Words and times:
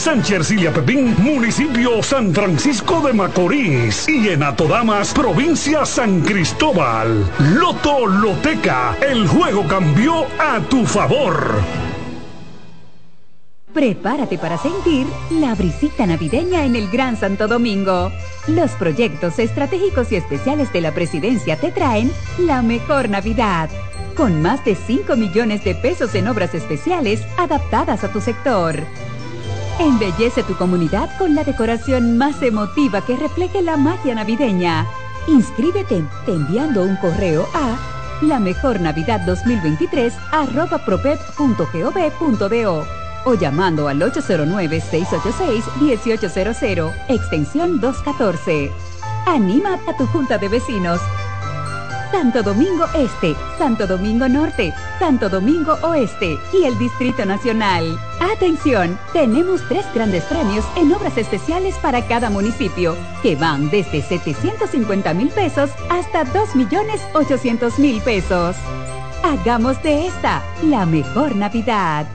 Sánchez 0.00 0.36
Ercilia 0.38 0.72
Pepín, 0.72 1.14
municipio 1.18 2.02
San 2.02 2.32
Francisco 2.32 3.02
de 3.02 3.12
Macorís. 3.12 4.08
Y 4.08 4.30
en 4.30 4.42
Atodamas, 4.42 5.12
provincia 5.12 5.84
San 5.84 6.22
Cristóbal. 6.22 7.30
Loto 7.54 8.06
Loteca, 8.06 8.96
el 9.06 9.28
juego 9.28 9.68
cambió 9.68 10.24
a 10.38 10.58
tu 10.70 10.86
favor. 10.86 11.60
Prepárate 13.74 14.38
para 14.38 14.56
sentir 14.56 15.06
la 15.32 15.54
brisita 15.54 16.06
navideña 16.06 16.64
en 16.64 16.76
el 16.76 16.88
Gran 16.90 17.18
Santo 17.18 17.46
Domingo. 17.46 18.10
Los 18.48 18.70
proyectos 18.72 19.38
estratégicos 19.38 20.10
y 20.12 20.16
especiales 20.16 20.72
de 20.72 20.80
la 20.80 20.92
presidencia 20.92 21.56
te 21.56 21.72
traen 21.72 22.10
la 22.38 22.62
mejor 22.62 23.10
Navidad, 23.10 23.68
con 24.16 24.40
más 24.40 24.64
de 24.64 24.76
5 24.76 25.14
millones 25.16 25.62
de 25.62 25.74
pesos 25.74 26.14
en 26.14 26.26
obras 26.26 26.54
especiales 26.54 27.20
adaptadas 27.36 28.02
a 28.02 28.10
tu 28.10 28.22
sector. 28.22 28.82
Embellece 29.80 30.42
tu 30.42 30.54
comunidad 30.56 31.08
con 31.16 31.34
la 31.34 31.42
decoración 31.42 32.18
más 32.18 32.42
emotiva 32.42 33.00
que 33.00 33.16
refleje 33.16 33.62
la 33.62 33.78
magia 33.78 34.14
navideña. 34.14 34.86
Inscríbete 35.26 36.04
enviando 36.26 36.82
un 36.82 36.96
correo 36.96 37.46
a 37.54 37.78
la 38.20 38.38
mejor 38.38 38.78
navidad 38.78 39.22
2023 39.24 40.12
arroba 40.32 40.84
o 43.24 43.34
llamando 43.34 43.88
al 43.88 44.00
809-686-1800, 44.00 46.92
extensión 47.08 47.80
214. 47.80 48.70
Anima 49.26 49.78
a 49.88 49.96
tu 49.96 50.06
junta 50.08 50.36
de 50.36 50.48
vecinos. 50.48 51.00
Santo 52.10 52.42
Domingo 52.42 52.86
Este, 52.94 53.36
Santo 53.56 53.86
Domingo 53.86 54.28
Norte, 54.28 54.74
Santo 54.98 55.28
Domingo 55.28 55.78
Oeste 55.82 56.38
y 56.52 56.64
el 56.64 56.76
Distrito 56.78 57.24
Nacional. 57.24 57.98
Atención, 58.20 58.98
tenemos 59.12 59.60
tres 59.68 59.86
grandes 59.94 60.24
premios 60.24 60.64
en 60.76 60.92
obras 60.92 61.16
especiales 61.16 61.76
para 61.76 62.06
cada 62.06 62.28
municipio, 62.28 62.96
que 63.22 63.36
van 63.36 63.70
desde 63.70 64.02
750 64.02 65.14
mil 65.14 65.28
pesos 65.28 65.70
hasta 65.88 66.24
2 66.24 66.56
millones 66.56 67.00
800 67.14 67.78
mil 67.78 68.00
pesos. 68.00 68.56
Hagamos 69.22 69.80
de 69.82 70.06
esta 70.06 70.42
la 70.64 70.86
mejor 70.86 71.36
Navidad. 71.36 72.06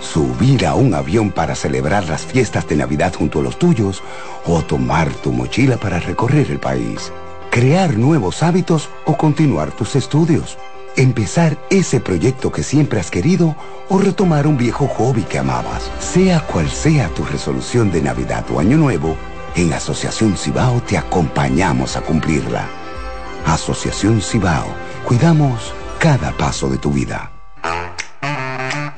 Subir 0.00 0.66
a 0.66 0.74
un 0.74 0.94
avión 0.94 1.32
para 1.32 1.54
celebrar 1.54 2.08
las 2.08 2.24
fiestas 2.24 2.66
de 2.68 2.76
Navidad 2.76 3.12
junto 3.14 3.40
a 3.40 3.42
los 3.42 3.58
tuyos 3.58 4.02
o 4.46 4.62
tomar 4.62 5.12
tu 5.12 5.32
mochila 5.32 5.76
para 5.76 5.98
recorrer 5.98 6.50
el 6.50 6.60
país. 6.60 7.12
Crear 7.58 7.98
nuevos 7.98 8.44
hábitos 8.44 8.88
o 9.04 9.16
continuar 9.16 9.72
tus 9.72 9.96
estudios. 9.96 10.56
Empezar 10.94 11.58
ese 11.70 11.98
proyecto 11.98 12.52
que 12.52 12.62
siempre 12.62 13.00
has 13.00 13.10
querido 13.10 13.56
o 13.88 13.98
retomar 13.98 14.46
un 14.46 14.56
viejo 14.56 14.86
hobby 14.86 15.24
que 15.24 15.40
amabas. 15.40 15.90
Sea 15.98 16.38
cual 16.46 16.70
sea 16.70 17.08
tu 17.08 17.24
resolución 17.24 17.90
de 17.90 18.00
Navidad 18.00 18.44
o 18.54 18.60
Año 18.60 18.76
Nuevo, 18.76 19.16
en 19.56 19.72
Asociación 19.72 20.36
Cibao 20.36 20.80
te 20.82 20.96
acompañamos 20.96 21.96
a 21.96 22.00
cumplirla. 22.00 22.64
Asociación 23.44 24.22
Cibao, 24.22 24.68
cuidamos 25.04 25.74
cada 25.98 26.30
paso 26.36 26.68
de 26.68 26.78
tu 26.78 26.92
vida. 26.92 27.32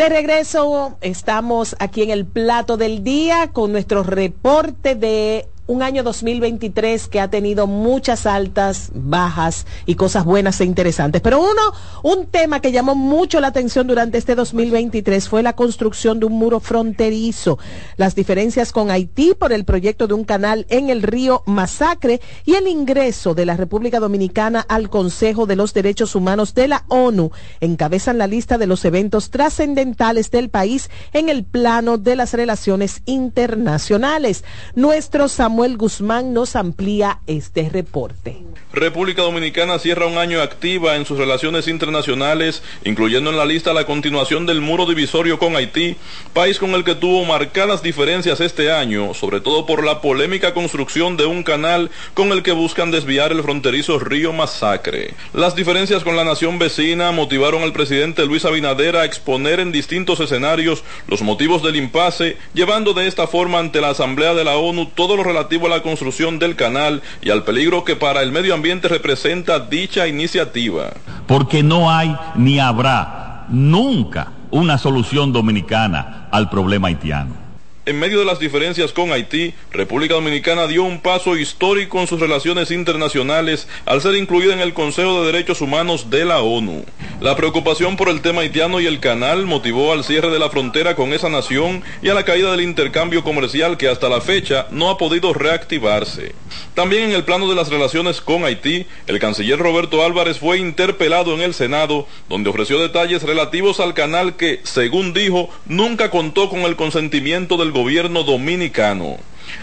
De 0.00 0.08
regreso, 0.08 0.96
estamos 1.02 1.76
aquí 1.78 2.00
en 2.02 2.08
el 2.08 2.24
plato 2.24 2.78
del 2.78 3.04
día 3.04 3.50
con 3.52 3.70
nuestro 3.70 4.02
reporte 4.02 4.94
de 4.94 5.46
un 5.70 5.84
año 5.84 6.02
2023 6.02 7.06
que 7.06 7.20
ha 7.20 7.30
tenido 7.30 7.68
muchas 7.68 8.26
altas, 8.26 8.90
bajas 8.92 9.66
y 9.86 9.94
cosas 9.94 10.24
buenas 10.24 10.60
e 10.60 10.64
interesantes. 10.64 11.22
Pero 11.22 11.38
uno, 11.40 11.62
un 12.02 12.26
tema 12.26 12.58
que 12.58 12.72
llamó 12.72 12.96
mucho 12.96 13.38
la 13.38 13.46
atención 13.46 13.86
durante 13.86 14.18
este 14.18 14.34
2023 14.34 15.28
fue 15.28 15.44
la 15.44 15.52
construcción 15.52 16.18
de 16.18 16.26
un 16.26 16.32
muro 16.32 16.58
fronterizo, 16.58 17.60
las 17.96 18.16
diferencias 18.16 18.72
con 18.72 18.90
Haití 18.90 19.34
por 19.38 19.52
el 19.52 19.64
proyecto 19.64 20.08
de 20.08 20.14
un 20.14 20.24
canal 20.24 20.66
en 20.70 20.90
el 20.90 21.02
río 21.02 21.44
Masacre 21.46 22.20
y 22.44 22.54
el 22.54 22.66
ingreso 22.66 23.34
de 23.34 23.46
la 23.46 23.56
República 23.56 24.00
Dominicana 24.00 24.66
al 24.68 24.90
Consejo 24.90 25.46
de 25.46 25.54
los 25.54 25.72
Derechos 25.72 26.16
Humanos 26.16 26.52
de 26.54 26.66
la 26.66 26.84
ONU 26.88 27.30
encabezan 27.60 28.18
la 28.18 28.26
lista 28.26 28.58
de 28.58 28.66
los 28.66 28.84
eventos 28.84 29.30
trascendentales 29.30 30.32
del 30.32 30.50
país 30.50 30.90
en 31.12 31.28
el 31.28 31.44
plano 31.44 31.96
de 31.96 32.16
las 32.16 32.34
relaciones 32.34 33.02
internacionales. 33.04 34.42
Nuestro 34.74 35.28
Samuel 35.28 35.59
Samuel 35.60 35.76
Guzmán 35.76 36.32
nos 36.32 36.56
amplía 36.56 37.18
este 37.26 37.68
reporte. 37.68 38.38
República 38.72 39.22
Dominicana 39.22 39.80
cierra 39.80 40.06
un 40.06 40.16
año 40.16 40.40
activa 40.40 40.94
en 40.94 41.04
sus 41.04 41.18
relaciones 41.18 41.66
internacionales, 41.66 42.62
incluyendo 42.84 43.30
en 43.30 43.36
la 43.36 43.44
lista 43.44 43.72
la 43.72 43.84
continuación 43.84 44.46
del 44.46 44.60
muro 44.60 44.86
divisorio 44.86 45.40
con 45.40 45.56
Haití, 45.56 45.96
país 46.32 46.58
con 46.60 46.70
el 46.70 46.84
que 46.84 46.94
tuvo 46.94 47.24
marcadas 47.24 47.82
diferencias 47.82 48.40
este 48.40 48.70
año, 48.70 49.12
sobre 49.12 49.40
todo 49.40 49.66
por 49.66 49.84
la 49.84 50.00
polémica 50.00 50.54
construcción 50.54 51.16
de 51.16 51.26
un 51.26 51.42
canal 51.42 51.90
con 52.14 52.30
el 52.30 52.44
que 52.44 52.52
buscan 52.52 52.92
desviar 52.92 53.32
el 53.32 53.42
fronterizo 53.42 53.98
río 53.98 54.32
Masacre. 54.32 55.14
Las 55.34 55.56
diferencias 55.56 56.04
con 56.04 56.16
la 56.16 56.24
nación 56.24 56.60
vecina 56.60 57.10
motivaron 57.10 57.64
al 57.64 57.72
presidente 57.72 58.24
Luis 58.24 58.44
Abinader 58.44 58.96
a 58.96 59.04
exponer 59.04 59.58
en 59.58 59.72
distintos 59.72 60.20
escenarios 60.20 60.84
los 61.08 61.22
motivos 61.22 61.62
del 61.64 61.74
impasse, 61.74 62.36
llevando 62.54 62.94
de 62.94 63.08
esta 63.08 63.26
forma 63.26 63.58
ante 63.58 63.80
la 63.80 63.90
Asamblea 63.90 64.32
de 64.32 64.44
la 64.44 64.56
ONU 64.56 64.86
todo 64.94 65.16
lo 65.16 65.24
relativo 65.40 65.66
a 65.66 65.70
la 65.70 65.82
construcción 65.82 66.38
del 66.38 66.54
canal 66.54 67.00
y 67.22 67.30
al 67.30 67.44
peligro 67.44 67.82
que 67.82 67.96
para 67.96 68.22
el 68.22 68.30
medio 68.30 68.52
ambiente 68.52 68.88
representa 68.88 69.58
dicha 69.58 70.06
iniciativa. 70.06 70.92
Porque 71.26 71.62
no 71.62 71.90
hay 71.90 72.14
ni 72.36 72.60
habrá 72.60 73.46
nunca 73.48 74.32
una 74.50 74.76
solución 74.76 75.32
dominicana 75.32 76.28
al 76.30 76.50
problema 76.50 76.88
haitiano. 76.88 77.39
En 77.86 77.98
medio 77.98 78.18
de 78.18 78.26
las 78.26 78.38
diferencias 78.38 78.92
con 78.92 79.10
Haití, 79.10 79.54
República 79.72 80.12
Dominicana 80.12 80.66
dio 80.66 80.84
un 80.84 81.00
paso 81.00 81.38
histórico 81.38 81.98
en 81.98 82.06
sus 82.06 82.20
relaciones 82.20 82.70
internacionales 82.70 83.66
al 83.86 84.02
ser 84.02 84.16
incluida 84.16 84.52
en 84.52 84.60
el 84.60 84.74
Consejo 84.74 85.20
de 85.20 85.32
Derechos 85.32 85.62
Humanos 85.62 86.10
de 86.10 86.26
la 86.26 86.42
ONU. 86.42 86.84
La 87.20 87.36
preocupación 87.36 87.96
por 87.96 88.10
el 88.10 88.20
tema 88.20 88.42
haitiano 88.42 88.80
y 88.80 88.86
el 88.86 89.00
canal 89.00 89.46
motivó 89.46 89.94
al 89.94 90.04
cierre 90.04 90.30
de 90.30 90.38
la 90.38 90.50
frontera 90.50 90.94
con 90.94 91.14
esa 91.14 91.30
nación 91.30 91.82
y 92.02 92.10
a 92.10 92.14
la 92.14 92.24
caída 92.26 92.50
del 92.50 92.60
intercambio 92.60 93.24
comercial 93.24 93.78
que 93.78 93.88
hasta 93.88 94.10
la 94.10 94.20
fecha 94.20 94.66
no 94.70 94.90
ha 94.90 94.98
podido 94.98 95.32
reactivarse. 95.32 96.34
También 96.74 97.04
en 97.04 97.12
el 97.12 97.24
plano 97.24 97.48
de 97.48 97.54
las 97.54 97.70
relaciones 97.70 98.20
con 98.20 98.44
Haití, 98.44 98.86
el 99.06 99.18
canciller 99.18 99.58
Roberto 99.58 100.04
Álvarez 100.04 100.38
fue 100.38 100.58
interpelado 100.58 101.34
en 101.34 101.40
el 101.40 101.54
Senado, 101.54 102.06
donde 102.28 102.50
ofreció 102.50 102.78
detalles 102.78 103.22
relativos 103.22 103.80
al 103.80 103.94
canal 103.94 104.36
que, 104.36 104.60
según 104.64 105.14
dijo, 105.14 105.48
nunca 105.64 106.10
contó 106.10 106.50
con 106.50 106.60
el 106.60 106.76
consentimiento 106.76 107.56
del 107.56 107.70
gobierno 107.70 107.79
dominicano. 108.24 109.18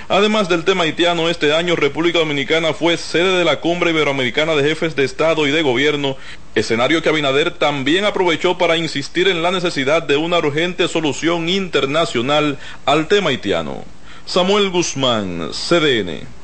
Además 0.10 0.50
del 0.50 0.64
tema 0.64 0.84
haitiano, 0.84 1.30
este 1.30 1.54
año 1.54 1.76
República 1.76 2.20
Dominicana 2.20 2.74
fue 2.74 2.98
sede 2.98 3.38
de 3.38 3.46
la 3.46 3.60
Cumbre 3.60 3.92
Iberoamericana 3.92 4.56
de 4.56 4.64
Jefes 4.68 4.96
de 4.96 5.06
Estado 5.06 5.48
y 5.48 5.52
de 5.52 5.62
Gobierno, 5.62 6.18
escenario 6.56 7.02
que 7.02 7.10
Abinader 7.10 7.52
también 7.52 8.06
aprovechó 8.06 8.58
para 8.58 8.78
insistir 8.78 9.28
en 9.28 9.42
la 9.42 9.52
necesidad 9.52 10.04
de 10.04 10.18
una 10.18 10.40
urgente 10.40 10.88
solución 10.88 11.50
internacional 11.50 12.58
al 12.86 13.08
tema 13.08 13.30
haitiano. 13.30 13.84
Samuel 14.26 14.70
Guzmán, 14.70 15.52
CDN. 15.52 16.37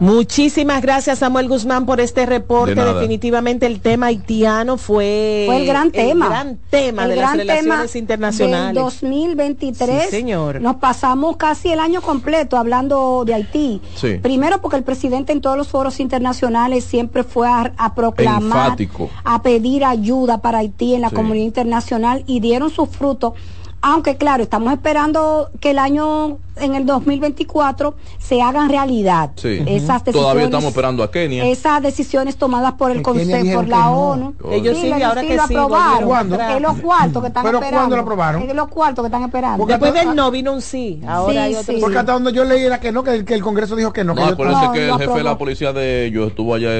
Muchísimas 0.00 0.82
gracias 0.82 1.18
Samuel 1.20 1.48
Guzmán 1.48 1.86
por 1.86 2.00
este 2.00 2.26
reporte. 2.26 2.74
Definitivamente 2.74 3.66
el 3.66 3.80
tema 3.80 4.06
haitiano 4.06 4.76
fue, 4.76 5.44
fue 5.46 5.56
el 5.58 5.66
gran 5.66 5.90
tema, 5.90 6.26
el 6.26 6.30
gran 6.30 6.58
tema 6.70 7.02
el 7.04 7.10
de 7.10 7.16
gran 7.16 7.36
las 7.38 7.46
relaciones 7.46 7.92
tema 7.92 7.98
internacionales. 7.98 8.74
Del 8.74 8.82
2023. 8.84 10.02
Sí, 10.04 10.10
señor. 10.10 10.60
Nos 10.60 10.76
pasamos 10.76 11.36
casi 11.36 11.72
el 11.72 11.80
año 11.80 12.00
completo 12.02 12.56
hablando 12.56 13.24
de 13.24 13.34
Haití. 13.34 13.80
Sí. 13.96 14.18
Primero 14.22 14.60
porque 14.60 14.76
el 14.76 14.82
presidente 14.84 15.32
en 15.32 15.40
todos 15.40 15.56
los 15.56 15.68
foros 15.68 16.00
internacionales 16.00 16.84
siempre 16.84 17.24
fue 17.24 17.48
a, 17.48 17.72
a 17.76 17.94
proclamar, 17.94 18.42
Enfático. 18.72 19.10
a 19.24 19.42
pedir 19.42 19.84
ayuda 19.84 20.38
para 20.38 20.58
Haití 20.58 20.94
en 20.94 21.00
la 21.02 21.10
Sí. 21.10 21.14
comunidad 21.16 21.44
internacional 21.46 22.24
y 22.26 22.40
dieron 22.40 22.70
sus 22.70 22.88
frutos. 22.88 23.32
Aunque 23.80 24.16
claro, 24.16 24.42
estamos 24.42 24.72
esperando 24.72 25.50
que 25.60 25.70
el 25.70 25.78
año 25.78 26.38
en 26.56 26.74
el 26.74 26.86
2024 26.86 27.94
se 28.18 28.40
hagan 28.42 28.68
realidad 28.68 29.30
Sí. 29.36 29.58
esas 29.66 30.04
decisiones. 30.04 30.12
Todavía 30.14 30.44
estamos 30.44 30.66
esperando 30.68 31.02
a 31.02 31.10
Kenia. 31.10 31.44
Esas 31.46 31.82
decisiones 31.82 32.36
tomadas 32.36 32.72
por 32.74 32.90
el 32.90 33.02
Consejo, 33.02 33.54
por 33.60 33.68
la 33.68 33.84
no. 33.84 33.92
ONU. 34.10 34.34
Ellos 34.50 34.78
sí, 34.78 34.86
ellos 34.86 35.02
ahora 35.02 35.20
que 35.22 35.36
lo 35.36 35.46
sí, 35.46 35.54
aprobaron. 35.54 36.32
atrás. 36.34 36.56
Es 36.56 36.62
los 36.62 36.78
cuartos 36.78 37.22
que 37.22 37.28
están 37.28 37.44
¿Pero 37.44 37.58
esperando. 37.58 37.78
cuándo 37.80 37.96
lo 37.96 38.02
aprobaron? 38.02 38.42
Es 38.42 38.54
los 38.54 38.68
cuartos 38.68 39.02
que 39.02 39.06
están 39.06 39.22
esperando. 39.24 39.66
Después 39.66 39.94
del 39.94 40.14
no 40.14 40.30
vino 40.30 40.52
un 40.52 40.62
sí. 40.62 41.00
Ahora 41.06 41.44
hay 41.44 41.54
otro 41.54 41.74
Porque 41.80 41.98
hasta 41.98 42.12
donde 42.12 42.32
yo 42.32 42.44
leí 42.44 42.62
era 42.64 42.80
que 42.80 42.92
no, 42.92 43.02
que 43.02 43.10
el, 43.14 43.24
que 43.24 43.34
el 43.34 43.42
Congreso 43.42 43.76
dijo 43.76 43.92
que 43.92 44.04
no. 44.04 44.14
No, 44.14 44.26
que 44.26 44.32
acuérdense 44.32 44.72
que 44.72 44.88
el 44.88 44.96
jefe 44.98 45.12
de 45.14 45.22
la 45.22 45.36
policía 45.38 45.72
de 45.72 46.06
ellos 46.06 46.28
estuvo 46.28 46.54
allá 46.54 46.70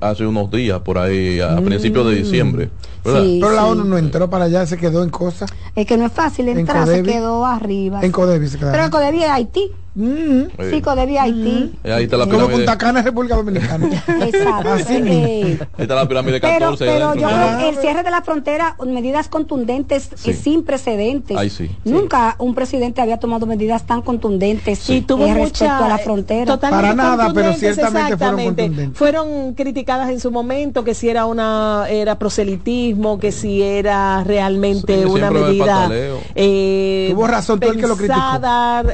hace 0.00 0.26
unos 0.26 0.50
días, 0.50 0.80
por 0.80 0.98
ahí, 0.98 1.40
a 1.40 1.52
Mm. 1.60 1.64
principios 1.64 2.06
de 2.06 2.14
diciembre. 2.16 2.70
Sí, 3.04 3.38
Pero 3.40 3.50
la 3.52 3.62
sí. 3.62 3.68
ONU 3.70 3.84
no 3.84 3.98
entró 3.98 4.30
para 4.30 4.44
allá, 4.44 4.64
se 4.64 4.76
quedó 4.78 5.02
en 5.02 5.10
cosas. 5.10 5.50
Es 5.74 5.86
que 5.86 5.96
no 5.96 6.06
es 6.06 6.12
fácil 6.12 6.48
En 6.48 6.58
entrar, 6.60 6.86
se 6.86 7.02
quedó 7.02 7.44
arriba. 7.44 8.00
En 8.02 8.12
Codevi 8.12 8.46
se 8.46 8.58
quedaron. 8.58 8.72
Pero 8.72 8.84
en 8.84 8.90
Codevi 8.90 9.21
es 9.24 9.30
Haití. 9.30 9.72
Sí, 9.94 10.80
Codevi 10.80 11.16
es 11.16 11.20
Haití. 11.20 11.72
Eh, 11.84 11.92
Ahí 11.92 12.04
está 12.04 12.16
la 12.16 12.24
Como 12.24 12.36
pirámide. 12.38 12.56
Punta 12.56 12.78
Cana 12.78 13.00
es 13.00 13.04
República 13.04 13.36
Dominicana. 13.36 13.86
Exacto. 14.22 14.72
Así 14.72 14.94
Eh. 14.94 15.58
Ahí 15.60 15.82
está 15.82 15.94
la 15.94 16.08
pirámide 16.08 16.40
Pero, 16.40 16.70
14. 16.70 16.84
ahí 16.84 16.90
pero 16.94 17.08
adentro. 17.08 17.28
yo 17.30 17.36
creo 17.36 17.58
que 17.58 17.68
el 17.68 17.76
cierre 17.76 18.02
de 18.02 18.10
la 18.10 18.22
frontera, 18.22 18.76
medidas 18.86 19.28
contundentes 19.28 20.08
Sí. 20.14 20.30
es 20.30 20.38
sin 20.38 20.64
precedentes. 20.64 21.36
Ahí 21.36 21.50
sí. 21.50 21.70
Nunca 21.84 22.36
un 22.38 22.54
presidente 22.54 23.00
había 23.02 23.18
tomado 23.18 23.44
medidas 23.46 23.86
tan 23.86 24.00
contundentes 24.02 24.88
Y 24.88 25.02
tuvo 25.02 25.26
eh, 25.26 25.34
mucha, 25.34 25.42
respecto 25.44 25.84
a 25.84 25.88
la 25.88 25.98
frontera. 25.98 26.46
totalmente 26.46 26.82
Para 26.82 26.94
nada, 26.94 27.32
pero 27.34 27.52
ciertamente 27.52 28.16
fueron 28.16 28.40
exactamente. 28.40 28.62
contundentes. 28.62 28.98
Fueron 28.98 29.54
criticadas 29.54 30.10
en 30.10 30.20
su 30.20 30.30
momento 30.30 30.84
que 30.84 30.94
si 30.94 31.08
era 31.10 31.26
una 31.26 31.86
era 31.90 32.18
proselitismo, 32.18 33.18
que 33.18 33.30
si 33.32 33.62
era 33.62 34.24
realmente 34.24 35.02
Sí, 35.02 35.04
una 35.04 35.30
medida 35.30 35.90
eh, 36.34 37.08
Tuvo 37.12 37.26
razón 37.26 37.60
todo 37.60 37.72
el 37.72 37.76
que 37.80 37.86
lo 37.86 37.96
criticó. 37.96 38.14
pensada, 38.18 38.84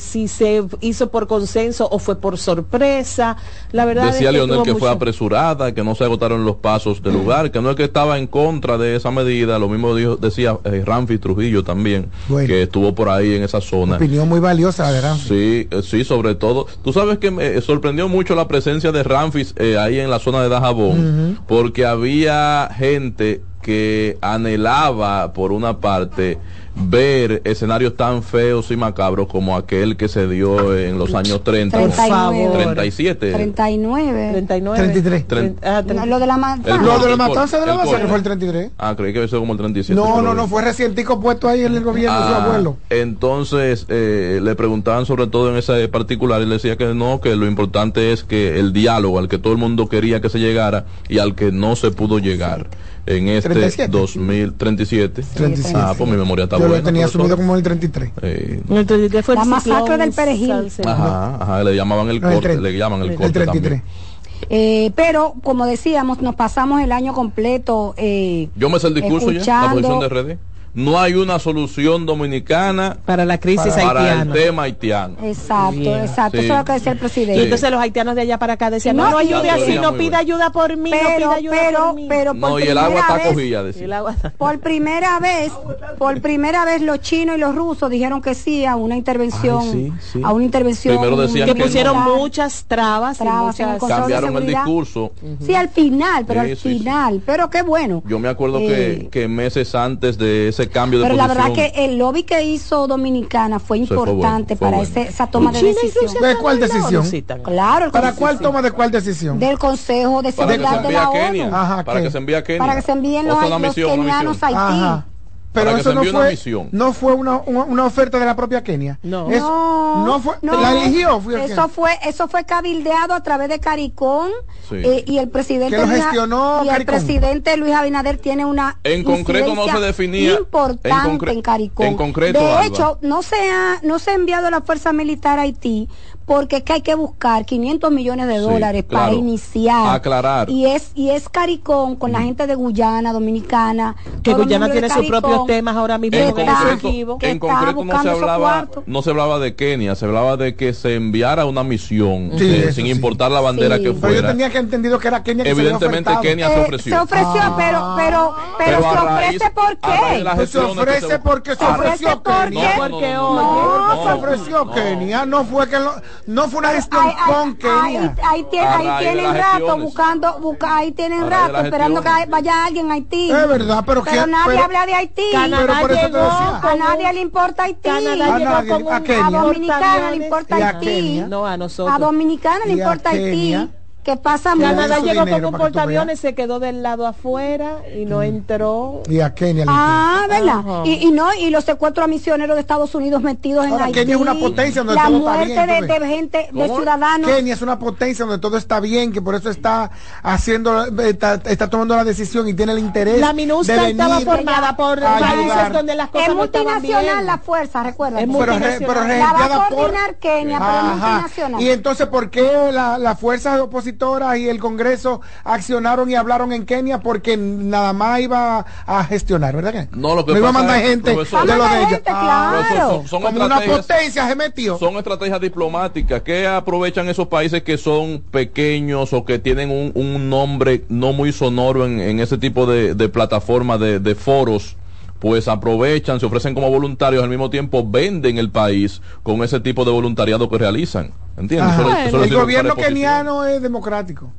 eh, 0.00 0.10
si 0.10 0.28
se 0.28 0.64
hizo 0.80 1.10
por 1.10 1.26
consenso 1.26 1.88
o 1.90 1.98
fue 1.98 2.16
por 2.16 2.38
sorpresa. 2.38 3.36
La 3.72 3.84
verdad 3.84 4.06
Decía 4.06 4.30
es 4.30 4.32
que 4.36 4.46
Leonel 4.46 4.62
que 4.62 4.74
fue 4.74 4.90
apresurada, 4.90 5.72
que 5.72 5.84
no 5.84 5.94
se 5.94 6.04
agotaron 6.04 6.44
los 6.44 6.56
pasos 6.56 7.02
del 7.02 7.14
lugar, 7.14 7.50
que 7.50 7.60
no 7.60 7.70
es 7.70 7.76
que 7.76 7.84
estaba 7.84 8.18
en 8.18 8.26
contra 8.26 8.78
de 8.78 8.96
esa 8.96 9.10
medida, 9.10 9.58
lo 9.58 9.68
mismo 9.68 9.94
dijo, 9.94 10.16
decía 10.16 10.58
eh, 10.64 10.82
Ramfi 10.84 11.18
Trujillo 11.18 11.62
también, 11.62 12.08
Bueno. 12.28 12.48
que 12.48 12.62
estuvo 12.62 12.94
por 12.94 13.08
ahí 13.08 13.34
en 13.34 13.42
esa 13.42 13.60
zona. 13.60 13.96
Opinión 13.96 14.28
muy 14.28 14.40
valiosa 14.40 14.84
la 14.84 14.92
de 14.92 15.00
Ramfi. 15.00 15.28
Sí, 15.28 15.68
eh, 15.70 15.82
sí, 15.82 16.04
sobre 16.04 16.34
todo. 16.34 16.66
Tú 16.82 16.92
sabes 16.92 17.18
que 17.18 17.30
me 17.30 17.46
eh, 17.46 17.60
sorprendió 17.60 18.08
mucho 18.08 18.34
la 18.34 18.48
presencia 18.48 18.92
de 18.92 19.02
Ramfis 19.02 19.54
eh, 19.56 19.76
ahí 19.78 19.98
en 20.00 20.10
la 20.10 20.18
zona 20.18 20.42
de 20.42 20.48
Dajabón, 20.48 21.38
porque 21.46 21.86
había 21.86 22.68
gente 22.76 23.42
que 23.62 24.16
anhelaba, 24.22 25.32
por 25.32 25.52
una 25.52 25.78
parte, 25.80 26.38
ver 26.74 27.42
escenarios 27.44 27.96
tan 27.96 28.22
feos 28.22 28.70
y 28.70 28.76
macabros 28.76 29.26
como 29.28 29.56
aquel 29.56 29.96
que 29.96 30.08
se 30.08 30.26
dio 30.28 30.76
en 30.76 30.98
los 30.98 31.14
años 31.14 31.42
30. 31.44 31.78
Por 31.78 31.90
favor. 31.92 32.52
37. 32.52 33.32
39. 33.32 34.28
39. 34.32 34.78
33. 34.78 35.28
Tren- 35.28 35.56
Ah, 35.62 35.82
No, 35.86 36.06
lo 36.06 36.18
de 36.18 36.26
la 36.26 36.36
matanza. 36.36 36.76
Lo 36.82 36.98
de 36.98 37.10
la 37.10 37.16
matanza 37.16 37.60
de 37.60 37.66
la 37.66 37.78
fue 37.80 38.16
el 38.16 38.22
33. 38.22 38.70
Ah, 38.78 38.94
creí 38.96 39.12
que 39.12 39.18
había 39.18 39.28
sido 39.28 39.40
como 39.40 39.52
el 39.52 39.58
37. 39.58 39.94
No, 40.00 40.22
no, 40.22 40.34
no, 40.34 40.46
fue 40.48 40.62
recientico 40.62 41.20
puesto 41.20 41.48
ahí 41.48 41.62
en 41.64 41.74
el 41.74 41.82
gobierno 41.84 42.18
de 42.20 42.26
su 42.28 42.34
Ah, 42.34 42.44
abuelo. 42.44 42.76
Entonces 42.88 43.86
eh, 43.88 44.40
le 44.42 44.54
preguntaban 44.54 45.06
sobre 45.06 45.26
todo 45.26 45.50
en 45.50 45.56
ese 45.56 45.88
particular 45.88 46.40
y 46.42 46.46
le 46.46 46.54
decía 46.54 46.76
que 46.76 46.94
no, 46.94 47.20
que 47.20 47.34
lo 47.36 47.46
importante 47.46 48.12
es 48.12 48.24
que 48.24 48.58
el 48.58 48.72
diálogo 48.72 49.18
al 49.18 49.28
que 49.28 49.38
todo 49.38 49.52
el 49.52 49.58
mundo 49.58 49.88
quería 49.88 50.20
que 50.20 50.28
se 50.28 50.38
llegara 50.38 50.86
y 51.08 51.18
al 51.18 51.34
que 51.34 51.50
no 51.52 51.76
se 51.76 51.90
pudo 51.90 52.18
llegar 52.18 52.68
en 53.06 53.28
este 53.28 53.48
37. 53.50 53.88
2037. 53.90 55.22
37. 55.34 55.78
Ah, 55.80 55.94
pues 55.96 56.08
mi 56.10 56.16
memoria 56.16 56.44
está 56.44 56.56
Yo 56.56 56.62
buena. 56.62 56.78
lo 56.78 56.82
tenía 56.84 57.06
asumido 57.06 57.36
como 57.36 57.56
el 57.56 57.62
33. 57.62 58.12
Eh, 58.22 58.62
Entonces, 58.68 59.24
fue 59.24 59.34
el 59.34 59.38
La 59.40 59.44
masacre 59.44 59.80
ciclón 59.80 59.98
del 60.00 60.12
Perejil. 60.12 60.52
Ajá, 60.86 61.36
ajá, 61.40 61.64
le 61.64 61.74
llamaban 61.74 62.08
el 62.10 62.20
No, 62.20 62.28
el 62.28 62.34
corte, 62.34 62.48
30. 62.48 62.62
le 62.62 62.78
llaman 62.78 63.02
el 63.02 63.10
El 63.10 63.16
corte 63.16 63.32
33. 63.32 63.80
también. 63.82 64.10
Eh, 64.48 64.90
pero, 64.96 65.34
como 65.42 65.66
decíamos, 65.66 66.22
nos 66.22 66.34
pasamos 66.34 66.80
el 66.82 66.92
año 66.92 67.12
completo. 67.12 67.94
Eh, 67.98 68.48
Yo 68.56 68.70
me 68.70 68.78
sé 68.80 68.86
el 68.88 68.94
discurso 68.94 69.30
ya, 69.32 69.62
la 69.66 69.70
posición 69.72 70.00
de 70.00 70.08
RD. 70.08 70.38
No 70.72 71.00
hay 71.00 71.14
una 71.14 71.38
solución 71.40 72.06
dominicana 72.06 72.96
para 73.04 73.24
la 73.24 73.38
crisis 73.38 73.72
para 73.74 74.00
el 74.02 74.06
haitiana. 74.08 74.32
tema 74.32 74.62
haitiano. 74.62 75.16
Exacto, 75.22 75.96
exacto. 75.96 76.38
Sí. 76.38 76.44
Eso 76.44 76.52
es 76.54 76.58
lo 76.58 76.64
que 76.64 76.72
decía 76.74 76.92
el 76.92 76.98
Y 76.98 77.00
presidente. 77.00 77.42
entonces 77.42 77.70
los 77.72 77.80
haitianos 77.80 78.14
de 78.14 78.20
allá 78.20 78.38
para 78.38 78.52
acá 78.52 78.70
decían, 78.70 78.96
no, 78.96 79.04
No, 79.04 79.10
no 79.10 79.18
ayude 79.18 79.46
y- 79.46 79.50
así, 79.50 79.74
no 79.78 79.94
pida 79.96 80.18
ayuda 80.18 80.50
por 80.50 80.76
mí, 80.76 80.90
no 80.90 80.96
Pero, 80.96 81.16
pida 81.16 81.34
ayuda 81.34 81.56
pero, 81.60 81.78
por 81.86 81.94
mí. 81.94 82.06
pero 82.08 82.30
por 82.32 82.40
No, 82.50 82.58
y 82.60 82.62
el 82.62 82.78
agua 82.78 82.88
primera 82.90 83.00
está 83.08 83.16
vez- 83.16 83.34
cogida, 83.34 83.60
Y 83.62 83.64
decía. 83.66 83.84
el 83.84 83.92
agua- 83.92 84.16
Por 84.38 84.58
primera 84.60 85.18
vez, 85.18 85.52
por 85.98 86.20
primera 86.20 86.64
vez 86.64 86.82
los 86.82 87.00
chinos 87.00 87.36
y 87.36 87.40
los 87.40 87.54
rusos 87.54 87.90
dijeron 87.90 88.22
que 88.22 88.34
sí 88.36 88.64
a 88.64 88.76
una 88.76 88.96
intervención, 88.96 89.60
Ay, 89.62 89.92
sí, 90.00 90.12
sí. 90.12 90.20
a 90.22 90.32
una 90.32 90.44
intervención 90.44 90.96
Primero 90.98 91.16
decían 91.20 91.48
que 91.48 91.54
que 91.54 91.62
pusieron 91.64 91.96
no. 92.04 92.16
muchas 92.16 92.64
trabas, 92.68 93.20
y 93.20 93.24
muchas... 93.24 93.80
Cambiaron 93.82 94.36
el 94.36 94.46
discurso. 94.46 95.12
Sí, 95.44 95.54
al 95.54 95.68
final, 95.68 96.24
pero 96.26 96.42
Sí, 96.44 96.50
al 96.50 96.56
sí, 96.56 96.62
sí. 96.62 96.78
final, 96.78 97.22
pero 97.26 97.50
qué 97.50 97.62
bueno. 97.62 98.02
Yo 98.06 98.18
me 98.20 98.28
acuerdo 98.28 98.58
Eh, 98.60 99.08
que, 99.10 99.20
que 99.22 99.28
meses 99.28 99.74
antes 99.74 100.16
de 100.16 100.48
ese 100.48 100.59
cambio 100.68 100.98
de 101.00 101.04
Pero 101.06 101.16
la 101.16 101.26
verdad 101.26 101.52
que 101.52 101.72
el 101.76 101.96
lobby 101.98 102.22
que 102.24 102.42
hizo 102.42 102.86
Dominicana 102.86 103.58
fue 103.58 103.78
Sí, 103.78 103.86
fue 103.86 103.96
bueno, 103.96 104.12
importante 104.12 104.56
fue 104.56 104.66
para 104.66 104.76
bueno. 104.78 104.90
ese- 104.92 105.08
esa 105.08 105.26
toma 105.28 105.52
de 105.52 105.62
decisión. 105.62 106.14
¿De 106.20 106.36
cuál 106.36 106.60
decisión? 106.60 107.04
Claro, 107.44 107.86
el 107.86 107.90
¿Para 107.90 108.08
Consejo- 108.08 108.18
cuál 108.18 108.38
toma 108.40 108.62
de 108.62 108.70
cuál 108.72 108.90
decisión? 108.90 109.38
Del 109.38 109.58
Consejo 109.58 110.22
de 110.22 110.32
para 110.32 110.52
que 110.52 110.58
se 110.58 110.68
Seguridad 110.68 110.70
de 110.70 110.76
envíe 110.88 110.92
la 110.94 111.02
a 111.04 111.10
Kenia. 111.12 111.46
ONU. 111.46 111.56
Ajá, 111.56 111.84
para 111.84 112.02
que 112.02 112.10
se 112.10 112.18
envíe 112.18 112.34
a 112.34 112.44
Kenia. 112.44 112.58
Para 112.58 112.74
que 112.76 112.82
se 112.82 112.92
envíen 112.92 113.26
los, 113.26 113.38
los 113.48 113.74
kenianos 113.74 114.42
a. 114.42 114.46
Haití. 114.46 114.58
Ajá. 114.58 115.06
Pero 115.52 115.76
eso 115.76 115.92
no 115.94 116.02
una 116.02 116.10
fue, 116.12 116.30
misión. 116.30 116.68
no 116.70 116.92
fue 116.92 117.12
una, 117.12 117.38
una, 117.44 117.64
una 117.64 117.84
oferta 117.84 118.18
de 118.20 118.24
la 118.26 118.36
propia 118.36 118.62
Kenia. 118.62 118.98
No. 119.02 119.28
Eso- 119.30 119.48
no, 119.96 120.06
no 120.06 120.20
fue, 120.20 120.34
no, 120.42 120.60
la 120.60 120.72
eligió. 120.84 121.20
Fue 121.20 121.44
eso 121.44 121.68
fue, 121.68 121.90
eso 122.04 122.28
fue 122.28 122.44
cabildeado 122.44 123.12
a 123.14 123.22
través 123.22 123.48
de 123.48 123.58
Caricón 123.58 124.30
Sí. 124.68 124.76
eh, 124.76 125.04
y 125.06 125.18
el 125.18 125.28
presidente 125.28 125.74
Que 125.74 125.82
lo 125.82 125.88
Luis- 125.88 126.02
gestionó 126.04 126.62
y 126.64 126.68
el 126.68 126.84
presidente 126.84 127.56
Luis 127.56 127.74
Abinader 127.74 128.18
tiene 128.18 128.44
una 128.44 128.78
En 128.84 129.02
concreto 129.02 129.54
no 129.56 129.64
se 129.66 129.80
definía- 129.80 130.34
importante 130.38 131.30
en 131.30 131.36
en, 131.38 131.42
Caricón. 131.42 131.86
en 131.86 131.96
concreto, 131.96 132.38
de 132.38 132.46
Alba. 132.52 132.66
hecho, 132.66 132.98
no 133.02 133.22
se 133.22 133.36
ha 133.50 133.80
no 133.82 133.98
se 133.98 134.12
ha 134.12 134.14
enviado 134.14 134.48
la 134.50 134.60
fuerza 134.60 134.92
militar 134.92 135.38
a 135.40 135.42
Haití 135.42 135.88
porque 136.30 136.58
es 136.58 136.62
que 136.62 136.74
hay 136.74 136.80
que 136.80 136.94
buscar 136.94 137.44
500 137.44 137.90
millones 137.90 138.28
de 138.28 138.34
Sí, 138.36 138.40
dólares 138.42 138.84
para 138.84 139.12
iniciar. 139.12 139.96
Aclarar. 139.96 140.48
Y 140.48 140.64
es 140.64 140.92
y 140.94 141.10
es 141.10 141.28
Caricón 141.28 141.96
con 141.96 142.12
la 142.12 142.20
gente 142.20 142.46
de 142.46 142.54
Guyana, 142.54 143.12
Dominicana. 143.12 143.96
Que 144.22 144.32
Guyana 144.34 144.70
tiene 144.70 144.88
sus 144.90 145.06
propios 145.06 145.44
temas 145.46 145.74
ahora 145.74 145.98
mismo 145.98 146.16
En 146.16 146.26
concreto, 146.30 147.18
que 147.18 147.30
en 147.32 147.38
concreto 147.40 147.84
no 147.84 148.00
se 148.02 148.10
hablaba 148.10 148.68
no 148.86 149.02
se 149.02 149.10
hablaba 149.10 149.40
de 149.40 149.56
Kenia, 149.56 149.96
se 149.96 150.04
hablaba 150.04 150.36
de 150.36 150.54
que 150.54 150.72
se 150.72 150.94
enviara 150.94 151.46
una 151.46 151.64
misión 151.64 152.30
Sí, 152.38 152.44
eh, 152.48 152.72
sin 152.72 152.84
sí. 152.86 152.92
importar 152.92 153.32
la 153.32 153.40
bandera 153.40 153.78
Sí. 153.78 153.82
que 153.82 153.90
Pero 153.90 154.00
yo 154.00 154.14
fuera. 154.14 154.28
tenía 154.28 154.50
que 154.50 154.58
entendido 154.58 155.00
que 155.00 155.08
era 155.08 155.24
Kenia 155.24 155.42
que 155.42 155.50
se 155.52 155.60
Evidentemente 155.60 156.10
ofertado. 156.10 156.22
Kenia 156.22 156.46
se 156.48 156.54
Eh, 156.54 156.62
ofreció. 156.62 156.94
se 156.94 157.00
ofreció, 157.02 157.40
Ah. 157.42 157.54
pero, 157.56 157.94
pero, 157.96 158.34
pero, 158.56 158.76
se 158.82 158.86
raíz- 158.86 159.02
ofrece 159.02 159.50
por 159.50 159.64
raíz 159.64 159.78
qué. 159.82 160.30
Pues 160.36 160.50
se 160.50 160.58
ofrece 160.60 161.18
porque 161.18 161.56
se 161.56 161.64
ofreció 161.64 162.22
¿por 162.22 162.44
Kenia. 162.50 162.88
No, 162.88 164.04
se 164.04 164.12
ofreció. 164.12 164.70
Kenia, 164.70 165.26
no 165.26 165.44
fue 165.44 165.68
que 165.68 165.78
lo- 165.80 165.94
no 166.26 166.48
fue 166.48 166.58
una 166.60 166.70
gestión 166.70 167.02
Ahí, 167.06 167.14
ahí- 167.18 167.32
con 167.32 167.48
ahí, 167.48 167.54
Kenia. 167.94 168.14
ahí 168.28 168.46
tiene- 168.50 168.66
A 168.66 168.76
ahí 168.76 168.86
de 168.86 169.12
tienen 169.12 169.34
rato 169.34 169.50
gestiones. 169.56 169.84
buscando, 169.84 170.38
busca, 170.40 170.76
ahí 170.76 170.92
tienen 170.92 171.22
A 171.24 171.26
rato 171.30 171.56
esperando 171.58 172.02
que 172.02 172.08
vaya 172.28 172.64
alguien 172.66 172.90
a 172.90 172.94
Haití. 172.94 173.30
Es 173.30 173.48
verdad, 173.48 173.84
pero 173.86 174.02
Pero 174.02 174.04
que- 174.24 174.30
nadie 174.30 174.44
pero- 174.46 174.64
habla 174.64 174.86
de 174.86 174.94
Haití. 174.94 175.22
Canadá 175.32 175.62
Pero 175.66 175.80
por 175.80 175.92
eso 175.92 176.00
te 176.00 176.06
llegó 176.08 176.24
decía. 176.24 176.60
a 176.70 176.74
nadie 176.76 177.12
le 177.12 177.20
importa 177.20 177.62
Haití. 177.64 177.80
Canadá 177.82 178.10
A 178.34 178.38
llegó 178.38 178.50
nadie, 178.50 178.72
a. 179.16 179.26
A 179.26 179.30
Dominicana 179.30 180.10
le 180.10 180.16
importa 180.16 180.54
a 180.56 180.68
Haití. 180.68 180.86
Kenia. 180.86 181.26
No, 181.26 181.46
a 181.46 181.56
nosotros. 181.56 181.96
A 181.96 181.98
Dominicana 181.98 182.64
le 182.66 182.72
a 182.72 182.76
importa 182.76 183.10
Haití. 183.10 183.70
Que 184.02 184.16
pasa 184.16 184.54
Canadá 184.58 184.98
llegó 185.00 185.26
tú 185.26 185.58
portaaviones, 185.58 186.20
se 186.20 186.34
quedó 186.34 186.58
del 186.58 186.82
lado 186.82 187.06
afuera 187.06 187.78
y 187.94 188.06
no 188.06 188.22
entró. 188.22 189.02
Y 189.08 189.20
a 189.20 189.34
Kenia 189.34 189.66
le 189.66 189.70
Ah, 189.70 190.24
¿verdad? 190.26 190.62
Y, 190.86 191.06
y 191.06 191.10
no, 191.12 191.34
y 191.34 191.50
los 191.50 191.64
secuestros 191.64 192.04
a 192.04 192.08
misioneros 192.08 192.54
de 192.56 192.62
Estados 192.62 192.94
Unidos 192.94 193.22
metidos 193.22 193.66
en 193.66 193.72
Ahora, 193.72 193.84
Haití. 193.84 193.98
Kenia 193.98 194.14
es 194.14 194.20
una 194.20 194.34
potencia 194.34 194.80
donde 194.82 194.94
La 194.94 195.04
todo 195.06 195.18
está 195.18 195.30
muerte 195.32 195.66
bien, 195.66 195.86
de, 195.86 195.98
de 196.00 196.06
gente, 196.06 196.38
de 196.50 196.60
¿Cómo? 196.66 196.76
ciudadanos. 196.78 197.30
Kenia 197.30 197.52
es 197.54 197.60
una 197.62 197.78
potencia 197.78 198.24
donde 198.24 198.40
todo 198.40 198.56
está 198.56 198.80
bien, 198.80 199.12
que 199.12 199.20
por 199.20 199.34
eso 199.34 199.50
está 199.50 199.90
haciendo, 200.22 200.86
está, 201.02 201.34
está 201.44 201.68
tomando 201.68 201.94
la 201.94 202.04
decisión 202.04 202.48
y 202.48 202.54
tiene 202.54 202.72
el 202.72 202.78
interés. 202.78 203.20
La 203.20 203.34
MINUSTA 203.34 203.74
de 203.82 203.90
estaba 203.90 204.18
venir 204.18 204.26
formada 204.34 204.76
por 204.76 204.98
países 204.98 205.72
donde 205.74 205.94
las 205.94 206.08
cosas 206.08 206.28
Es 206.28 206.34
no 206.34 206.44
estaban 206.44 206.66
multinacional 206.74 207.14
bien. 207.16 207.26
la 207.26 207.38
fuerza, 207.38 207.82
recuerda. 207.82 208.20
Es 208.20 208.26
Pero, 208.26 208.38
re- 208.46 208.52
multinacional. 208.52 208.94
pero 208.94 209.18
La 209.18 209.32
va 209.34 209.44
a 209.44 209.68
por- 209.68 209.76
coordinar 209.76 210.14
Kenia, 210.16 210.58
pero 210.58 210.70
es 210.70 210.76
Ajá. 210.78 211.10
multinacional. 211.10 211.60
Y 211.60 211.70
entonces, 211.70 212.06
¿por 212.06 212.30
qué 212.30 212.70
la- 212.72 212.96
las 212.98 213.20
fuerzas 213.20 213.60
opositoras 213.94 214.38
y 214.38 214.48
el 214.48 214.58
Congreso 214.58 215.20
accionaron 215.44 216.10
y 216.10 216.14
hablaron 216.14 216.52
en 216.52 216.64
Kenia? 216.64 217.00
Porque 217.00 217.36
nada 217.36 217.92
más 217.92 218.20
iba 218.20 218.64
a 218.86 219.04
gestionar, 219.04 219.54
¿verdad 219.56 219.72
que? 219.72 219.96
No, 219.96 220.14
lo 220.14 220.24
que 220.24 220.32
iba 220.32 220.48
a 220.48 220.52
mandar 220.52 220.78
es, 220.82 220.88
gente 220.88 221.12
profesor- 221.12 221.46
de 221.46 221.56
lo 221.56 221.64
Va 221.64 221.70
a 221.70 221.74
de 221.74 221.74
mandar 221.74 221.78
ellos. 221.80 221.90
gente, 221.90 222.10
Ah, 222.12 222.64
claro. 222.70 222.90
son, 222.90 223.08
son 223.08 223.22
como 223.22 223.36
una 223.36 223.44
estrategias, 223.56 223.86
potencia 223.86 224.28
se 224.28 224.36
metió. 224.36 224.78
son 224.78 224.96
estrategias 224.96 225.40
diplomáticas 225.40 226.22
que 226.22 226.46
aprovechan 226.46 227.08
esos 227.08 227.28
países 227.28 227.62
que 227.62 227.76
son 227.78 228.22
pequeños 228.30 229.12
o 229.12 229.24
que 229.24 229.38
tienen 229.38 229.70
un, 229.70 229.92
un 229.94 230.30
nombre 230.30 230.84
no 230.88 231.12
muy 231.12 231.32
sonoro 231.32 231.86
en, 231.86 232.00
en 232.00 232.20
ese 232.20 232.38
tipo 232.38 232.66
de, 232.66 232.94
de 232.94 233.08
plataformas, 233.08 233.80
de, 233.80 233.98
de 234.00 234.14
foros 234.14 234.76
pues 235.20 235.46
aprovechan, 235.46 236.18
se 236.18 236.26
ofrecen 236.26 236.54
como 236.54 236.68
voluntarios, 236.70 237.22
al 237.22 237.28
mismo 237.28 237.50
tiempo 237.50 237.88
venden 237.88 238.38
el 238.38 238.50
país 238.50 239.00
con 239.22 239.42
ese 239.44 239.60
tipo 239.60 239.84
de 239.84 239.92
voluntariado 239.92 240.48
que 240.50 240.58
realizan. 240.58 241.12
¿Entiendes? 241.36 241.68
Ajá. 241.74 241.82
Eso 241.82 241.88
le- 242.02 242.08
eso 242.08 242.18
le 242.18 242.24
el 242.24 242.34
gobierno 242.34 242.74
keniano 242.74 243.44
es 243.44 243.62
democrático. 243.62 244.32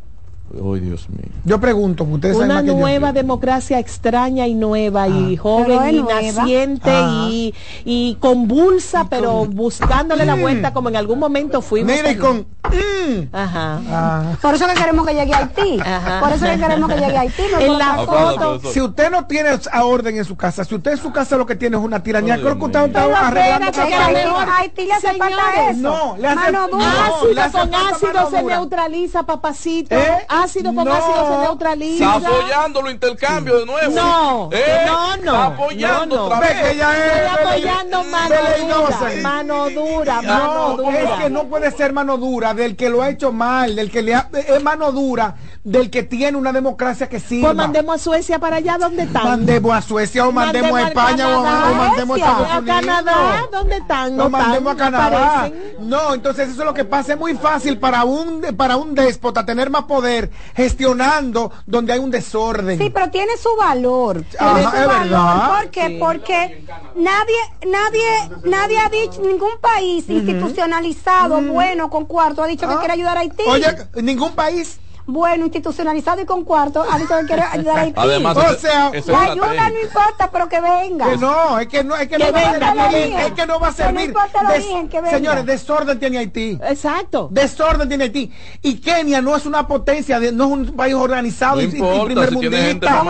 Ay, 0.53 0.79
Dios 0.81 1.09
mío. 1.09 1.29
Yo 1.45 1.59
pregunto, 1.61 2.03
ustedes 2.03 2.35
saben 2.35 2.45
Una 2.51 2.55
más 2.55 2.63
que 2.63 2.69
yo. 2.69 2.75
nueva 2.77 3.13
democracia 3.13 3.79
extraña 3.79 4.47
y 4.47 4.53
nueva 4.55 5.07
y 5.07 5.37
Pero 5.37 5.43
joven 5.43 5.95
y 5.95 6.01
nueva. 6.01 6.21
naciente 6.21 6.89
Ah. 6.93 7.27
y, 7.29 7.53
y 7.85 8.15
convulsa, 8.19 9.07
pero 9.09 9.45
buscándole 9.45 10.25
la 10.25 10.35
vuelta 10.35 10.73
como 10.73 10.89
en 10.89 10.95
algún 10.97 11.19
momento 11.19 11.61
fuimos. 11.61 11.93
Mira, 11.95 12.11
y 12.11 12.15
también. 12.15 12.45
con... 12.63 12.71
mm, 12.77 13.27
Ajá. 13.35 13.81
ah. 13.89 14.23
Por 14.41 14.53
eso 14.55 14.67
que 14.67 14.73
queremos 14.73 15.07
que 15.07 15.13
llegue 15.13 15.33
a 15.33 15.37
Haití. 15.37 15.79
Ajá. 15.79 16.19
Por 16.19 16.31
eso 16.33 16.45
que 16.45 16.57
queremos 16.59 16.89
que 16.93 16.99
llegue 16.99 17.17
a 17.17 17.21
Haití. 17.21 17.43
no 17.51 17.59
En 17.59 17.77
la 17.77 18.05
profesor. 18.05 18.73
Si 18.73 18.81
usted 18.81 19.09
no 19.11 19.25
tiene 19.27 19.49
a 19.71 19.85
orden 19.85 20.17
en 20.17 20.25
su 20.25 20.35
casa, 20.35 20.63
si 20.65 20.75
usted 20.75 20.91
en 20.91 20.97
su 20.97 21.11
casa 21.11 21.37
lo 21.37 21.45
que 21.45 21.55
tiene 21.55 21.77
es 21.77 21.83
una 21.83 22.03
tiranía, 22.03 22.35
creo 22.37 22.57
que 22.57 22.65
usted 22.65 22.79
mío. 22.79 22.87
está 22.87 23.27
arreglando 23.27 23.71
Que 23.71 23.81
Haití, 23.81 24.85
le 24.85 24.93
hace 24.93 25.07
falta 25.13 25.25
Señores, 25.27 25.77
eso. 25.77 25.81
no, 25.81 26.17
le 26.17 26.27
hace- 26.27 26.35
Mano 26.51 26.67
no, 26.67 26.77
le 26.77 26.85
Ácido 26.85 27.41
hace 27.41 27.51
con 27.57 27.69
falta 27.71 27.89
ácido 27.95 28.29
se 28.29 28.43
neutraliza, 28.43 29.23
papacito. 29.23 29.95
¿Eh? 29.95 30.25
Ácido 30.43 30.73
con 30.73 30.85
No. 30.85 30.93
ácido 30.93 31.27
se 31.31 31.37
neutraliza. 31.41 32.15
Está 32.17 32.27
apoyando 32.29 32.81
los 32.81 32.91
intercambios 32.91 33.59
de 33.59 33.65
nuevo. 33.65 33.91
No, 33.95 34.49
¿Eh? 34.51 34.83
no, 34.87 35.17
no. 35.17 35.31
Está 35.33 35.45
apoyando 35.45 36.15
No, 36.15 36.15
no. 36.15 36.25
otra 36.25 36.39
Ve 36.39 36.47
vez. 36.47 36.61
que 36.61 36.71
ella 36.71 36.91
es- 36.97 37.11
Estoy 37.31 37.45
apoyando 37.47 38.03
mano 38.03 38.35
dura, 38.59 39.21
mano 39.21 39.69
dura, 39.69 40.21
mano 40.21 40.77
No, 40.77 40.89
es 40.91 41.03
dura. 41.03 41.17
que 41.19 41.29
no 41.29 41.43
puede 41.45 41.71
ser 41.71 41.93
mano 41.93 42.17
dura 42.17 42.53
del 42.53 42.75
que 42.75 42.89
lo 42.89 43.01
ha 43.01 43.09
hecho 43.09 43.31
mal, 43.31 43.75
del 43.75 43.91
que 43.91 44.01
le 44.01 44.15
ha, 44.15 44.29
es 44.33 44.63
mano 44.63 44.91
dura 44.91 45.35
del 45.63 45.91
que 45.91 46.01
tiene 46.01 46.37
una 46.37 46.51
democracia 46.51 47.07
que 47.07 47.19
sirva. 47.19 47.49
Pues 47.49 47.57
mandemos 47.57 47.95
a 47.95 47.99
Suecia 48.03 48.39
para 48.39 48.55
allá, 48.55 48.77
¿dónde 48.79 49.03
están? 49.03 49.23
mandemos 49.23 49.71
a 49.75 49.81
Suecia 49.83 50.27
o 50.27 50.31
mandemos, 50.31 50.73
a 50.73 50.87
España 50.87 51.37
o, 51.39 51.43
Canadá, 51.43 51.69
o 51.71 51.75
mandemos 51.75 52.17
a 52.17 52.19
Estados 52.19 52.47
a 52.49 52.57
Unidos. 52.59 52.79
Canadá, 52.79 53.45
¿dónde 53.51 53.77
están? 53.77 54.17
No, 54.17 54.23
No 54.23 54.29
mandemos 54.31 54.73
a 54.73 54.77
Canadá. 54.77 55.51
No, 55.79 56.13
entonces 56.15 56.49
eso 56.49 56.61
es 56.61 56.65
lo 56.65 56.73
que 56.73 56.83
pasa. 56.85 57.13
Es 57.13 57.19
muy 57.19 57.35
fácil 57.35 57.77
para 57.77 58.05
un 58.05 58.41
para 58.57 58.75
un 58.77 58.95
déspota 58.95 59.45
tener 59.45 59.69
más 59.69 59.83
poder 59.83 60.31
gestionando 60.55 61.51
donde 61.67 61.93
hay 61.93 61.99
un 61.99 62.09
desorden. 62.09 62.79
Sí, 62.79 62.89
pero 62.89 63.11
tiene 63.11 63.37
su 63.37 63.49
valor. 63.55 64.23
Ajá, 64.39 64.55
Tiene 64.55 64.69
su 64.71 64.75
es 64.77 64.87
valor. 64.87 65.03
verdad. 65.03 65.57
¿Por 65.61 65.69
qué? 65.69 65.97
Porque 65.99 66.65
nadie, 66.95 67.37
nadie, 67.67 68.29
nadie 68.45 68.79
ha 68.79 68.89
dicho, 68.89 69.21
ningún 69.21 69.59
país 69.61 70.05
institucionalizado, 70.09 71.41
bueno, 71.41 71.89
con 71.89 72.05
cuarto, 72.05 72.43
ha 72.43 72.47
dicho 72.47 72.67
que 72.67 72.73
Ah. 72.73 72.79
quiere 72.79 72.93
ayudar 72.93 73.17
a 73.17 73.21
Haití. 73.21 73.43
Oye, 73.47 73.67
ningún 74.01 74.31
país. 74.33 74.79
Bueno, 75.05 75.45
institucionalizado 75.45 76.21
y 76.21 76.25
con 76.25 76.43
cuarto, 76.43 76.83
ha 76.89 76.97
dicho 76.97 77.13
que 77.19 77.25
quiere 77.25 77.41
ayudar 77.43 77.77
a 77.77 77.81
Haití. 77.81 77.93
Además, 77.99 78.37
O 78.37 78.53
sea, 78.55 78.91
la 79.07 79.21
ayuda 79.31 79.69
no 79.69 79.79
importa, 79.81 80.29
pero 80.31 80.47
que 80.49 80.61
venga. 80.61 81.09
Que 81.09 81.17
no, 81.17 81.59
es 81.59 81.67
que 81.67 81.83
no, 81.83 81.95
es 81.95 82.07
que, 82.07 82.17
Que 82.17 82.25
no 82.25 82.31
va 82.33 82.39
a 82.39 82.51
servir, 82.91 83.15
es 83.19 83.31
que 83.33 83.45
no 83.45 83.59
va 83.59 83.67
a 83.67 83.73
Que 83.73 83.83
no 83.83 83.89
servir. 83.89 84.05
importa 84.07 84.41
el 84.41 84.47
Des- 84.47 84.55
origen, 84.65 84.89
que 84.89 85.01
venga. 85.01 85.17
señores, 85.17 85.45
desorden 85.45 85.99
tiene 85.99 86.17
Haití. 86.19 86.59
Exacto. 86.63 87.27
Desorden 87.31 87.87
tiene 87.87 88.03
Haití. 88.05 88.31
Y 88.61 88.75
Kenia 88.75 89.21
no 89.21 89.35
es 89.35 89.45
una 89.45 89.67
potencia, 89.67 90.19
de- 90.19 90.31
no 90.31 90.45
es 90.45 90.51
un 90.51 90.65
país 90.75 90.93
organizado 90.95 91.55
No 91.55 91.61
y, 91.61 91.65
y 91.65 91.67
importa, 91.69 92.05
primer 92.05 92.29
si 92.29 92.35
mundista. 92.35 93.03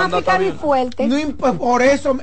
y. 0.99 1.07
No 1.07 1.17
imp- 1.19 1.57
por 1.57 1.81
eso, 1.81 2.17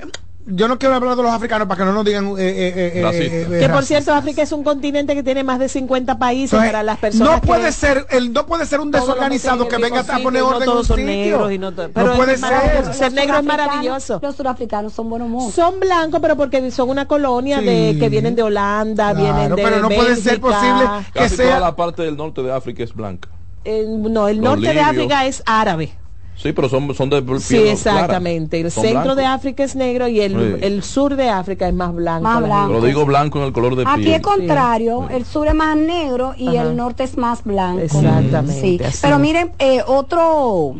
yo 0.51 0.67
no 0.67 0.79
quiero 0.79 0.95
hablar 0.95 1.15
de 1.17 1.23
los 1.23 1.33
africanos 1.33 1.69
para 1.69 1.79
que 1.79 1.85
no 1.85 1.93
nos 1.93 2.05
digan. 2.05 2.27
eh, 2.29 2.33
eh, 2.39 2.73
eh, 2.77 2.93
eh, 3.05 3.47
eh, 3.51 3.59
Que 3.61 3.69
por 3.69 3.85
cierto, 3.85 4.13
África 4.15 4.43
es 4.43 4.51
un 4.53 4.65
continente 4.65 5.15
que 5.15 5.23
tiene 5.23 5.45
más 5.45 5.59
de 5.59 5.69
50 5.69 6.19
países 6.19 6.53
Entonces, 6.53 6.71
para 6.73 6.83
las 6.83 6.99
personas. 6.99 7.35
no 7.35 7.41
puede 7.43 7.67
que 7.67 7.73
ser 7.73 8.07
el 8.11 8.33
no 8.33 8.47
puede 8.47 8.67
ser 8.67 8.81
un 8.81 8.91
desorganizado 8.91 9.69
que 9.69 9.77
venga 9.77 10.01
a 10.01 10.19
poner 10.19 10.43
orden 10.43 10.59
no 10.61 10.65
en 10.65 10.69
un 10.71 10.75
todos 10.75 10.87
son 10.87 10.97
sitio. 10.97 11.11
negros 11.13 11.53
y 11.53 11.59
no, 11.59 11.73
to- 11.73 11.89
no 11.89 11.95
pero 11.95 12.15
puede 12.17 12.37
ser. 12.39 12.95
Ser 12.95 13.13
negro 13.13 13.39
es 13.39 13.45
maravilloso. 13.45 14.19
Los 14.23 14.37
surafricanos 14.37 14.93
son 14.93 15.11
buenos 15.11 15.29
mozos. 15.29 15.55
Son 15.55 15.79
blancos, 15.81 16.21
pero 16.21 16.37
porque 16.37 16.71
son 16.71 16.89
una 16.91 17.07
colonia 17.07 17.61
de 17.61 17.97
que 17.99 18.09
vienen 18.09 18.35
de 18.35 18.43
Holanda, 18.43 19.13
Claro, 19.15 19.19
vienen 19.37 19.55
de 19.57 19.63
pero 19.63 19.81
no 19.81 19.89
puede 19.89 20.17
ser 20.17 20.41
posible 20.41 20.85
que 21.13 21.19
Casi 21.21 21.37
sea- 21.37 21.47
toda 21.47 21.61
la 21.61 21.77
parte 21.77 22.03
del 22.03 22.17
norte 22.17 22.43
de 22.43 22.53
África 22.53 22.83
es 22.83 22.95
blanca. 22.95 23.29
Eh, 23.65 23.85
no, 23.87 24.29
el 24.29 24.37
Los 24.39 24.45
norte 24.45 24.73
de. 24.73 24.81
África 24.81 25.27
es 25.27 25.43
árabe. 25.45 25.93
Sí, 26.41 26.53
pero 26.53 26.69
son, 26.69 26.95
son 26.95 27.11
de 27.11 27.21
piel 27.21 27.41
Sí, 27.41 27.57
clara. 27.57 27.73
exactamente. 27.73 28.61
El 28.61 28.71
Son 28.71 28.85
centro 28.85 29.15
de. 29.17 29.25
África 29.27 29.65
es 29.65 29.75
negro 29.75 30.07
y 30.07 30.21
el, 30.21 30.33
Sí. 30.61 30.65
el 30.67 30.83
sur 30.85 31.17
de 31.17 31.29
África 31.29 31.67
es 31.69 31.75
más 31.75 31.93
blanco. 31.93 32.23
Más 32.23 32.41
la 32.41 32.47
blanco. 32.47 32.73
Lo 32.75 32.81
digo 32.83 33.05
blanco 33.05 33.39
en 33.41 33.45
el 33.47 33.53
color 33.53 33.75
de 33.75 33.83
Aquí 33.87 34.03
piel. 34.03 34.15
es 34.15 34.23
contrario, 34.23 35.09
el 35.11 35.25
sur 35.25 35.49
es 35.49 35.55
más 35.55 35.77
negro 35.77 36.35
y 36.37 36.57
Ajá. 36.57 36.63
el 36.69 36.77
norte 36.77 37.03
es 37.03 37.17
más 37.19 37.43
blanco. 37.43 37.81
Exactamente, 37.81 38.53
Sí. 38.93 39.01
Pero 39.03 39.19
miren, 39.19 39.51
eh, 39.59 39.83
otro, 39.87 40.77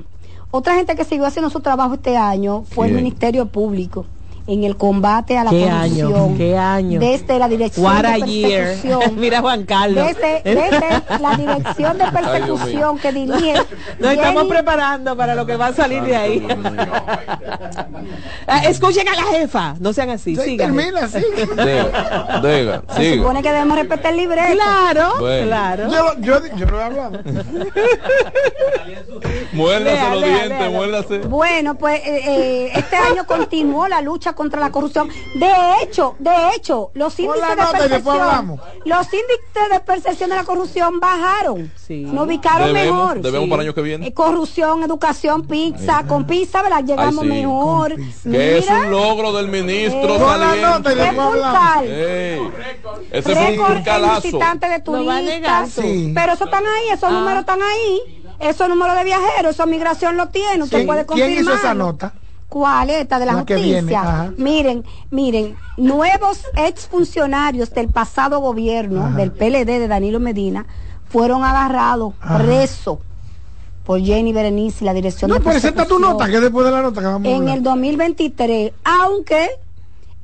otra 0.53 0.77
gente 0.77 0.95
que 0.95 1.05
siguió 1.05 1.27
haciendo 1.27 1.51
su 1.51 1.59
trabajo 1.61 1.95
este 1.95 2.17
año 2.17 2.63
fue 2.71 2.87
el. 2.87 2.95
Ministerio 2.95 3.47
Público 3.47 4.07
en 4.49 4.65
el 4.65 4.77
combate 4.77 5.37
a 5.39 5.45
la 5.45 5.51
¿Qué 5.51 5.61
corrupción. 5.69 6.15
año? 6.15 6.35
¿Qué 6.37 6.57
año? 6.57 6.99
Desde 7.01 7.39
la 7.39 7.49
dirección 7.49 7.85
What 7.87 8.03
de 8.03 8.03
persecución. 8.21 9.01
Mira 9.21 9.41
Juan 9.41 9.65
Carlos. 9.65 10.07
Desde, 10.07 10.43
desde 10.43 11.21
la 11.21 11.37
dirección 11.37 11.99
de 11.99 12.05
persecución 12.07 12.99
que 12.99 13.13
dirige. 13.13 13.55
Nos 13.99 14.13
estamos 14.13 14.45
preparando 14.45 15.17
para 15.17 15.35
lo 15.35 15.45
que 15.47 15.57
va 15.57 15.67
a 15.67 15.73
salir 15.75 16.03
de 16.03 16.17
ahí. 16.17 16.47
Ah, 18.47 18.65
Escuchen 18.65 19.07
a 19.09 19.15
la 19.15 19.23
jefa, 19.25 19.75
no 19.81 19.93
sean 19.93 20.09
así, 20.11 20.35
Sí, 20.35 20.43
sigan. 20.43 20.75
termina 20.75 21.05
así. 21.05 21.19
Diga, 21.19 22.41
diga, 22.43 22.83
Se 22.97 23.03
siga. 23.03 23.17
supone 23.23 23.43
que 23.43 23.53
debemos 23.53 23.77
respetar 23.79 24.13
el 24.13 24.17
libreto. 24.19 24.53
Claro, 24.55 25.13
Bueno. 25.21 25.47
claro. 25.47 25.91
Yo, 25.91 26.21
yo, 26.21 26.57
yo 26.57 26.67
no 26.67 26.79
he 26.81 26.83
hablado. 26.83 27.19
Muérdase 29.53 29.85
Lea, 29.95 30.11
los 30.13 30.21
lea, 30.21 30.31
dientes, 30.37 30.59
lea. 30.61 30.71
muérdase. 30.71 31.19
Bueno, 31.19 31.75
pues 31.77 32.01
eh, 32.01 32.21
eh, 32.27 32.71
este 32.75 32.97
año 32.97 33.27
continuó 33.27 33.87
la 33.89 34.01
lucha 34.01 34.33
contra 34.39 34.61
la 34.61 34.71
corrupción. 34.71 35.09
De 35.35 35.51
hecho, 35.83 36.15
de 36.21 36.31
hecho, 36.55 36.91
los 36.95 37.19
índices 37.19 37.49
de 37.51 37.79
percepción, 37.79 38.61
los 38.85 39.07
índices 39.13 39.71
de 39.73 39.81
percepción 39.81 40.31
de 40.31 40.37
la 40.37 40.45
corrupción 40.45 41.01
bajaron. 41.01 41.71
Sí. 41.75 42.03
Nos 42.05 42.27
ubicaron 42.27 42.73
Debemos, 42.73 42.99
mejor. 43.01 43.21
debemos 43.21 43.45
Sí. 43.47 43.51
para 43.51 43.63
el 43.63 43.69
año 43.69 43.75
que 43.75 43.83
viene. 43.83 44.07
Eh, 44.07 44.15
corrupción, 44.15 44.83
educación, 44.85 45.47
pizza, 45.47 46.05
con 46.07 46.25
pizza, 46.27 46.63
¿verdad? 46.63 46.85
Llegamos 46.85 47.25
Ay, 47.25 47.31
sí, 47.31 47.35
mejor. 47.35 47.97
Que 47.97 48.59
es 48.59 48.65
Mira, 48.71 48.81
un 48.85 48.91
logro 48.93 49.33
del 49.33 49.49
ministro 49.49 50.15
Eh, 50.15 50.19
Pon 50.19 50.41
la 50.41 50.55
nota 50.55 50.93
y 50.93 50.97
saliente. 50.97 52.35
Ey, 52.35 52.51
ese 53.11 53.35
fue 53.35 53.59
un 53.59 53.83
calazo. 53.83 54.39
de 54.39 54.81
turistas. 54.81 55.71
Pero 56.15 56.33
eso 56.33 56.45
están 56.45 56.65
ahí, 56.65 56.89
esos 56.93 57.05
Ah. 57.11 57.11
números 57.11 57.41
están 57.41 57.61
ahí. 57.63 58.25
Esos 58.41 58.69
números 58.69 58.97
de 58.97 59.03
viajeros, 59.05 59.55
esa 59.57 59.67
migración 59.67 60.17
lo 60.17 60.29
tiene, 60.29 60.63
usted 60.63 60.77
¿Quién, 60.79 60.87
puede 60.87 61.05
quién 61.07 61.19
confirmar. 61.27 61.43
hizo 61.43 61.55
esa 61.55 61.75
nota? 61.75 62.13
¿Cuál? 62.49 62.91
Esta 62.91 63.19
de 63.19 63.27
la, 63.27 63.33
La 63.33 63.39
justicia. 63.41 63.83
viene. 64.31 64.35
Miren, 64.39 64.85
miren, 65.11 65.57
nuevos 65.77 66.45
exfuncionarios 66.57 67.71
del 67.71 67.89
pasado 67.89 68.41
gobierno, 68.41 69.05
Ajá. 69.05 69.17
del 69.17 69.33
PLD 69.33 69.67
de 69.67 69.89
Danilo 69.89 70.19
Medina, 70.21 70.67
fueron 71.09 71.45
agarrados, 71.45 72.15
presos 72.39 72.99
por 73.85 74.01
Jenny 74.01 74.33
Berenice 74.33 74.85
y 74.85 74.87
la 74.87 74.93
dirección 74.95 75.29
No, 75.31 75.35
de 75.37 75.41
presenta 75.41 75.87
tu 75.87 75.99
nota, 75.99 76.29
que 76.29 76.41
después 76.41 76.65
de 76.67 76.73
la 76.73 76.83
nota 76.83 77.01
que 77.01 77.07
vamos 77.07 77.27
a 77.27 77.31
en 77.31 77.37
hablar. 77.43 77.57
el 77.59 77.63
2023, 77.63 78.73
aunque 78.85 79.49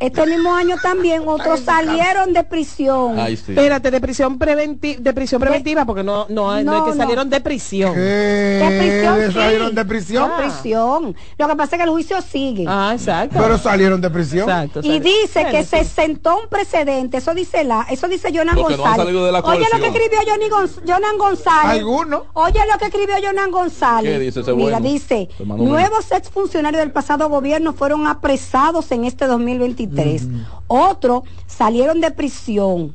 este 0.00 0.26
mismo 0.26 0.52
año 0.54 0.76
también 0.82 1.22
otros 1.26 1.60
salieron 1.60 2.32
de 2.32 2.44
prisión. 2.44 3.18
Ay, 3.18 3.36
sí. 3.36 3.52
Espérate, 3.52 3.90
de 3.90 4.00
prisión 4.00 4.38
preventiva, 4.38 5.00
de 5.00 5.12
prisión 5.14 5.40
preventiva, 5.40 5.84
porque 5.84 6.02
no, 6.02 6.26
no, 6.28 6.60
no, 6.62 6.76
es 6.78 6.82
que 6.84 6.90
no. 6.90 6.96
salieron 6.96 7.30
de 7.30 7.40
prisión. 7.40 7.94
¿Qué? 7.94 8.00
De 8.00 8.78
prisión, 8.78 9.18
sí. 9.28 9.32
¿Salieron 9.38 9.74
de 9.74 9.84
prisión? 9.84 10.30
De 10.30 10.42
prisión. 10.44 11.16
Lo 11.38 11.48
que 11.48 11.56
pasa 11.56 11.76
es 11.76 11.80
que 11.80 11.84
el 11.84 11.90
juicio 11.90 12.20
sigue. 12.22 12.64
Ah, 12.68 12.90
exacto. 12.94 13.38
Pero 13.40 13.56
salieron 13.58 14.00
de 14.00 14.10
prisión. 14.10 14.48
exacto. 14.48 14.80
Y 14.82 14.98
dice 15.00 15.42
Bueno, 15.42 15.50
que 15.50 15.62
sí. 15.64 15.70
se 15.70 15.84
sentó 15.84 16.40
un 16.40 16.48
precedente, 16.48 17.18
eso 17.18 17.32
dice 17.34 17.64
la, 17.64 17.86
eso 17.90 18.08
dice 18.08 18.28
Jonan 18.34 18.56
Los 18.56 18.70
no 18.70 18.76
González. 18.76 18.96
salido 19.06 19.26
de 19.26 19.32
la 19.32 19.40
Oye 19.40 19.66
lo 19.72 19.78
que 19.80 19.86
escribió 19.86 20.18
Johnny 20.26 20.50
Gonz- 20.50 20.80
Jonan 20.86 21.18
González. 21.18 21.70
¿Alguno? 21.80 22.24
Oye 22.34 22.60
lo 22.70 22.78
que 22.78 22.84
escribió 22.86 23.14
Jonan 23.22 23.50
González. 23.50 24.12
¿Qué 24.12 24.18
dice 24.18 24.40
ese 24.40 24.52
Mira, 24.54 24.78
bueno? 24.78 24.88
dice, 24.92 25.28
nuevos 25.44 26.10
exfuncionarios 26.12 26.80
del 26.80 26.90
pasado 26.92 27.28
gobierno 27.28 27.72
fueron 27.72 28.06
apresados 28.06 28.90
en 28.92 29.04
este 29.04 29.26
2023. 29.26 29.93
Otros 30.66 31.22
salieron 31.46 32.00
de 32.00 32.10
prisión. 32.10 32.94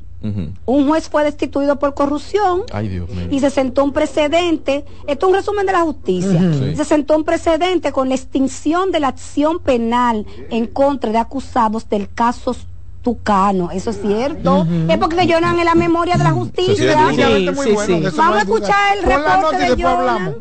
Un 0.65 0.85
juez 0.89 1.07
fue 1.07 1.23
destituido 1.23 1.79
por 1.79 1.93
corrupción. 1.93 2.63
Ay, 2.73 2.89
Dios 2.89 3.09
mío. 3.09 3.27
y 3.31 3.39
se 3.39 3.49
sentó 3.49 3.85
un 3.85 3.93
precedente, 3.93 4.83
esto 5.07 5.25
es 5.27 5.29
un 5.29 5.35
resumen 5.38 5.65
de 5.65 5.71
la 5.71 5.79
justicia, 5.83 6.41
Sí. 6.53 6.75
se 6.75 6.83
sentó 6.83 7.15
un 7.15 7.23
precedente 7.23 7.93
con 7.93 8.09
la 8.09 8.15
extinción 8.15 8.91
de 8.91 8.99
la 8.99 9.07
acción 9.07 9.59
penal 9.59 10.25
en 10.49 10.67
contra 10.67 11.09
de 11.13 11.19
acusados 11.19 11.88
del 11.88 12.09
caso 12.13 12.53
Tucano, 13.01 13.71
eso 13.71 13.91
es 13.91 14.01
cierto, 14.01 14.67
es 14.88 14.97
porque 14.97 15.31
Jonan 15.31 15.59
en 15.59 15.65
la 15.65 15.75
memoria 15.75 16.15
de 16.17 16.23
la 16.23 16.31
justicia. 16.31 17.05
Muy 17.05 17.15
Sí, 17.15 17.71
bueno, 17.71 18.09
Vamos 18.15 18.17
no 18.17 18.33
a 18.33 18.41
escuchar 18.41 18.97
el 18.97 19.03
reporte 19.03 19.57
de 19.57 19.63
después 19.69 19.85
hablamos. 19.85 20.35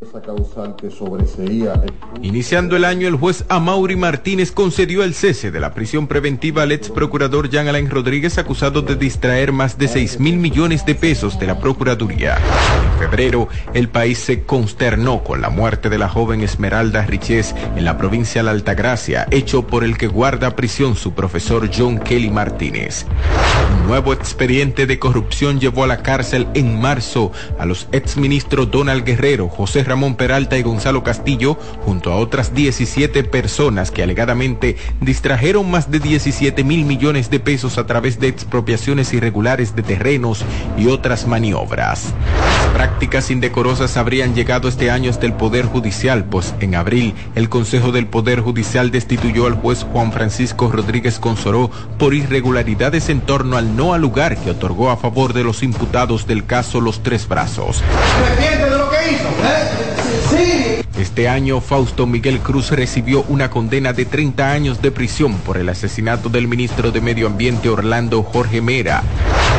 esa 0.00 0.90
sobreseía 0.90 1.82
Iniciando 2.22 2.76
el 2.76 2.84
año, 2.84 3.08
el 3.08 3.16
juez 3.16 3.44
Amaury 3.48 3.96
Martínez 3.96 4.52
concedió 4.52 5.02
el 5.02 5.14
cese 5.14 5.50
de 5.50 5.60
la 5.60 5.74
prisión 5.74 6.06
preventiva 6.06 6.62
al 6.62 6.72
ex 6.72 6.90
procurador 6.90 7.48
Jean 7.48 7.68
Alain 7.68 7.88
Rodríguez 7.88 8.38
acusado 8.38 8.82
de 8.82 8.96
distraer 8.96 9.52
más 9.52 9.78
de 9.78 9.88
6 9.88 10.20
mil 10.20 10.36
millones 10.36 10.84
de 10.84 10.94
pesos 10.94 11.38
de 11.38 11.46
la 11.46 11.58
Procuraduría. 11.58 12.38
Febrero, 12.98 13.48
el 13.74 13.88
país 13.88 14.18
se 14.18 14.42
consternó 14.42 15.22
con 15.22 15.40
la 15.40 15.50
muerte 15.50 15.88
de 15.88 15.98
la 15.98 16.08
joven 16.08 16.42
Esmeralda 16.42 17.06
Riches 17.06 17.54
en 17.76 17.84
la 17.84 17.96
provincia 17.96 18.40
de 18.40 18.46
la 18.46 18.50
Altagracia, 18.50 19.26
hecho 19.30 19.66
por 19.66 19.84
el 19.84 19.96
que 19.96 20.08
guarda 20.08 20.56
prisión 20.56 20.96
su 20.96 21.14
profesor 21.14 21.70
John 21.74 21.98
Kelly 21.98 22.30
Martínez. 22.30 23.06
Un 23.80 23.86
nuevo 23.86 24.12
expediente 24.12 24.86
de 24.86 24.98
corrupción 24.98 25.60
llevó 25.60 25.84
a 25.84 25.86
la 25.86 26.02
cárcel 26.02 26.48
en 26.54 26.80
marzo 26.80 27.32
a 27.58 27.66
los 27.66 27.88
exministros 27.92 28.70
Donald 28.70 29.04
Guerrero, 29.04 29.48
José 29.48 29.84
Ramón 29.84 30.16
Peralta 30.16 30.58
y 30.58 30.62
Gonzalo 30.62 31.02
Castillo, 31.02 31.54
junto 31.84 32.12
a 32.12 32.16
otras 32.16 32.54
17 32.54 33.24
personas 33.24 33.90
que 33.90 34.02
alegadamente 34.02 34.76
distrajeron 35.00 35.70
más 35.70 35.90
de 35.90 36.00
17 36.00 36.64
mil 36.64 36.84
millones 36.84 37.30
de 37.30 37.40
pesos 37.40 37.78
a 37.78 37.86
través 37.86 38.18
de 38.20 38.28
expropiaciones 38.28 39.12
irregulares 39.12 39.76
de 39.76 39.82
terrenos 39.82 40.44
y 40.76 40.88
otras 40.88 41.26
maniobras. 41.26 42.12
Prácticas 42.88 43.30
indecorosas 43.30 43.96
habrían 43.98 44.34
llegado 44.34 44.66
este 44.66 44.90
año 44.90 45.10
hasta 45.10 45.26
el 45.26 45.34
Poder 45.34 45.66
Judicial, 45.66 46.24
pues 46.24 46.54
en 46.60 46.74
abril 46.74 47.14
el 47.34 47.50
Consejo 47.50 47.92
del 47.92 48.06
Poder 48.06 48.40
Judicial 48.40 48.90
destituyó 48.90 49.46
al 49.46 49.54
juez 49.54 49.86
Juan 49.92 50.10
Francisco 50.10 50.70
Rodríguez 50.72 51.18
Consoró 51.18 51.70
por 51.98 52.14
irregularidades 52.14 53.10
en 53.10 53.20
torno 53.20 53.58
al 53.58 53.76
no 53.76 53.92
al 53.92 54.00
lugar 54.00 54.38
que 54.38 54.50
otorgó 54.50 54.90
a 54.90 54.96
favor 54.96 55.34
de 55.34 55.44
los 55.44 55.62
imputados 55.62 56.26
del 56.26 56.46
caso 56.46 56.80
Los 56.80 57.02
Tres 57.02 57.28
Brazos. 57.28 57.84
Este 60.98 61.28
año, 61.28 61.60
Fausto 61.60 62.08
Miguel 62.08 62.40
Cruz 62.40 62.72
recibió 62.72 63.22
una 63.28 63.50
condena 63.50 63.92
de 63.92 64.04
30 64.04 64.50
años 64.50 64.82
de 64.82 64.90
prisión 64.90 65.34
por 65.38 65.56
el 65.56 65.68
asesinato 65.68 66.28
del 66.28 66.48
ministro 66.48 66.90
de 66.90 67.00
Medio 67.00 67.28
Ambiente 67.28 67.68
Orlando 67.68 68.24
Jorge 68.24 68.60
Mera. 68.60 69.04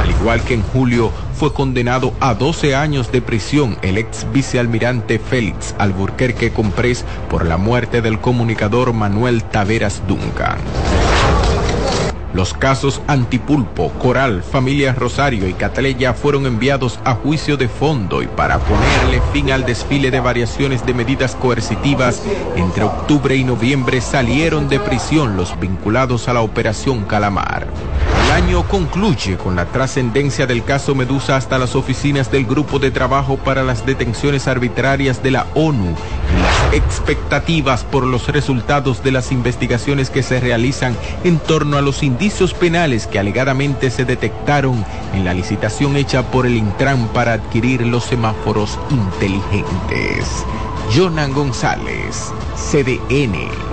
Al 0.04 0.10
igual 0.10 0.42
que 0.42 0.56
en 0.56 0.64
julio, 0.64 1.14
fue 1.34 1.54
condenado 1.54 2.14
a 2.20 2.34
12 2.34 2.76
años 2.76 3.10
de 3.14 3.22
prisión 3.22 3.78
el 3.84 3.98
ex 3.98 4.28
vicealmirante 4.34 5.18
Félix 5.18 5.76
Alburquerque 5.78 6.52
Comprés 6.52 7.06
por 7.30 7.46
la 7.46 7.56
muerte 7.56 8.02
del 8.02 8.20
comunicador 8.20 8.92
Manuel 8.92 9.46
Taveras 9.46 10.06
Duncan. 10.10 10.58
Los 12.34 12.54
casos 12.54 13.02
Antipulpo, 13.08 13.90
Coral, 13.94 14.44
Familia 14.44 14.94
Rosario 14.94 15.48
y 15.48 15.54
Cataleya 15.54 16.14
fueron 16.14 16.46
enviados 16.46 17.00
a 17.04 17.16
juicio 17.16 17.58
de 17.58 17.68
fondo 17.68 18.22
y 18.22 18.28
para 18.28 18.60
ponerle 18.60 19.22
fin 19.34 19.52
al 19.52 19.66
desfile 19.66 20.12
de 20.12 20.20
variaciones 20.20 20.86
de 20.86 20.94
medidas 20.94 21.36
coercitivas, 21.36 22.22
entre 22.56 22.84
octubre 22.84 23.36
y 23.36 23.44
noviembre 23.44 24.00
salieron 24.00 24.70
de 24.70 24.80
prisión 24.80 25.38
los 25.38 25.60
vinculados 25.60 26.28
a 26.28 26.34
la 26.34 26.42
Operación 26.42 27.04
Calamar. 27.06 27.68
El 28.30 28.44
año 28.44 28.68
concluye 28.68 29.38
con 29.38 29.56
la 29.56 29.66
trascendencia 29.66 30.46
del 30.46 30.64
caso 30.64 30.94
Medusa 30.94 31.36
hasta 31.36 31.58
las 31.58 31.76
oficinas 31.76 32.32
del 32.32 32.46
Grupo 32.46 32.78
de 32.78 32.92
Trabajo 32.92 33.38
para 33.38 33.64
las 33.64 33.88
Detenciones 33.88 34.48
Arbitrarias 34.48 35.24
de 35.24 35.32
la 35.32 35.48
ONU 35.56 35.96
y 35.96 36.40
las 36.40 36.74
expectativas 36.76 37.84
por 37.84 38.06
los 38.06 38.28
resultados 38.28 39.02
de 39.04 39.12
las 39.12 39.32
investigaciones 39.32 40.12
que 40.12 40.22
se 40.22 40.40
realizan 40.40 40.96
en 41.24 41.40
torno 41.40 41.78
a 41.78 41.82
los 41.82 42.04
indicios 42.04 42.54
penales 42.54 43.08
que 43.08 43.18
alegadamente 43.18 43.90
se 43.90 44.06
detectaron 44.06 44.86
en 45.16 45.26
la 45.26 45.34
licitación 45.34 45.98
hecha 45.98 46.22
por 46.30 46.46
el 46.46 46.56
Intran 46.56 47.08
para 47.08 47.34
adquirir 47.34 47.82
los 47.82 48.04
semáforos 48.04 48.78
inteligentes. 48.92 50.46
Jonan 50.96 51.34
González, 51.34 52.32
CDN. 52.56 53.69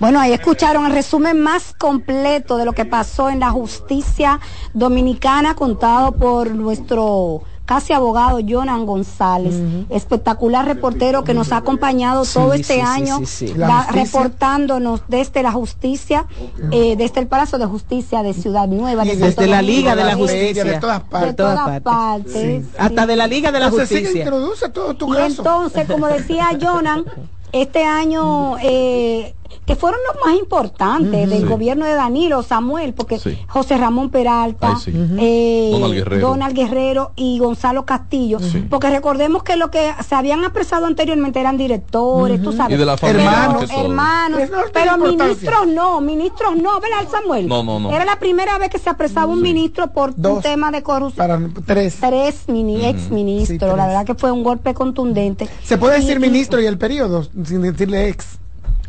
Bueno, 0.00 0.20
ahí 0.20 0.32
escucharon 0.32 0.86
el 0.86 0.92
resumen 0.92 1.40
más 1.40 1.74
completo 1.78 2.56
de 2.56 2.64
lo 2.64 2.72
que 2.72 2.84
pasó 2.84 3.30
en 3.30 3.40
la 3.40 3.50
justicia 3.50 4.40
dominicana 4.74 5.54
contado 5.54 6.12
por 6.12 6.50
nuestro 6.54 7.42
casi 7.64 7.92
abogado 7.92 8.38
Jonan 8.48 8.86
González, 8.86 9.54
espectacular 9.90 10.64
reportero 10.66 11.24
que 11.24 11.34
nos 11.34 11.50
ha 11.50 11.56
acompañado 11.56 12.22
todo 12.24 12.52
este 12.52 12.74
sí, 12.74 12.80
año, 12.80 13.18
sí, 13.18 13.26
sí. 13.26 13.54
La 13.56 13.66
va 13.66 13.82
justicia. 13.82 14.04
reportándonos 14.04 15.00
desde 15.08 15.42
la 15.42 15.50
justicia, 15.50 16.26
eh, 16.70 16.94
desde 16.96 17.18
el 17.20 17.26
Palacio 17.26 17.58
de 17.58 17.66
Justicia 17.66 18.22
de 18.22 18.34
Ciudad 18.34 18.68
Nueva, 18.68 19.04
Y 19.04 19.08
de 19.08 19.16
desde 19.16 19.32
Santo 19.32 19.50
la 19.50 19.56
Domingo, 19.62 19.76
Liga 19.78 19.96
de 19.96 20.04
la 20.04 20.14
Justicia. 20.14 20.62
de 20.64 20.78
todas 20.78 21.00
partes. 21.02 21.28
de 21.30 21.34
todas 21.34 21.80
partes. 21.80 22.32
sí. 22.32 22.62
Hasta 22.78 23.04
de 23.06 23.16
la 23.16 23.26
Liga 23.26 23.50
de 23.50 23.58
la 23.58 23.66
Entonces, 23.66 23.88
Justicia. 23.98 24.20
introduce 24.22 24.68
todo 24.68 24.94
tu 24.94 25.12
Y 25.12 25.16
caso. 25.16 25.42
entonces, 25.42 25.86
como 25.90 26.06
decía 26.06 26.46
Jonan, 26.60 27.04
este 27.50 27.84
año, 27.84 28.58
eh, 28.62 29.34
que 29.64 29.76
fueron 29.76 30.00
los 30.12 30.24
más 30.24 30.38
importantes 30.38 31.28
del 31.30 31.40
Sí. 31.42 31.46
gobierno 31.46 31.84
de 31.84 31.94
Danilo, 31.94 32.42
Samuel, 32.42 32.94
porque 32.94 33.18
Sí. 33.18 33.38
José 33.48 33.76
Ramón 33.76 34.10
Peralta, 34.10 34.74
Ay, 34.76 34.82
sí. 34.84 34.92
eh, 35.18 35.70
Donald 35.72 35.94
Guerrero. 35.94 36.28
Donald 36.28 36.54
Guerrero 36.56 37.12
y 37.16 37.38
Gonzalo 37.38 37.84
Castillo, 37.84 38.38
porque 38.70 38.90
recordemos 38.90 39.42
que 39.42 39.56
lo 39.56 39.70
que 39.70 39.92
se 40.06 40.14
habían 40.14 40.44
apresado 40.44 40.86
anteriormente 40.86 41.40
eran 41.40 41.56
directores, 41.56 42.42
tú 42.42 42.52
sabes, 42.52 42.74
Y 42.76 42.78
de 42.78 42.84
la 42.86 42.96
familia 42.96 43.30
hermanos, 43.30 43.70
hermanos, 43.70 44.40
no 44.50 44.56
pero 44.72 44.96
ministros 44.98 45.66
no, 45.66 46.00
ministros 46.00 46.56
no, 46.56 46.80
¿verdad, 46.80 47.10
Samuel? 47.10 47.48
No, 47.48 47.62
no, 47.62 47.78
no. 47.80 47.90
Era 47.90 48.04
la 48.04 48.18
primera 48.18 48.58
vez 48.58 48.70
que 48.70 48.78
se 48.78 48.90
apresaba 48.90 49.26
un 49.32 49.42
ministro 49.42 49.88
por 49.92 50.14
un 50.16 50.40
tema 50.42 50.70
de 50.70 50.82
corrupción. 50.82 51.26
Para 51.26 51.40
tres. 51.64 51.96
Tres 52.00 52.44
mini, 52.48 52.84
ex 52.86 53.10
ministros, 53.10 53.76
la 53.76 53.86
verdad 53.86 54.04
que 54.06 54.14
fue 54.14 54.30
un 54.32 54.42
golpe 54.42 54.74
contundente. 54.74 55.48
Se 55.64 55.78
puede 55.78 55.96
decir 55.96 56.16
Y- 56.16 56.20
ministro 56.20 56.60
y 56.60 56.66
el 56.66 56.78
periodo, 56.78 57.24
sin 57.44 57.62
decirle 57.62 58.08
ex. 58.08 58.38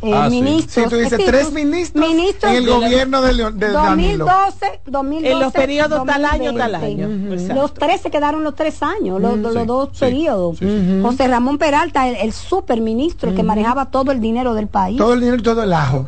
Eh, 0.01 0.11
Ah, 0.13 0.29
sí. 0.29 0.41
ministros. 0.41 0.83
Sí, 0.85 0.89
tú 0.89 0.95
dices 0.97 1.19
tres 1.25 1.51
ministros, 1.51 2.07
ministros 2.09 2.51
en 2.51 2.57
el 2.59 2.65
de- 2.65 2.71
gobierno 2.71 3.21
de, 3.21 3.33
Leon- 3.33 3.57
de 3.57 3.71
Danilo. 3.71 4.25
2012, 4.25 4.79
2012, 4.85 5.31
En 5.33 5.39
los 5.39 5.53
periodos 5.53 6.05
tal 6.05 6.25
año, 6.25 6.53
tal 6.53 6.71
2020. 6.73 7.03
año. 7.03 7.33
Exacto. 7.33 7.61
Los 7.61 7.73
tres 7.73 8.01
se 8.01 8.11
quedaron 8.11 8.43
los 8.43 8.55
tres 8.55 8.83
años, 8.83 9.19
los, 9.21 9.37
los 9.39 9.53
Sí, 9.53 9.59
dos 9.65 9.89
sí, 9.93 9.99
periodos. 9.99 10.57
sí, 10.59 10.65
sí. 10.67 10.99
José 11.01 11.27
Ramón 11.27 11.57
Peralta, 11.57 12.07
el, 12.07 12.15
el 12.17 12.31
superministro, 12.33 13.29
el 13.29 13.35
que 13.35 13.43
manejaba 13.43 13.85
todo 13.85 14.11
el 14.11 14.19
dinero 14.21 14.53
del 14.53 14.67
país. 14.67 14.97
Todo 14.97 15.13
el 15.13 15.19
dinero 15.19 15.37
y 15.37 15.43
todo 15.43 15.63
el 15.63 15.73
ajo. 15.73 16.05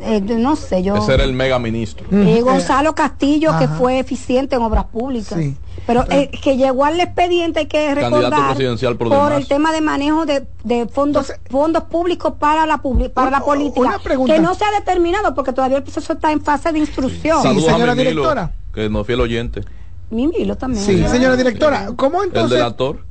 Eh, 0.00 0.20
no 0.20 0.56
sé, 0.56 0.82
yo. 0.82 0.96
Ese 0.96 1.14
era 1.14 1.24
el 1.24 1.32
mega 1.32 1.58
ministro. 1.58 2.06
Eh, 2.12 2.40
Gonzalo 2.42 2.94
Castillo, 2.94 3.52
que 3.58 3.68
fue 3.68 3.98
eficiente 3.98 4.56
en 4.56 4.62
obras 4.62 4.84
públicas. 4.86 5.38
Sí. 5.38 5.56
Pero 5.86 6.04
eh, 6.10 6.30
que 6.42 6.56
llegó 6.56 6.84
al 6.84 6.98
expediente, 6.98 7.60
hay 7.60 7.66
que 7.66 7.94
recordar, 7.94 8.56
por 8.98 9.32
el 9.32 9.46
tema 9.46 9.72
de 9.72 9.80
manejo 9.80 10.24
de, 10.26 10.44
de 10.64 10.86
fondos 10.86 11.28
Entonces, 11.30 11.50
fondos 11.50 11.84
públicos 11.84 12.32
para 12.40 12.66
la 12.66 12.82
publi- 12.82 13.10
la 13.30 13.40
política, 13.40 14.00
que 14.26 14.38
no 14.40 14.54
se 14.54 14.64
ha 14.64 14.70
determinado 14.72 15.34
porque 15.34 15.52
todavía 15.52 15.78
el 15.78 15.82
proceso 15.82 16.12
está 16.14 16.32
en 16.32 16.40
fase 16.40 16.72
de 16.72 16.78
instrucción. 16.78 17.42
Sí, 17.42 17.60
señora 17.60 17.94
directora. 17.94 18.52
que 18.72 18.88
nos 18.88 19.06
fiel 19.06 19.20
oyente. 19.20 19.62
Mimilo 20.10 20.56
también. 20.56 20.84
Sí, 20.84 21.04
señora 21.08 21.36
directora, 21.36 21.88
¿cómo 21.96 22.22
El 22.22 22.28
entonces? 22.28 22.58
delator. 22.58 23.04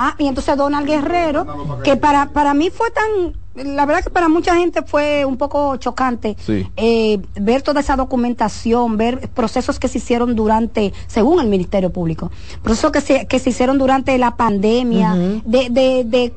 Ah, 0.00 0.14
y 0.18 0.26
entonces 0.28 0.56
Donald 0.56 0.86
Guerrero, 0.86 1.80
que 1.82 1.96
para, 1.96 2.28
para 2.30 2.54
mí 2.54 2.70
fue 2.70 2.86
tan, 2.92 3.74
la 3.74 3.84
verdad 3.84 4.04
que 4.04 4.10
para 4.10 4.28
mucha 4.28 4.54
gente 4.54 4.82
fue 4.82 5.24
un 5.24 5.36
poco 5.36 5.76
chocante 5.78 6.36
Sí. 6.38 6.68
eh, 6.76 7.20
ver 7.34 7.62
toda 7.62 7.80
esa 7.80 7.96
documentación, 7.96 8.96
ver 8.96 9.28
procesos 9.30 9.80
que 9.80 9.88
se 9.88 9.98
hicieron 9.98 10.36
durante, 10.36 10.92
según 11.08 11.40
el 11.40 11.48
Ministerio 11.48 11.90
Público, 11.90 12.30
procesos 12.62 12.92
que 12.92 13.00
se, 13.00 13.26
que 13.26 13.40
se 13.40 13.50
hicieron 13.50 13.76
durante 13.76 14.16
la 14.18 14.36
pandemia, 14.36 15.14
de, 15.44 15.68
de, 15.70 16.04
de 16.04 16.32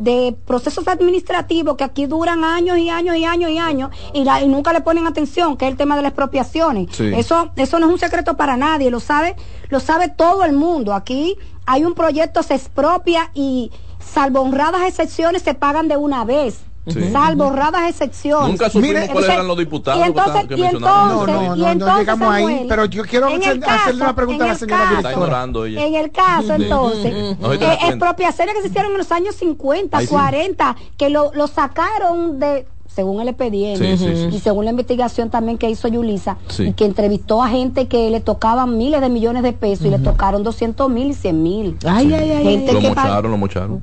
de 0.00 0.34
procesos 0.46 0.88
administrativos 0.88 1.76
que 1.76 1.84
aquí 1.84 2.06
duran 2.06 2.42
años 2.42 2.78
y 2.78 2.88
años 2.88 3.16
y 3.16 3.24
años 3.24 3.50
y 3.50 3.58
años 3.58 3.90
y, 4.14 4.24
la- 4.24 4.42
y 4.42 4.48
nunca 4.48 4.72
le 4.72 4.80
ponen 4.80 5.06
atención, 5.06 5.56
que 5.56 5.66
es 5.66 5.70
el 5.70 5.76
tema 5.76 5.94
de 5.96 6.02
las 6.02 6.10
expropiaciones. 6.10 6.88
Sí. 6.96 7.12
Eso, 7.14 7.50
eso 7.56 7.78
no 7.78 7.86
es 7.86 7.92
un 7.92 7.98
secreto 7.98 8.36
para 8.36 8.56
nadie, 8.56 8.90
lo 8.90 8.98
sabe, 9.00 9.36
lo 9.68 9.78
sabe 9.78 10.08
todo 10.08 10.42
el 10.44 10.52
mundo. 10.54 10.94
Aquí 10.94 11.36
hay 11.66 11.84
un 11.84 11.94
proyecto, 11.94 12.42
se 12.42 12.54
expropia 12.54 13.30
y 13.34 13.70
salvo 13.98 14.40
honradas 14.40 14.82
excepciones 14.88 15.42
se 15.42 15.54
pagan 15.54 15.86
de 15.88 15.96
una 15.96 16.24
vez. 16.24 16.60
Sí. 16.86 17.10
Salvo 17.12 17.44
honradas 17.48 17.90
excepciones. 17.90 18.48
Nunca 18.48 18.70
supimos 18.70 18.94
Mire, 19.02 19.12
cuáles 19.12 19.30
eran 19.30 19.46
los 19.46 19.58
diputados 19.58 20.00
y 20.00 20.08
entonces- 20.08 20.46
que 20.48 20.54
y 20.56 20.62
entonces- 20.64 20.80
No, 20.80 22.16
no, 22.16 22.30
ahí, 22.30 22.66
pero 22.68 22.86
yo 22.86 23.04
quiero 23.04 23.26
hacer- 23.28 23.62
hacerle 23.64 24.02
una 24.02 24.14
pregunta 24.14 24.44
a 24.44 24.48
la 24.48 24.54
señora 24.54 24.82
caso- 24.84 24.96
Está 24.96 25.12
ignorando 25.12 25.64
ella. 25.66 25.86
En 25.86 25.94
el 25.94 26.10
caso, 26.10 26.56
Sí. 26.56 26.62
entonces, 26.62 27.12
eh, 27.14 27.78
expropiaciones 27.86 28.54
que 28.54 28.62
se 28.62 28.68
hicieron 28.68 28.92
en 28.92 28.98
los 28.98 29.12
años 29.12 29.34
50, 29.36 29.98
Ahí 29.98 30.06
sí. 30.06 30.10
40, 30.10 30.74
que 30.96 31.10
lo, 31.10 31.32
lo 31.34 31.46
sacaron 31.48 32.40
de 32.40 32.66
según 32.88 33.20
el 33.20 33.28
expediente 33.28 33.96
Sí, 33.96 34.04
sí, 34.04 34.16
sí. 34.30 34.36
y 34.36 34.40
según 34.40 34.64
la 34.64 34.72
investigación 34.72 35.30
también 35.30 35.58
que 35.58 35.70
hizo 35.70 35.86
Yulisa 35.86 36.38
Sí. 36.48 36.64
y 36.68 36.72
que 36.72 36.86
entrevistó 36.86 37.40
a 37.42 37.48
gente 37.48 37.86
que 37.86 38.10
le 38.10 38.20
tocaban 38.20 38.76
miles 38.78 39.00
de 39.00 39.08
millones 39.10 39.42
de 39.44 39.52
pesos 39.52 39.86
y 39.86 39.90
le 39.90 39.98
tocaron 40.00 40.42
200 40.42 40.90
mil 40.90 41.10
y 41.10 41.14
100 41.14 41.40
mil. 41.42 41.76
Ay, 41.86 42.12
ay, 42.12 42.30
ay, 42.32 42.42
Gente 42.42 42.72
Lo 42.72 42.80
que 42.80 42.88
mocharon, 42.88 43.30
lo 43.30 43.36
mocharon. 43.38 43.82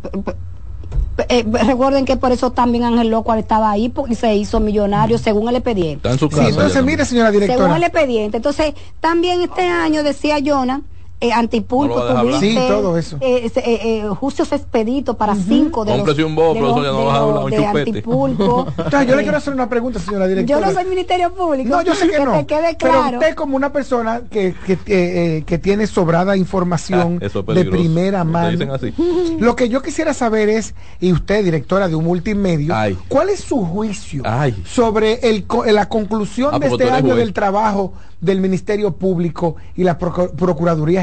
Eh, 1.30 1.44
recuerden 1.66 2.06
que 2.06 2.18
por 2.18 2.32
eso 2.32 2.52
también 2.52 2.84
Ángel 2.84 3.10
Loco 3.10 3.34
estaba 3.34 3.72
ahí 3.72 3.90
porque 3.90 4.16
se 4.16 4.36
hizo 4.36 4.60
millonario 4.60 5.18
según 5.18 5.50
el 5.50 5.56
expediente. 5.56 6.08
Está 6.08 6.12
en 6.12 6.20
su 6.20 6.28
Sí, 6.30 6.36
casa. 6.36 6.50
entonces 6.50 6.74
ya 6.76 6.82
mire, 6.82 7.06
señora 7.06 7.30
Según 7.32 7.42
directora. 7.48 7.76
el 7.78 7.84
expediente. 7.84 8.38
Entonces, 8.38 8.74
también 9.00 9.42
este 9.42 9.68
año 9.68 10.04
decía 10.04 10.38
Jonah, 10.46 10.82
eh, 11.20 11.32
antipulpo, 11.34 11.98
No 11.98 12.22
tuviste, 12.22 12.50
Sí, 12.52 12.56
todo 12.68 12.98
eso. 12.98 13.18
eh, 13.22 13.52
eh, 13.56 13.62
eh, 13.84 14.08
juicios 14.20 14.52
expeditos 14.52 15.16
para 15.16 15.34
cinco 15.36 15.84
de 15.84 15.92
los, 15.92 15.98
Cómprese 16.02 16.24
un 16.24 16.36
bobo, 16.36 16.54
de 16.54 16.60
profesor, 16.60 16.84
los- 16.84 16.86
ya 16.86 16.92
no 16.92 17.00
de 17.00 17.06
vas 17.06 17.16
a 17.16 17.20
los- 17.20 17.30
hablar, 17.30 17.44
un 17.46 17.52
de 17.52 17.58
chupete. 17.58 17.90
antipulpo. 17.90 18.68
Entonces, 18.78 19.08
yo 19.10 19.16
le 19.16 19.24
quiero 19.24 19.38
hacer 19.38 19.54
una 19.54 19.68
pregunta, 19.70 20.00
señora 20.00 20.26
yo 20.26 20.30
directora. 20.30 20.68
no 20.68 20.74
soy 20.74 20.86
ministerio 20.86 21.34
público. 21.34 21.70
No, 21.70 21.82
yo 21.82 21.96
sé 21.96 22.10
que, 22.10 22.20
no. 22.20 22.34
te 22.34 22.46
quede 22.46 22.78
Pero 22.80 22.94
claro. 22.94 23.18
usted 23.20 23.36
como 23.36 23.56
una 23.56 23.72
persona 23.74 24.22
que, 24.30 24.54
que, 24.66 24.74
eh, 24.74 24.78
eh, 24.88 25.44
que 25.46 25.58
tiene 25.58 25.88
sobrada 25.88 26.38
información 26.38 27.20
Ah, 27.22 27.26
es 27.26 27.34
de 27.34 27.66
primera 27.66 28.24
mano. 28.24 28.52
dicen 28.52 28.70
así. 28.70 28.94
Lo 29.40 29.56
que 29.56 29.70
yo 29.70 29.82
quisiera 29.82 30.14
saber 30.14 30.50
es, 30.50 30.76
y 31.00 31.12
usted, 31.14 31.44
directora 31.44 31.88
de 31.88 31.96
un 31.96 32.06
multimedio, 32.06 32.76
Ay. 32.76 32.98
¿cuál 33.08 33.30
es 33.30 33.40
su 33.40 33.66
juicio 33.66 34.22
Ay. 34.26 34.56
sobre 34.66 35.28
el, 35.30 35.46
co- 35.48 35.66
la 35.66 35.90
conclusión 35.90 36.52
Ah, 36.54 36.60
de 36.60 36.68
este 36.68 36.90
año 36.92 37.08
juez. 37.14 37.18
del 37.18 37.34
trabajo 37.34 37.94
del 38.20 38.42
Ministerio 38.42 38.94
Público 38.96 39.58
y 39.76 39.84
la 39.84 40.00
Procu- 40.00 40.32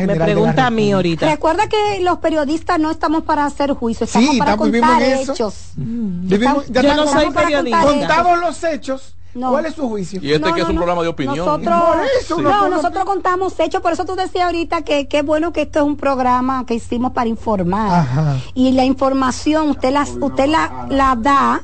Me 0.07 0.13
General 0.13 0.29
de 0.29 0.35
la 0.35 0.41
pregunta 0.41 0.67
a 0.67 0.71
mí 0.71 0.93
ahorita. 0.93 1.27
Recuerda 1.31 1.69
que 1.69 2.01
los 2.01 2.19
periodistas 2.19 2.79
no 2.79 2.91
estamos 2.91 3.23
para 3.25 3.45
hacer 3.45 3.73
juicios, 3.73 4.11
Sí, 4.11 4.19
estamos 4.19 4.39
para 4.39 4.51
estamos- 4.53 4.67
vivimos 4.71 4.91
contar 4.91 5.03
hechos. 5.31 5.55
Vivimos- 5.77 6.67
ya 6.69 6.83
Yo 6.83 6.95
no 6.95 7.07
soy 7.07 7.31
periodista. 7.31 7.83
Contados 7.83 8.39
los 8.41 8.65
hechos, 8.65 9.15
No. 9.35 9.51
¿cuál 9.51 9.67
es 9.67 9.75
su 9.75 9.89
juicio? 9.89 10.21
Y 10.23 10.33
este 10.33 10.49
No, 10.49 10.55
que 10.55 10.61
es 10.63 10.69
un 10.69 10.75
no. 10.75 10.81
programa 10.81 11.03
de 11.03 11.09
opinión. 11.09 11.37
Nosotros, 11.39 11.83
Por 11.83 12.05
eso, 12.21 12.37
Sí. 12.37 12.43
no 12.43 12.69
nosotros 12.69 13.05
contamos 13.05 13.59
hechos, 13.59 13.81
por 13.83 13.93
eso 13.93 14.05
tú 14.05 14.15
decías 14.15 14.45
ahorita 14.47 14.83
que 14.83 15.09
qué 15.09 15.23
bueno 15.23 15.53
que 15.53 15.63
esto 15.63 15.81
es 15.81 15.85
un 15.85 15.97
programa 15.97 16.65
que 16.67 16.75
hicimos 16.75 17.13
para 17.13 17.29
informar. 17.29 18.01
Ajá. 18.01 18.37
Y 18.55 18.73
la 18.73 18.85
información 18.85 19.71
usted 19.71 19.93
la, 19.93 20.03
usted 20.21 20.47
la, 20.47 20.87
la 20.89 21.17
da, 21.19 21.63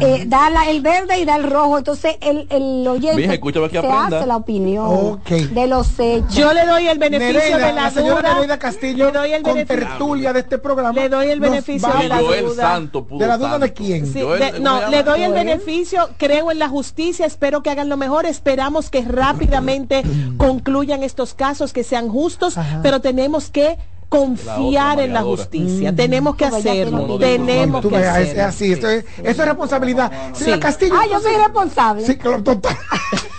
eh, 0.00 0.24
da 0.26 0.50
la- 0.50 0.68
el 0.70 0.80
verde 0.82 1.18
y 1.18 1.24
da 1.24 1.36
el 1.36 1.50
rojo, 1.50 1.78
entonces 1.78 2.16
el, 2.20 2.46
el 2.50 2.86
oyente 2.86 3.16
Mija, 3.20 3.34
escúchame 3.34 3.66
que 3.68 3.72
se 3.80 3.86
aprenda. 3.86 4.18
hace 4.18 4.26
la 4.26 4.36
opinión 4.36 5.20
de 5.26 5.66
los 5.66 5.98
hechos. 5.98 6.34
Yo 6.34 6.52
le 6.52 6.66
doy 6.66 6.88
el 6.88 6.98
beneficio 6.98 7.32
Nereida, 7.40 7.56
de 7.68 7.72
la, 7.72 7.82
la 7.84 7.90
señora 7.90 8.20
duda. 8.20 8.34
Nereida 8.34 8.58
Castillo, 8.58 9.06
le 9.06 9.18
doy 9.18 9.32
el 9.32 9.42
con 9.42 9.64
tertulia 9.64 10.32
de 10.32 10.40
este 10.40 10.58
programa. 10.58 10.92
Le 10.92 11.08
doy 11.08 11.28
el 11.28 11.40
beneficio 11.40 11.88
de 11.98 12.08
la 12.08 12.20
duda. 12.20 12.54
Santo 12.54 13.04
pudo 13.04 13.18
¿De 13.20 13.26
la 13.26 13.38
duda 13.38 13.58
de 13.58 13.72
quién? 13.72 14.06
Sí, 14.06 14.20
Joel, 14.22 14.40
de- 14.40 14.50
¿cómo 14.52 14.62
no, 14.64 14.88
le 14.90 15.02
doy 15.02 15.22
el 15.22 15.32
beneficio, 15.32 16.08
creo 16.18 16.50
en 16.50 16.58
la 16.58 16.68
justicia, 16.68 16.97
espero 16.98 17.62
que 17.62 17.70
hagan 17.70 17.88
lo 17.88 17.96
mejor, 17.96 18.26
esperamos 18.26 18.90
que 18.90 19.02
rápidamente 19.02 20.02
concluyan 20.36 21.02
estos 21.02 21.34
casos, 21.34 21.72
que 21.72 21.84
sean 21.84 22.08
justos, 22.08 22.56
pero 22.82 23.00
tenemos 23.00 23.50
que 23.50 23.78
confiar 24.08 25.00
en 25.00 25.12
la 25.12 25.22
justicia, 25.22 25.94
tenemos 25.94 26.34
que 26.34 26.46
hacerlo, 26.46 27.18
tenemos 27.18 27.82
que 27.82 27.88
veas, 27.88 28.16
es, 28.16 28.22
es 28.22 28.30
hacerlo. 28.30 28.44
así, 28.48 28.72
esto 28.72 28.88
es, 28.88 29.04
eso 29.22 29.42
es 29.42 29.48
responsabilidad. 29.48 30.10
Señora 30.32 30.56
Sí. 30.56 30.60
Castillo. 30.60 30.94
Ah, 30.96 31.06
yo 31.10 31.20
soy 31.20 31.36
responsable. 31.36 32.06
Sí, 32.06 32.16
claro, 32.16 32.42
total. 32.42 32.76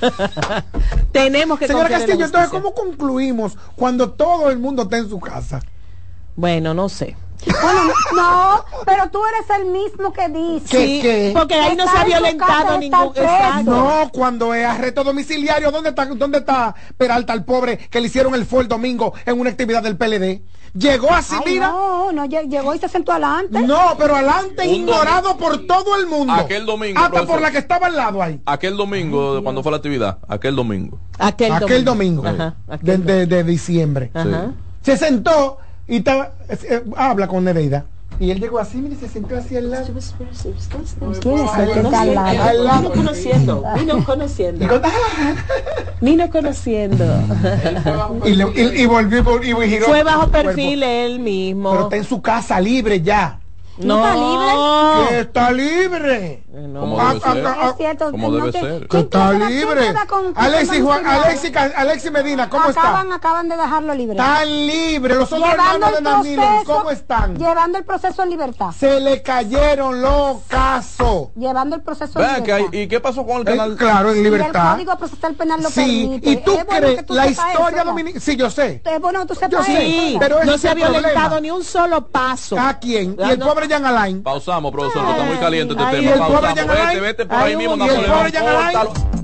Tenemos 1.12 1.58
que 1.60 1.68
Señora 1.68 1.90
confiar 1.90 2.02
en 2.02 2.08
la 2.10 2.16
Castillo, 2.16 2.26
entonces. 2.26 2.52
¿cómo 2.52 2.74
concluimos 2.74 3.58
cuando 3.76 4.12
todo 4.12 4.50
el 4.52 4.60
mundo 4.60 4.84
está 4.84 4.98
en 5.00 5.10
su 5.10 5.20
casa? 5.20 5.60
Bueno, 6.36 6.74
no 6.74 6.88
sé. 6.88 7.16
Bueno, 7.46 7.82
no, 8.16 8.66
pero 8.86 9.10
tú 9.10 9.20
eres 9.26 9.50
el 9.62 9.66
mismo 9.72 10.12
que 10.12 10.28
dice. 10.28 10.68
¿Qué, 10.78 11.00
qué? 11.02 11.32
porque 11.34 11.56
ahí 11.56 11.76
no 11.76 11.86
se 11.88 11.98
ha 11.98 12.04
violentado 12.04 12.78
ningún-. 12.78 13.14
No, 13.66 14.10
cuando 14.12 14.54
es 14.54 14.66
arresto 14.66 15.04
domiciliario, 15.04 15.72
¿dónde 15.72 15.90
está, 15.90 16.06
¿dónde 16.06 16.40
está 16.40 16.76
Peralta, 16.98 17.34
el 17.34 17.44
pobre, 17.46 17.78
que 17.78 18.02
le 18.02 18.08
hicieron 18.08 18.36
el 18.36 18.46
fue 18.46 18.62
el 18.64 18.68
domingo 18.68 19.14
en 19.26 19.40
una 19.40 19.50
actividad 19.52 19.82
del 19.84 19.96
PLD? 19.98 20.42
Llegó 20.78 21.12
así, 21.12 21.36
Ay, 21.36 21.54
mira. 21.54 21.70
no, 21.70 22.12
no, 22.12 22.26
lle- 22.26 22.48
llegó 22.48 22.76
y 22.76 22.80
se 22.80 22.88
sentó 22.88 23.12
adelante. 23.14 23.60
No, 23.62 23.96
pero 23.98 24.16
adelante, 24.16 24.68
Un 24.68 24.76
ignorado 24.76 25.36
por 25.38 25.66
todo 25.66 25.96
el 25.96 26.06
mundo. 26.06 26.32
Aquel 26.34 26.66
domingo, 26.68 27.00
Hasta 27.00 27.10
profesor. 27.10 27.36
por 27.36 27.42
la 27.42 27.52
que 27.52 27.58
estaba 27.58 27.88
al 27.88 27.96
lado 27.96 28.22
ahí. 28.22 28.40
Aquel 28.46 28.78
domingo, 28.78 29.36
de 29.38 29.42
cuando 29.44 29.64
fue 29.64 29.72
la 29.72 29.78
actividad, 29.78 30.20
aquel 30.28 30.56
domingo. 30.56 31.00
Aquel, 31.18 31.54
Aquel 31.54 31.84
domingo, 31.84 32.24
Ajá, 32.28 32.56
de, 32.82 32.98
de- 32.98 33.26
de 33.26 33.44
diciembre. 33.44 34.12
Ajá. 34.14 34.52
Se 34.84 34.96
sentó 34.96 35.58
y 35.90 35.98
estaba, 35.98 36.32
eh, 36.50 36.84
habla 36.96 37.28
con 37.28 37.44
Nereida. 37.44 37.86
Y 38.20 38.32
él 38.32 38.40
llegó 38.42 38.60
así, 38.60 38.78
mire, 38.80 38.98
se 38.98 39.08
sentó 39.08 39.38
así 39.38 39.56
al 39.56 39.72
lado. 39.72 39.86
¿Quién 41.22 41.40
es 41.40 41.52
Al- 41.52 41.70
ese 41.70 41.74
que 41.74 41.80
está 41.80 42.02
al 42.02 42.16
lado? 42.16 42.44
al 42.44 42.64
lado. 42.66 42.82
Vino 42.82 42.94
conociendo, 42.94 43.64
vino 43.80 44.04
conociendo. 44.04 44.82
Vino 46.02 46.30
conociendo. 46.30 47.06
Y, 48.26 48.32
le- 48.36 48.52
y- 48.56 48.82
y 48.82 48.86
volvió 48.86 49.24
y 49.44 49.70
giró. 49.70 49.86
Fue 49.88 50.04
bajo 50.04 50.28
perfil 50.30 50.84
él 50.84 51.20
mismo. 51.20 51.72
Pero 51.72 51.84
está 51.84 51.96
en 51.96 52.04
su 52.04 52.22
casa 52.22 52.60
libre 52.60 53.02
ya. 53.02 53.40
¿No 53.80 53.98
está 54.06 54.16
libre? 54.16 55.08
Que 55.10 55.20
está 55.22 55.52
libre. 55.52 56.44
Como 56.52 57.00
Ah, 57.00 57.14
debe 57.14 57.22
ah, 57.26 57.34
ser. 57.34 57.46
ah, 57.48 57.70
Es 57.70 57.78
cierto, 57.78 58.12
Como 58.12 58.30
no 58.30 58.36
debe 58.38 58.52
te- 58.52 58.60
ser. 58.60 58.88
Que 58.88 59.00
está 59.00 59.32
libre. 59.34 59.94
con- 60.08 60.34
Alexis, 60.36 60.82
Juan? 60.84 61.06
Alexis, 61.08 61.52
Alexis 61.56 62.12
Medina, 62.12 62.50
¿cómo 62.50 62.64
acaban, 62.66 63.06
está? 63.06 63.16
acaban 63.16 63.50
de 63.50 63.56
dejarlo 63.58 63.94
libre. 63.96 64.18
Están 64.18 64.48
libres. 64.68 65.18
Los 65.18 65.32
otros 65.32 65.50
Llevando 65.50 65.64
hermanos 65.88 65.92
de 65.92 65.98
el 65.98 66.04
Danilo, 66.04 66.42
proceso, 66.44 66.74
¿cómo 66.74 66.92
están? 66.92 67.36
Llevando 67.38 67.78
el 67.78 67.86
proceso 67.86 68.24
en 68.24 68.30
libertad. 68.30 68.72
Se 68.78 69.00
le 69.00 69.22
cayeron 69.22 70.02
los 70.02 70.38
casos. 70.48 71.30
Llevando 71.36 71.76
el 71.78 71.82
proceso 71.82 72.20
en 72.20 72.44
que 72.44 72.52
hay- 72.54 72.60
libertad. 72.64 72.80
¿Y 72.80 72.88
qué 72.88 73.00
pasó 73.00 73.26
con 73.26 73.38
el 73.38 73.42
Eh, 73.44 73.46
canal? 73.58 73.76
claro, 73.78 74.10
en 74.12 74.16
Y 74.16 74.20
el 74.20 74.24
libertad. 74.26 74.74
Código 74.74 74.98
Procesal 74.98 75.36
Penal 75.36 75.62
lo 75.64 75.70
Sí, 75.70 75.76
permite. 76.02 76.30
y 76.32 76.38
tú 76.38 76.52
bueno 76.52 76.66
crees 76.70 76.96
que 76.98 77.04
tú 77.04 77.14
la 77.14 77.28
historia 77.28 77.84
dominicana. 77.86 78.20
Sí, 78.26 78.36
yo 78.36 78.50
sé. 78.50 78.82
Es 78.84 79.02
bueno 79.02 79.22
que 79.22 79.26
tú 79.28 79.34
sepas 79.36 79.50
Yo 79.52 79.64
sé, 79.64 80.16
pero 80.20 80.44
no 80.44 80.58
se 80.58 80.68
ha 80.70 80.74
violentado 80.74 81.40
ni 81.40 81.50
un 81.52 81.64
solo 81.64 82.08
paso. 82.08 82.60
¿A 82.60 82.74
quién? 82.80 83.16
Y 83.18 83.24
Ah, 83.24 83.32
el 83.34 83.40
no. 83.40 83.46
pobre 83.48 83.69
Jean 83.70 83.86
Alain. 83.86 84.22
Pausamos, 84.24 84.72
profesor, 84.72 85.06
que 85.06 85.12
está 85.12 85.24
muy 85.24 85.38
caliente 85.38 85.74
este 85.74 85.86
tema. 85.86 86.02
y 86.04 86.08
el 86.08 86.20
pobre 86.20 86.54
Pausamos. 86.56 86.88
Vete, 86.88 87.00
vete 87.00 87.26
por 87.26 87.38
ahí 87.38 87.56
mismo, 87.56 87.78
y 87.78 87.82
el 87.82 87.88
Napoleón. 87.88 88.18
pobre 88.18 88.32
Jan 88.32 88.48
Alain. 88.48 88.78
Córtalo. 88.78 89.20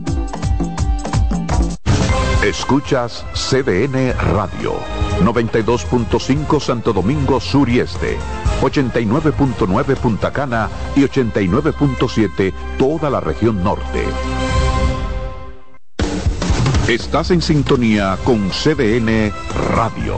Escuchas 2.43 3.25
CDN 3.33 4.13
Radio, 4.33 4.75
92.5 5.21 6.59
Santo 6.59 6.93
Domingo 6.93 7.39
Sur 7.39 7.67
y 7.69 7.79
Este, 7.79 8.17
89.9 8.61 9.95
Punta 9.95 10.31
Cana 10.31 10.69
y 10.95 11.01
89.7 11.01 12.53
toda 12.77 13.09
la 13.09 13.19
región 13.19 13.63
norte. 13.63 14.03
Estás 16.87 17.31
en 17.31 17.41
sintonía 17.41 18.15
con 18.23 18.49
CDN 18.51 19.33
Radio. 19.75 20.17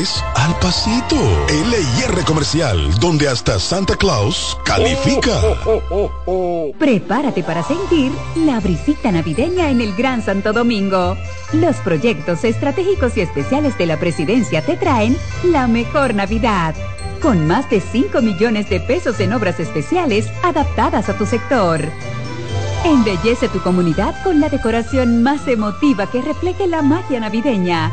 al 0.00 0.58
pasito. 0.60 1.16
LIR 1.48 2.24
Comercial, 2.24 2.98
donde 3.00 3.28
hasta 3.28 3.58
Santa 3.58 3.96
Claus 3.96 4.56
califica. 4.64 5.38
Prepárate 6.78 7.42
para 7.42 7.62
sentir 7.62 8.10
la 8.34 8.60
brisita 8.60 9.12
navideña 9.12 9.68
en 9.68 9.82
el 9.82 9.94
Gran 9.94 10.24
Santo 10.24 10.54
Domingo. 10.54 11.18
Los 11.52 11.76
proyectos 11.76 12.44
estratégicos 12.44 13.14
y 13.18 13.20
especiales 13.20 13.76
de 13.76 13.86
la 13.86 13.98
presidencia 13.98 14.64
te 14.64 14.78
traen 14.78 15.18
la 15.44 15.66
mejor 15.66 16.14
Navidad. 16.14 16.74
Con 17.20 17.46
más 17.46 17.68
de 17.68 17.82
5 17.82 18.22
millones 18.22 18.70
de 18.70 18.80
pesos 18.80 19.20
en 19.20 19.34
obras 19.34 19.60
especiales 19.60 20.30
adaptadas 20.42 21.10
a 21.10 21.18
tu 21.18 21.26
sector. 21.26 21.82
Embellece 22.86 23.50
tu 23.50 23.60
comunidad 23.60 24.14
con 24.24 24.40
la 24.40 24.48
decoración 24.48 25.22
más 25.22 25.46
emotiva 25.46 26.10
que 26.10 26.22
refleje 26.22 26.66
la 26.66 26.80
magia 26.80 27.20
navideña. 27.20 27.92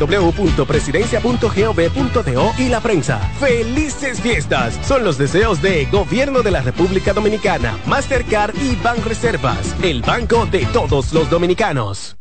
www.presidencia.gov.do 0.00 2.52
y 2.58 2.68
la 2.68 2.80
prensa. 2.80 3.20
¡Felices 3.38 4.20
fiestas! 4.20 4.76
Son 4.86 5.04
los 5.04 5.16
deseos 5.18 5.62
de 5.62 5.86
Gobierno 5.86 6.42
de 6.42 6.50
la 6.50 6.62
República 6.62 7.12
Dominicana, 7.12 7.78
Mastercard 7.86 8.56
y 8.56 8.74
Banreservas, 8.76 9.76
el 9.82 10.02
banco 10.02 10.46
de 10.46 10.64
todos 10.66 11.12
los 11.12 11.30
dominicanos. 11.30 12.16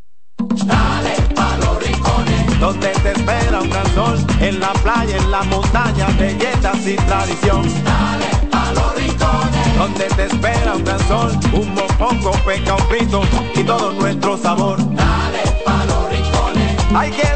Dale 0.66 1.16
pa' 1.36 1.58
los 1.58 1.84
rincones, 1.84 2.60
donde 2.60 2.90
te 2.90 3.12
espera 3.12 3.62
un 3.62 3.70
gran 3.70 3.94
sol, 3.94 4.18
en 4.40 4.60
la 4.60 4.74
playa, 4.74 5.18
en 5.18 5.30
la 5.32 5.44
montaña, 5.44 6.08
belletas 6.18 6.88
y 6.88 6.96
tradición. 6.96 7.64
Dale 7.84 8.26
pa' 8.50 8.72
los 8.74 8.96
rincones, 8.96 9.78
donde 9.78 10.06
te 10.06 10.26
espera 10.26 10.74
un 10.76 10.84
gran 10.84 11.08
sol, 11.08 11.32
un 11.54 11.72
mopongo, 11.74 12.32
peca, 12.46 12.76
un 12.76 12.88
pito 12.88 13.22
y 13.56 13.64
todo 13.64 13.94
nuestro 13.94 14.38
sabor. 14.38 14.78
Dale 14.96 15.44
pa' 15.66 15.86
los 15.86 16.10
rincones, 16.10 16.78
hay 16.96 17.12
que 17.12 17.36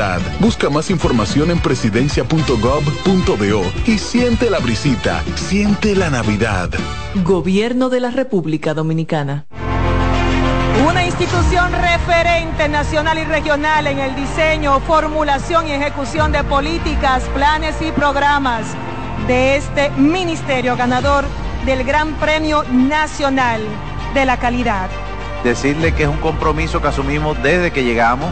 Busca 0.39 0.71
más 0.71 0.89
información 0.89 1.51
en 1.51 1.59
presidencia.gov.do 1.59 3.61
y 3.85 3.99
siente 3.99 4.49
la 4.49 4.57
brisita, 4.57 5.23
siente 5.35 5.95
la 5.95 6.09
Navidad. 6.09 6.71
Gobierno 7.23 7.89
de 7.89 7.99
la 7.99 8.09
República 8.09 8.73
Dominicana. 8.73 9.45
Una 10.87 11.05
institución 11.05 11.71
referente 11.73 12.67
nacional 12.67 13.19
y 13.19 13.25
regional 13.25 13.85
en 13.85 13.99
el 13.99 14.15
diseño, 14.15 14.79
formulación 14.79 15.67
y 15.67 15.73
ejecución 15.73 16.31
de 16.31 16.43
políticas, 16.45 17.21
planes 17.35 17.75
y 17.81 17.91
programas 17.91 18.65
de 19.27 19.57
este 19.57 19.91
ministerio 19.91 20.75
ganador 20.75 21.25
del 21.65 21.83
Gran 21.83 22.15
Premio 22.15 22.63
Nacional 22.71 23.61
de 24.15 24.25
la 24.25 24.37
Calidad. 24.37 24.89
Decirle 25.43 25.93
que 25.93 26.03
es 26.03 26.09
un 26.09 26.17
compromiso 26.17 26.81
que 26.81 26.87
asumimos 26.87 27.37
desde 27.43 27.71
que 27.71 27.83
llegamos 27.83 28.31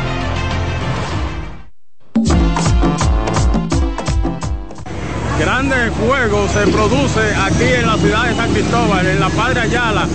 Grande 5.41 5.89
fuego 5.93 6.47
se 6.49 6.71
produce 6.71 7.19
aquí 7.35 7.63
en 7.63 7.87
la 7.87 7.97
ciudad 7.97 8.27
de 8.27 8.35
San 8.35 8.53
Cristóbal, 8.53 9.07
en 9.07 9.19
la 9.19 9.29
Padre 9.29 9.61
Ayala. 9.61 10.07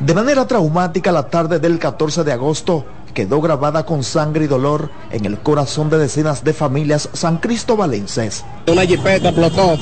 De 0.00 0.12
manera 0.12 0.48
traumática, 0.48 1.12
la 1.12 1.28
tarde 1.28 1.60
del 1.60 1.78
14 1.78 2.24
de 2.24 2.32
agosto 2.32 2.84
quedó 3.14 3.40
grabada 3.40 3.86
con 3.86 4.02
sangre 4.02 4.46
y 4.46 4.48
dolor 4.48 4.90
en 5.12 5.26
el 5.26 5.38
corazón 5.38 5.90
de 5.90 5.98
decenas 5.98 6.42
de 6.42 6.54
familias 6.54 7.08
san 7.12 7.38
cristobalenses. 7.38 8.44
Una 8.66 8.84
jipeta 8.84 9.28
explotó. 9.28 9.78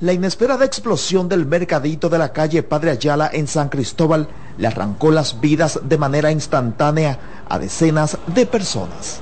La 0.00 0.14
inesperada 0.14 0.64
explosión 0.64 1.28
del 1.28 1.44
mercadito 1.44 2.08
de 2.08 2.16
la 2.16 2.32
calle 2.32 2.62
Padre 2.62 2.92
Ayala 2.92 3.28
en 3.30 3.46
San 3.46 3.68
Cristóbal 3.68 4.28
le 4.56 4.66
arrancó 4.66 5.10
las 5.10 5.38
vidas 5.42 5.80
de 5.84 5.98
manera 5.98 6.32
instantánea 6.32 7.18
a 7.46 7.58
decenas 7.58 8.16
de 8.34 8.46
personas. 8.46 9.20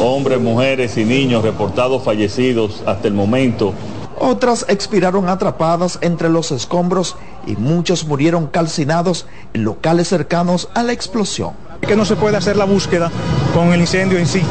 Hombres, 0.00 0.40
mujeres 0.40 0.96
y 0.96 1.04
niños 1.04 1.44
reportados 1.44 2.02
fallecidos 2.02 2.82
hasta 2.86 3.06
el 3.06 3.12
momento. 3.12 3.74
Otras 4.18 4.64
expiraron 4.68 5.28
atrapadas 5.28 5.98
entre 6.00 6.28
los 6.28 6.52
escombros 6.52 7.16
y 7.46 7.56
muchos 7.56 8.06
murieron 8.06 8.46
calcinados 8.46 9.26
en 9.52 9.64
locales 9.64 10.08
cercanos 10.08 10.68
a 10.74 10.82
la 10.82 10.92
explosión. 10.92 11.52
Que 11.80 11.96
no 11.96 12.04
se 12.04 12.16
puede 12.16 12.36
hacer 12.36 12.56
la 12.56 12.64
búsqueda 12.64 13.10
con 13.52 13.72
el 13.72 13.80
incendio 13.80 14.18
en 14.18 14.26
sí. 14.26 14.42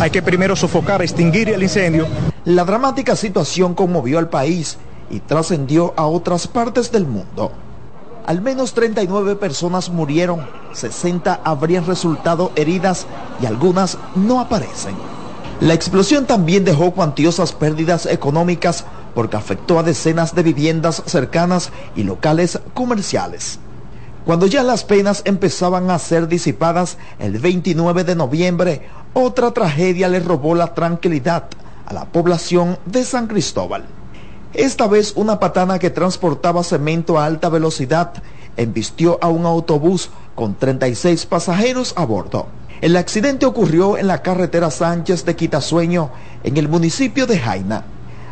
Hay 0.00 0.10
que 0.10 0.22
primero 0.22 0.54
sofocar, 0.56 1.02
extinguir 1.02 1.48
el 1.48 1.62
incendio. 1.62 2.06
La 2.44 2.64
dramática 2.64 3.16
situación 3.16 3.74
conmovió 3.74 4.18
al 4.18 4.28
país 4.28 4.78
y 5.10 5.20
trascendió 5.20 5.92
a 5.96 6.06
otras 6.06 6.46
partes 6.46 6.92
del 6.92 7.06
mundo. 7.06 7.52
Al 8.26 8.42
menos 8.42 8.74
39 8.74 9.36
personas 9.36 9.88
murieron, 9.90 10.46
60 10.74 11.40
habrían 11.44 11.86
resultado 11.86 12.52
heridas 12.56 13.06
y 13.42 13.46
algunas 13.46 13.98
no 14.14 14.40
aparecen. 14.40 14.94
La 15.60 15.74
explosión 15.74 16.26
también 16.26 16.64
dejó 16.64 16.92
cuantiosas 16.92 17.52
pérdidas 17.52 18.06
económicas 18.06 18.84
porque 19.18 19.36
afectó 19.36 19.80
a 19.80 19.82
decenas 19.82 20.36
de 20.36 20.44
viviendas 20.44 21.02
cercanas 21.06 21.72
y 21.96 22.04
locales 22.04 22.60
comerciales. 22.72 23.58
Cuando 24.24 24.46
ya 24.46 24.62
las 24.62 24.84
penas 24.84 25.22
empezaban 25.24 25.90
a 25.90 25.98
ser 25.98 26.28
disipadas, 26.28 26.98
el 27.18 27.40
29 27.40 28.04
de 28.04 28.14
noviembre, 28.14 28.88
otra 29.14 29.50
tragedia 29.50 30.08
le 30.08 30.20
robó 30.20 30.54
la 30.54 30.72
tranquilidad 30.72 31.48
a 31.84 31.94
la 31.94 32.04
población 32.04 32.78
de 32.86 33.02
San 33.02 33.26
Cristóbal. 33.26 33.86
Esta 34.54 34.86
vez 34.86 35.14
una 35.16 35.40
patana 35.40 35.80
que 35.80 35.90
transportaba 35.90 36.62
cemento 36.62 37.18
a 37.18 37.24
alta 37.24 37.48
velocidad 37.48 38.12
embistió 38.56 39.18
a 39.20 39.26
un 39.26 39.46
autobús 39.46 40.10
con 40.36 40.54
36 40.54 41.26
pasajeros 41.26 41.92
a 41.96 42.04
bordo. 42.04 42.46
El 42.80 42.96
accidente 42.96 43.46
ocurrió 43.46 43.98
en 43.98 44.06
la 44.06 44.22
carretera 44.22 44.70
Sánchez 44.70 45.24
de 45.24 45.34
Quitasueño, 45.34 46.12
en 46.44 46.56
el 46.56 46.68
municipio 46.68 47.26
de 47.26 47.40
Jaina. 47.40 47.84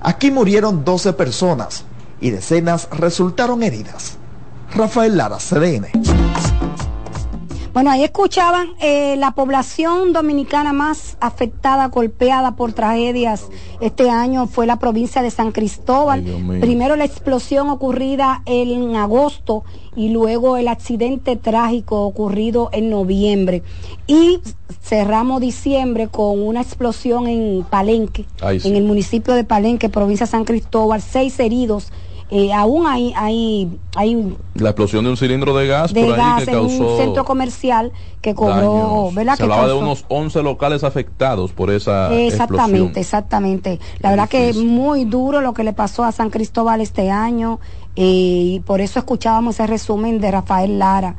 Aquí 0.06 0.30
murieron 0.30 0.84
12 0.84 1.14
personas 1.14 1.82
y 2.20 2.30
decenas 2.30 2.88
resultaron 2.92 3.64
heridas. 3.64 4.18
Rafael 4.72 5.16
Lara, 5.16 5.38
CDN. 5.38 5.88
Bueno, 7.76 7.90
ahí 7.90 8.04
escuchaban 8.04 8.68
eh, 8.80 9.16
la 9.18 9.32
población 9.32 10.14
dominicana 10.14 10.72
más 10.72 11.18
afectada, 11.20 11.88
golpeada 11.88 12.56
por 12.56 12.72
tragedias 12.72 13.48
este 13.82 14.08
año 14.08 14.46
fue 14.46 14.66
la 14.66 14.78
provincia 14.78 15.20
de 15.20 15.30
San 15.30 15.52
Cristóbal. 15.52 16.24
Primero 16.58 16.96
la 16.96 17.04
explosión 17.04 17.68
ocurrida 17.68 18.40
en 18.46 18.96
agosto 18.96 19.62
y 19.94 20.08
luego 20.08 20.56
el 20.56 20.68
accidente 20.68 21.36
trágico 21.36 22.06
ocurrido 22.06 22.70
en 22.72 22.88
noviembre. 22.88 23.62
Y 24.06 24.40
cerramos 24.82 25.42
diciembre 25.42 26.08
con 26.08 26.40
una 26.40 26.62
explosión 26.62 27.26
en 27.26 27.62
Palenque, 27.68 28.24
en 28.40 28.74
el 28.74 28.84
municipio 28.84 29.34
de 29.34 29.44
Palenque, 29.44 29.90
provincia 29.90 30.24
de 30.24 30.30
San 30.30 30.46
Cristóbal, 30.46 31.02
seis 31.02 31.38
heridos 31.40 31.92
eh, 32.28 32.52
aún 32.52 32.86
hay, 32.88 33.12
hay, 33.14 33.78
hay 33.94 34.36
la 34.54 34.70
explosión 34.70 35.04
de 35.04 35.10
un 35.10 35.16
cilindro 35.16 35.56
de 35.56 35.68
gas 35.68 35.92
por 35.92 36.20
ahí 36.20 36.44
que 36.44 36.50
causó 36.50 36.74
en 36.74 36.82
un 36.82 36.96
centro 36.98 37.24
comercial 37.24 37.92
que 38.20 38.34
cobró, 38.34 39.10
¿verdad? 39.12 39.36
Se 39.36 39.44
hablaba 39.44 39.68
de 39.68 39.74
unos 39.74 40.04
11 40.08 40.42
locales 40.42 40.82
afectados 40.82 41.52
por 41.52 41.70
esa 41.70 42.12
Exactamente, 42.12 42.98
exactamente. 42.98 43.78
La 44.00 44.10
verdad 44.10 44.28
que 44.28 44.48
es 44.48 44.56
muy 44.56 45.04
duro 45.04 45.40
lo 45.40 45.54
que 45.54 45.62
le 45.62 45.72
pasó 45.72 46.02
a 46.02 46.10
San 46.10 46.30
Cristóbal 46.30 46.80
este 46.80 47.10
año 47.10 47.60
eh, 47.94 48.02
y 48.04 48.60
por 48.60 48.80
eso 48.80 48.98
escuchábamos 48.98 49.54
ese 49.54 49.68
resumen 49.68 50.20
de 50.20 50.30
Rafael 50.32 50.80
Lara. 50.80 51.14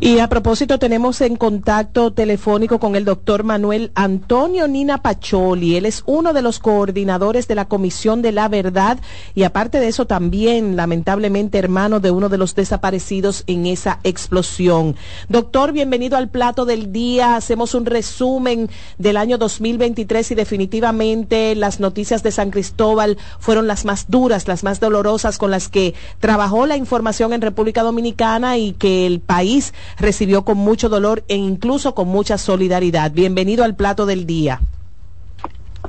Y 0.00 0.20
a 0.20 0.28
propósito, 0.28 0.78
tenemos 0.78 1.20
en 1.22 1.34
contacto 1.34 2.12
telefónico 2.12 2.78
con 2.78 2.94
el 2.94 3.04
doctor 3.04 3.42
Manuel 3.42 3.90
Antonio 3.96 4.68
Nina 4.68 5.02
Pacholi. 5.02 5.74
Él 5.74 5.86
es 5.86 6.04
uno 6.06 6.32
de 6.32 6.40
los 6.40 6.60
coordinadores 6.60 7.48
de 7.48 7.56
la 7.56 7.64
Comisión 7.66 8.22
de 8.22 8.30
la 8.30 8.46
Verdad 8.46 8.98
y 9.34 9.42
aparte 9.42 9.80
de 9.80 9.88
eso 9.88 10.06
también, 10.06 10.76
lamentablemente, 10.76 11.58
hermano 11.58 11.98
de 11.98 12.12
uno 12.12 12.28
de 12.28 12.38
los 12.38 12.54
desaparecidos 12.54 13.42
en 13.48 13.66
esa 13.66 13.98
explosión. 14.04 14.94
Doctor, 15.28 15.72
bienvenido 15.72 16.16
al 16.16 16.28
plato 16.28 16.64
del 16.64 16.92
día. 16.92 17.34
Hacemos 17.34 17.74
un 17.74 17.84
resumen 17.84 18.70
del 18.98 19.16
año 19.16 19.36
2023 19.36 20.30
y 20.30 20.34
definitivamente 20.36 21.56
las 21.56 21.80
noticias 21.80 22.22
de 22.22 22.30
San 22.30 22.52
Cristóbal 22.52 23.18
fueron 23.40 23.66
las 23.66 23.84
más 23.84 24.08
duras, 24.08 24.46
las 24.46 24.62
más 24.62 24.78
dolorosas 24.78 25.38
con 25.38 25.50
las 25.50 25.68
que 25.68 25.94
trabajó 26.20 26.66
la 26.66 26.76
información 26.76 27.32
en 27.32 27.40
República 27.40 27.82
Dominicana 27.82 28.58
y 28.58 28.74
que 28.74 29.04
el 29.04 29.18
país 29.18 29.74
recibió 29.98 30.44
con 30.44 30.58
mucho 30.58 30.88
dolor 30.88 31.24
e 31.28 31.36
incluso 31.36 31.94
con 31.94 32.08
mucha 32.08 32.38
solidaridad. 32.38 33.10
Bienvenido 33.12 33.64
al 33.64 33.74
plato 33.76 34.06
del 34.06 34.26
día. 34.26 34.60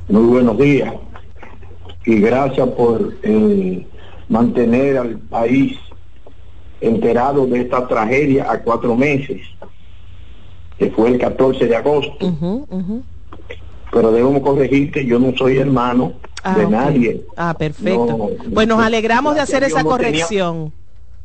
Muy 0.08 0.24
buenos 0.24 0.58
días 0.58 0.94
y 2.06 2.16
gracias 2.20 2.68
por 2.70 3.14
eh, 3.22 3.86
mantener 4.28 4.96
al 4.98 5.18
país 5.18 5.76
enterado 6.80 7.46
de 7.46 7.60
esta 7.60 7.86
tragedia 7.86 8.50
a 8.50 8.60
cuatro 8.62 8.96
meses, 8.96 9.42
que 10.78 10.90
fue 10.90 11.10
el 11.10 11.18
14 11.18 11.66
de 11.66 11.76
agosto. 11.76 12.32
Pero 13.92 14.12
debemos 14.12 14.40
corregir 14.42 14.90
que 14.92 15.04
yo 15.04 15.18
no 15.18 15.32
soy 15.36 15.58
hermano 15.58 16.14
Ah, 16.42 16.56
de 16.56 16.64
ok. 16.64 16.70
nadie. 16.70 17.22
Ah, 17.36 17.52
perfecto. 17.58 18.06
No, 18.06 18.30
pues 18.54 18.66
nos 18.66 18.78
no, 18.78 18.82
alegramos 18.84 19.34
de 19.34 19.40
hacer 19.42 19.62
esa 19.62 19.82
no 19.82 19.96
tenía- 19.96 20.10
corrección. 20.12 20.72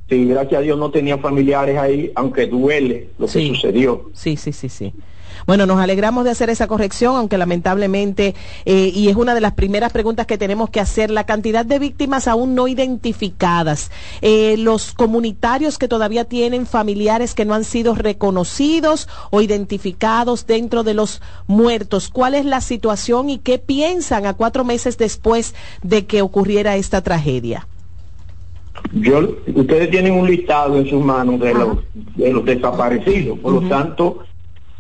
Sí, 0.08 0.26
gracias 0.26 0.60
a 0.60 0.62
Dios 0.62 0.78
no 0.78 0.92
tenía 0.92 1.18
familiares 1.18 1.78
ahí, 1.80 2.12
aunque 2.16 2.46
duele 2.46 3.10
lo 3.18 3.28
Sí. 3.28 3.50
que 3.50 3.56
sucedió. 3.56 4.12
Sí, 4.14 4.38
sí, 4.38 4.54
sí, 4.54 4.70
sí. 4.70 4.94
Bueno, 5.48 5.66
nos 5.66 5.80
alegramos 5.80 6.24
de 6.24 6.32
hacer 6.32 6.50
esa 6.50 6.68
corrección, 6.68 7.16
aunque 7.18 7.38
lamentablemente, 7.38 8.36
eh, 8.66 8.92
y 8.94 9.10
es 9.10 9.16
una 9.16 9.34
de 9.34 9.42
las 9.42 9.54
primeras 9.54 9.92
preguntas 9.92 10.28
que 10.28 10.38
tenemos 10.38 10.70
que 10.70 10.80
hacer, 10.80 11.10
la 11.12 11.26
cantidad 11.26 11.66
de 11.66 11.80
víctimas 11.80 12.28
aún 12.28 12.56
no 12.56 12.68
identificadas, 12.68 13.92
eh, 14.22 14.56
los 14.58 14.94
comunitarios 14.94 15.78
que 15.78 15.88
todavía 15.88 16.24
tienen 16.26 16.66
familiares 16.68 17.34
que 17.34 17.44
no 17.46 17.54
han 17.54 17.64
sido 17.64 17.96
reconocidos 17.96 19.10
o 19.32 19.42
identificados 19.42 20.46
dentro 20.48 20.84
de 20.84 20.94
los 20.94 21.22
muertos, 21.48 22.10
¿cuál 22.10 22.34
es 22.36 22.46
la 22.46 22.62
situación 22.62 23.30
y 23.30 23.40
qué 23.40 23.58
piensan 23.60 24.26
a 24.26 24.36
cuatro 24.36 24.64
meses 24.64 24.98
después 24.98 25.54
de 25.84 26.06
que 26.06 26.22
ocurriera 26.22 26.76
esta 26.76 27.02
tragedia? 27.02 27.68
Yo, 28.94 29.36
ustedes 29.54 29.90
tienen 29.90 30.14
un 30.14 30.28
listado 30.28 30.78
en 30.78 30.88
sus 30.88 31.04
manos 31.04 31.40
de 31.40 31.54
los, 31.54 31.78
de 31.94 32.32
los 32.34 32.46
desaparecidos, 32.46 33.40
por 33.40 33.54
lo 33.62 33.68
tanto 33.70 34.20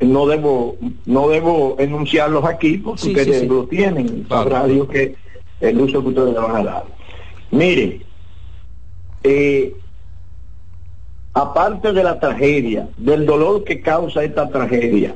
no 0.01 0.27
debo 0.27 0.75
no 1.05 1.29
debo 1.29 1.75
enunciarlos 1.79 2.43
aquí 2.45 2.77
porque 2.77 3.01
Sí, 3.01 3.09
ustedes 3.09 3.35
sí, 3.35 3.41
sí. 3.41 3.47
lo 3.47 3.65
tienen, 3.65 4.25
sabrá 4.27 4.65
Dios 4.67 4.87
que 4.89 5.15
el 5.61 5.79
uso 5.81 6.01
que 6.01 6.09
ustedes 6.09 6.33
le 6.33 6.39
van 6.39 6.55
a 6.57 6.63
dar. 6.63 6.83
Miren, 7.51 8.03
eh, 9.23 9.73
aparte 11.33 11.93
de 11.93 12.03
la 12.03 12.19
tragedia, 12.19 12.87
del 12.97 13.25
dolor 13.25 13.63
que 13.63 13.81
causa 13.81 14.23
esta 14.23 14.49
tragedia, 14.49 15.15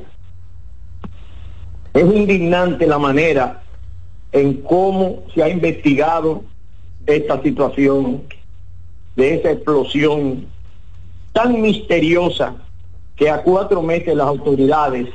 es 1.92 2.04
indignante 2.14 2.86
la 2.86 2.98
manera 2.98 3.62
en 4.32 4.54
cómo 4.62 5.24
se 5.34 5.42
ha 5.42 5.48
investigado 5.48 6.42
esta 7.06 7.42
situación 7.42 8.22
de 9.20 9.34
esa 9.34 9.50
explosión 9.50 10.46
tan 11.32 11.60
misteriosa 11.60 12.54
que 13.16 13.28
a 13.28 13.42
cuatro 13.42 13.82
meses 13.82 14.16
las 14.16 14.26
autoridades 14.26 15.08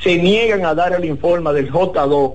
se 0.00 0.16
niegan 0.16 0.64
a 0.64 0.74
dar 0.74 0.94
el 0.94 1.04
informe 1.04 1.52
del 1.52 1.70
J2 1.70 2.34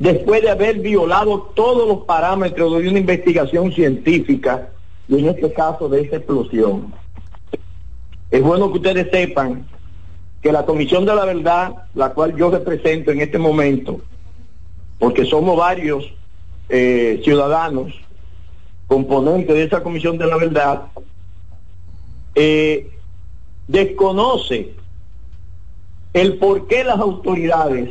después 0.00 0.42
de 0.42 0.50
haber 0.50 0.80
violado 0.80 1.52
todos 1.54 1.86
los 1.86 2.04
parámetros 2.06 2.82
de 2.82 2.88
una 2.88 2.98
investigación 2.98 3.72
científica 3.72 4.70
y 5.08 5.20
en 5.20 5.28
este 5.28 5.52
caso 5.52 5.88
de 5.88 6.02
esa 6.02 6.16
explosión. 6.16 6.92
Es 8.30 8.42
bueno 8.42 8.70
que 8.72 8.78
ustedes 8.78 9.08
sepan 9.12 9.66
que 10.42 10.50
la 10.50 10.64
Comisión 10.64 11.04
de 11.04 11.14
la 11.14 11.24
Verdad, 11.24 11.84
la 11.94 12.10
cual 12.14 12.34
yo 12.36 12.50
represento 12.50 13.12
en 13.12 13.20
este 13.20 13.38
momento, 13.38 14.00
porque 14.98 15.24
somos 15.24 15.56
varios 15.56 16.12
eh, 16.68 17.20
ciudadanos 17.22 17.92
componentes 18.90 19.54
de 19.54 19.62
esa 19.62 19.84
Comisión 19.84 20.18
de 20.18 20.26
la 20.26 20.36
Verdad, 20.36 20.82
eh, 22.34 22.90
desconoce 23.68 24.74
el 26.12 26.38
por 26.38 26.66
qué 26.66 26.82
las 26.82 26.98
autoridades 26.98 27.90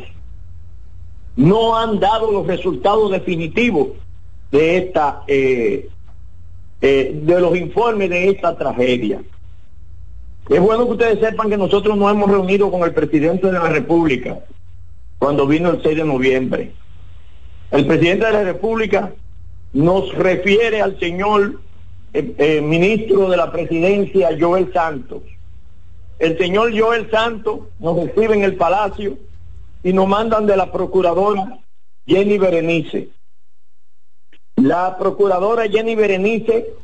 no 1.36 1.78
han 1.78 2.00
dado 2.00 2.30
los 2.30 2.46
resultados 2.46 3.10
definitivos 3.12 3.88
de 4.52 4.76
esta 4.76 5.22
eh, 5.26 5.88
eh, 6.82 7.18
de 7.22 7.40
los 7.40 7.56
informes 7.56 8.10
de 8.10 8.28
esta 8.28 8.54
tragedia. 8.58 9.22
Es 10.50 10.60
bueno 10.60 10.84
que 10.84 10.92
ustedes 10.92 11.20
sepan 11.20 11.48
que 11.48 11.56
nosotros 11.56 11.96
nos 11.96 12.12
hemos 12.12 12.30
reunido 12.30 12.70
con 12.70 12.82
el 12.82 12.92
presidente 12.92 13.46
de 13.46 13.54
la 13.54 13.70
República 13.70 14.40
cuando 15.18 15.46
vino 15.46 15.70
el 15.70 15.82
6 15.82 15.96
de 15.96 16.04
noviembre. 16.04 16.72
El 17.70 17.86
presidente 17.86 18.26
de 18.26 18.32
la 18.32 18.42
República 18.42 19.14
nos 19.72 20.14
refiere 20.14 20.80
al 20.80 20.98
señor 20.98 21.60
eh, 22.12 22.34
eh, 22.38 22.60
ministro 22.60 23.28
de 23.28 23.36
la 23.36 23.52
presidencia, 23.52 24.30
Joel 24.38 24.72
Santos. 24.72 25.22
El 26.18 26.36
señor 26.38 26.78
Joel 26.78 27.10
Santos 27.10 27.60
nos 27.78 27.96
recibe 27.96 28.34
en 28.34 28.44
el 28.44 28.56
palacio 28.56 29.16
y 29.82 29.92
nos 29.92 30.08
mandan 30.08 30.46
de 30.46 30.56
la 30.56 30.70
procuradora 30.70 31.58
Jenny 32.06 32.36
Berenice. 32.36 33.08
La 34.56 34.98
procuradora 34.98 35.68
Jenny 35.68 35.94
Berenice 35.94 36.74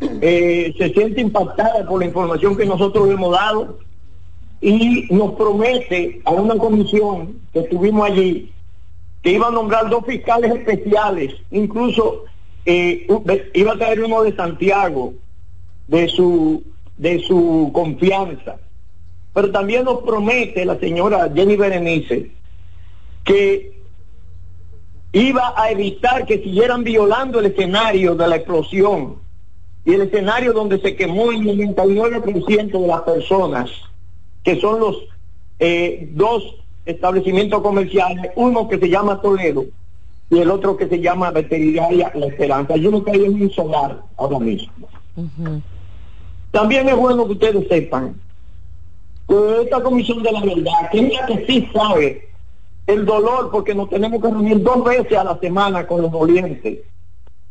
eh, 0.00 0.74
se 0.76 0.92
siente 0.92 1.20
impactada 1.20 1.86
por 1.86 2.00
la 2.00 2.06
información 2.06 2.56
que 2.56 2.66
nosotros 2.66 3.08
hemos 3.08 3.32
dado 3.32 3.78
y 4.60 5.06
nos 5.10 5.32
promete 5.34 6.20
a 6.24 6.32
una 6.32 6.56
comisión 6.56 7.40
que 7.52 7.60
estuvimos 7.60 8.10
allí 8.10 8.52
que 9.22 9.32
iba 9.32 9.48
a 9.48 9.50
nombrar 9.50 9.90
dos 9.90 10.04
fiscales 10.06 10.52
especiales, 10.52 11.34
incluso 11.50 12.24
eh, 12.64 13.06
iba 13.54 13.72
a 13.72 13.78
traer 13.78 14.02
uno 14.02 14.22
de 14.22 14.34
Santiago, 14.34 15.14
de 15.88 16.08
su, 16.08 16.62
de 16.96 17.18
su 17.20 17.70
confianza. 17.72 18.56
Pero 19.34 19.50
también 19.50 19.84
nos 19.84 20.02
promete 20.02 20.64
la 20.64 20.78
señora 20.78 21.30
Jenny 21.34 21.56
Berenice 21.56 22.30
que 23.24 23.80
iba 25.12 25.54
a 25.56 25.70
evitar 25.70 26.26
que 26.26 26.38
siguieran 26.38 26.84
violando 26.84 27.40
el 27.40 27.46
escenario 27.46 28.14
de 28.14 28.28
la 28.28 28.36
explosión 28.36 29.16
y 29.84 29.94
el 29.94 30.02
escenario 30.02 30.52
donde 30.52 30.80
se 30.80 30.94
quemó 30.96 31.30
el 31.30 31.40
99% 31.40 32.80
de 32.80 32.86
las 32.86 33.00
personas, 33.02 33.70
que 34.44 34.60
son 34.60 34.80
los 34.80 34.96
eh, 35.58 36.08
dos 36.12 36.59
establecimientos 36.90 37.62
comerciales, 37.62 38.32
uno 38.36 38.68
que 38.68 38.78
se 38.78 38.88
llama 38.88 39.20
Toledo 39.20 39.64
y 40.30 40.38
el 40.38 40.50
otro 40.50 40.76
que 40.76 40.88
se 40.88 41.00
llama 41.00 41.30
Veterinaria 41.30 42.12
La 42.14 42.26
Esperanza. 42.26 42.76
Yo 42.76 42.90
no 42.90 43.02
hay 43.06 43.24
en 43.24 43.42
un 43.42 43.50
solar 43.50 44.02
ahora 44.16 44.38
mismo. 44.38 44.88
También 46.52 46.88
es 46.88 46.96
bueno 46.96 47.26
que 47.26 47.32
ustedes 47.32 47.68
sepan 47.68 48.14
que 49.28 49.62
esta 49.62 49.82
comisión 49.82 50.22
de 50.22 50.32
la 50.32 50.40
verdad, 50.40 50.90
que 50.90 51.00
es 51.00 51.14
la 51.14 51.26
que 51.26 51.46
sí 51.46 51.68
sabe 51.72 52.28
el 52.86 53.04
dolor, 53.04 53.50
porque 53.50 53.74
nos 53.74 53.88
tenemos 53.88 54.20
que 54.20 54.30
reunir 54.30 54.62
dos 54.62 54.84
veces 54.84 55.16
a 55.16 55.24
la 55.24 55.38
semana 55.38 55.86
con 55.86 56.02
los 56.02 56.10
dolientes, 56.10 56.78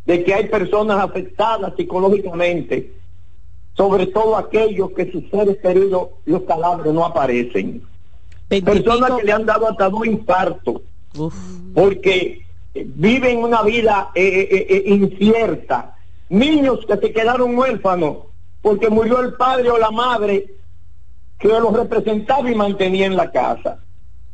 de 0.06 0.24
que 0.24 0.34
hay 0.34 0.48
personas 0.48 1.02
afectadas 1.02 1.74
psicológicamente, 1.78 2.94
sobre 3.76 4.08
todo 4.08 4.36
aquellos 4.36 4.92
que 4.92 5.12
sus 5.12 5.30
seres 5.30 5.58
queridos, 5.62 6.10
los 6.26 6.44
cadáveres 6.44 6.94
no 6.94 7.06
aparecen. 7.06 7.82
Personas 8.50 9.12
que 9.12 9.24
le 9.26 9.32
han 9.32 9.46
dado 9.46 9.70
hasta 9.70 9.90
dos 9.90 10.06
infartos, 10.08 10.82
porque 11.74 12.46
viven 12.74 13.40
una 13.40 13.62
vida 13.62 14.10
eh, 14.16 14.48
eh, 14.52 14.68
eh, 14.70 14.84
incierta. 14.88 15.96
Niños 16.30 16.86
que 16.86 16.98
se 16.98 17.14
quedaron 17.14 17.58
huérfanos 17.58 18.18
porque 18.62 18.90
murió 18.90 19.22
el 19.22 19.34
padre 19.34 19.70
o 19.70 19.78
la 19.78 19.92
madre 19.92 20.46
que 21.40 21.48
los 21.48 21.74
representaba 21.74 22.50
y 22.50 22.56
mantenía 22.56 23.06
en 23.06 23.16
la 23.16 23.32
casa. 23.32 23.80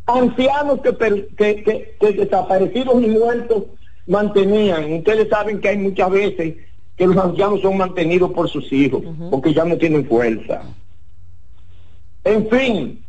Ancianos 0.05 0.82
que, 0.82 0.95
que, 1.36 1.95
que, 1.99 2.13
desaparecidos 2.13 3.01
y 3.01 3.07
muertos 3.07 3.63
mantenían. 4.07 4.93
Ustedes 4.93 5.30
saben 5.30 5.59
que 5.59 5.70
hay 5.70 5.78
muchas 5.78 6.09
veces 6.09 6.55
que 6.95 7.07
los 7.07 7.18
ancianos 7.18 7.61
son 7.61 7.78
mantenidos 7.78 8.32
por 8.32 8.49
sus 8.49 8.72
hijos, 8.72 9.03
porque 9.30 9.53
ya 9.53 9.66
no 9.66 9.78
tienen 9.78 10.05
fuerza. 10.05 10.63
En 12.24 12.49
fin, 12.49 13.05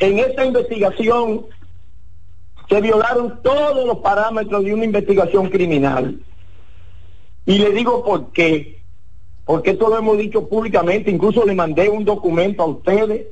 en 0.00 0.18
esta 0.18 0.44
investigación 0.44 1.46
se 2.68 2.80
violaron 2.80 3.40
todos 3.42 3.86
los 3.86 3.98
parámetros 3.98 4.64
de 4.64 4.74
una 4.74 4.84
investigación 4.84 5.50
criminal. 5.50 6.18
Y 7.44 7.58
le 7.58 7.70
digo 7.70 8.04
por 8.04 8.32
qué. 8.32 8.80
Porque 9.44 9.70
esto 9.70 9.88
lo 9.88 9.98
hemos 9.98 10.18
dicho 10.18 10.48
públicamente, 10.48 11.10
incluso 11.10 11.44
le 11.44 11.54
mandé 11.54 11.88
un 11.88 12.04
documento 12.04 12.62
a 12.62 12.66
ustedes, 12.66 13.26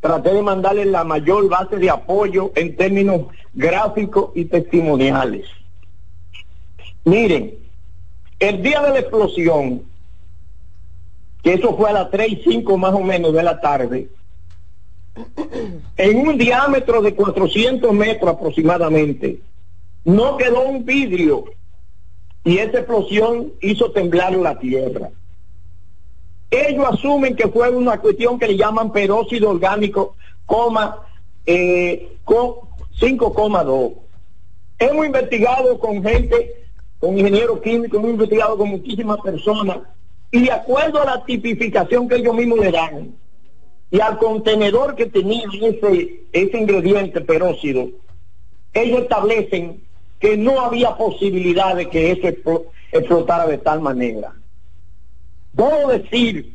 traté 0.00 0.34
de 0.34 0.42
mandarle 0.42 0.84
la 0.84 1.04
mayor 1.04 1.48
base 1.48 1.76
de 1.76 1.88
apoyo 1.88 2.52
en 2.56 2.76
términos 2.76 3.26
gráficos 3.54 4.30
y 4.34 4.46
testimoniales. 4.46 5.46
Miren, 7.04 7.54
el 8.40 8.62
día 8.62 8.82
de 8.82 8.90
la 8.90 8.98
explosión, 8.98 9.82
que 11.42 11.54
eso 11.54 11.76
fue 11.76 11.90
a 11.90 11.92
las 11.92 12.10
3 12.10 12.32
y 12.32 12.42
5 12.42 12.76
más 12.76 12.92
o 12.92 13.00
menos 13.00 13.32
de 13.32 13.42
la 13.42 13.60
tarde, 13.60 14.08
en 15.96 16.28
un 16.28 16.38
diámetro 16.38 17.02
de 17.02 17.14
400 17.14 17.92
metros 17.92 18.30
aproximadamente, 18.30 19.40
no 20.04 20.36
quedó 20.36 20.62
un 20.62 20.84
vidrio 20.84 21.44
y 22.44 22.58
esa 22.58 22.78
explosión 22.78 23.52
hizo 23.60 23.92
temblar 23.92 24.32
la 24.34 24.58
tierra. 24.58 25.10
Ellos 26.50 26.84
asumen 26.90 27.36
que 27.36 27.48
fue 27.48 27.70
una 27.70 27.98
cuestión 27.98 28.38
que 28.38 28.48
le 28.48 28.56
llaman 28.56 28.92
peróxido 28.92 29.50
orgánico, 29.50 30.16
coma, 30.44 30.98
eh, 31.46 32.16
con 32.24 32.54
5,2. 33.00 33.94
Hemos 34.78 35.06
investigado 35.06 35.78
con 35.78 36.02
gente, 36.02 36.66
con 36.98 37.18
ingenieros 37.18 37.60
químicos, 37.60 37.98
hemos 37.98 38.10
investigado 38.10 38.56
con 38.58 38.68
muchísimas 38.68 39.18
personas 39.20 39.78
y 40.30 40.44
de 40.44 40.52
acuerdo 40.52 41.00
a 41.00 41.04
la 41.04 41.24
tipificación 41.24 42.08
que 42.08 42.16
ellos 42.16 42.34
mismos 42.34 42.58
le 42.58 42.72
dan, 42.72 43.14
y 43.92 44.00
al 44.00 44.16
contenedor 44.16 44.96
que 44.96 45.04
tenía 45.04 45.42
ese, 45.52 46.22
ese 46.32 46.58
ingrediente 46.58 47.20
peróxido, 47.20 47.90
ellos 48.72 49.02
establecen 49.02 49.82
que 50.18 50.38
no 50.38 50.62
había 50.62 50.96
posibilidad 50.96 51.76
de 51.76 51.90
que 51.90 52.10
eso 52.10 52.64
explotara 52.90 53.46
de 53.46 53.58
tal 53.58 53.82
manera. 53.82 54.32
Puedo 55.54 55.88
decir 55.88 56.54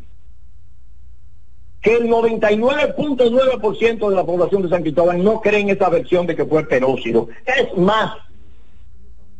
que 1.80 1.98
el 1.98 2.10
99.9% 2.10 4.10
de 4.10 4.16
la 4.16 4.26
población 4.26 4.64
de 4.64 4.70
San 4.70 4.82
Cristóbal 4.82 5.24
no 5.24 5.40
cree 5.40 5.60
en 5.60 5.70
esa 5.70 5.90
versión 5.90 6.26
de 6.26 6.36
que 6.36 6.46
fue 6.46 6.64
peróxido. 6.64 7.28
Es 7.46 7.78
más, 7.78 8.16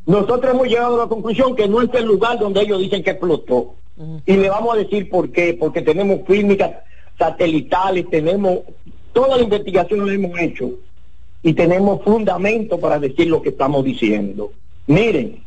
nosotros 0.06 0.54
hemos 0.54 0.68
llegado 0.68 0.98
a 0.98 1.06
la 1.06 1.10
conclusión 1.10 1.56
que 1.56 1.68
no 1.68 1.82
es 1.82 1.92
el 1.96 2.06
lugar 2.06 2.38
donde 2.38 2.62
ellos 2.62 2.80
dicen 2.80 3.02
que 3.02 3.10
explotó. 3.10 3.74
Y 4.28 4.38
le 4.38 4.50
vamos 4.50 4.76
a 4.76 4.78
decir 4.78 5.10
por 5.10 5.32
qué, 5.32 5.58
porque 5.60 5.82
tenemos 5.82 6.20
clínicas 6.28 6.76
satelitales, 7.18 8.10
tenemos 8.10 8.60
toda 9.14 9.38
la 9.38 9.44
investigación 9.44 10.02
lo 10.02 10.12
hemos 10.12 10.40
hecho 10.40 10.72
y 11.42 11.54
tenemos 11.54 12.04
fundamento 12.04 12.80
para 12.80 13.00
decir 13.00 13.28
lo 13.28 13.42
que 13.42 13.50
estamos 13.50 13.84
diciendo. 13.84 14.52
Miren, 14.86 15.44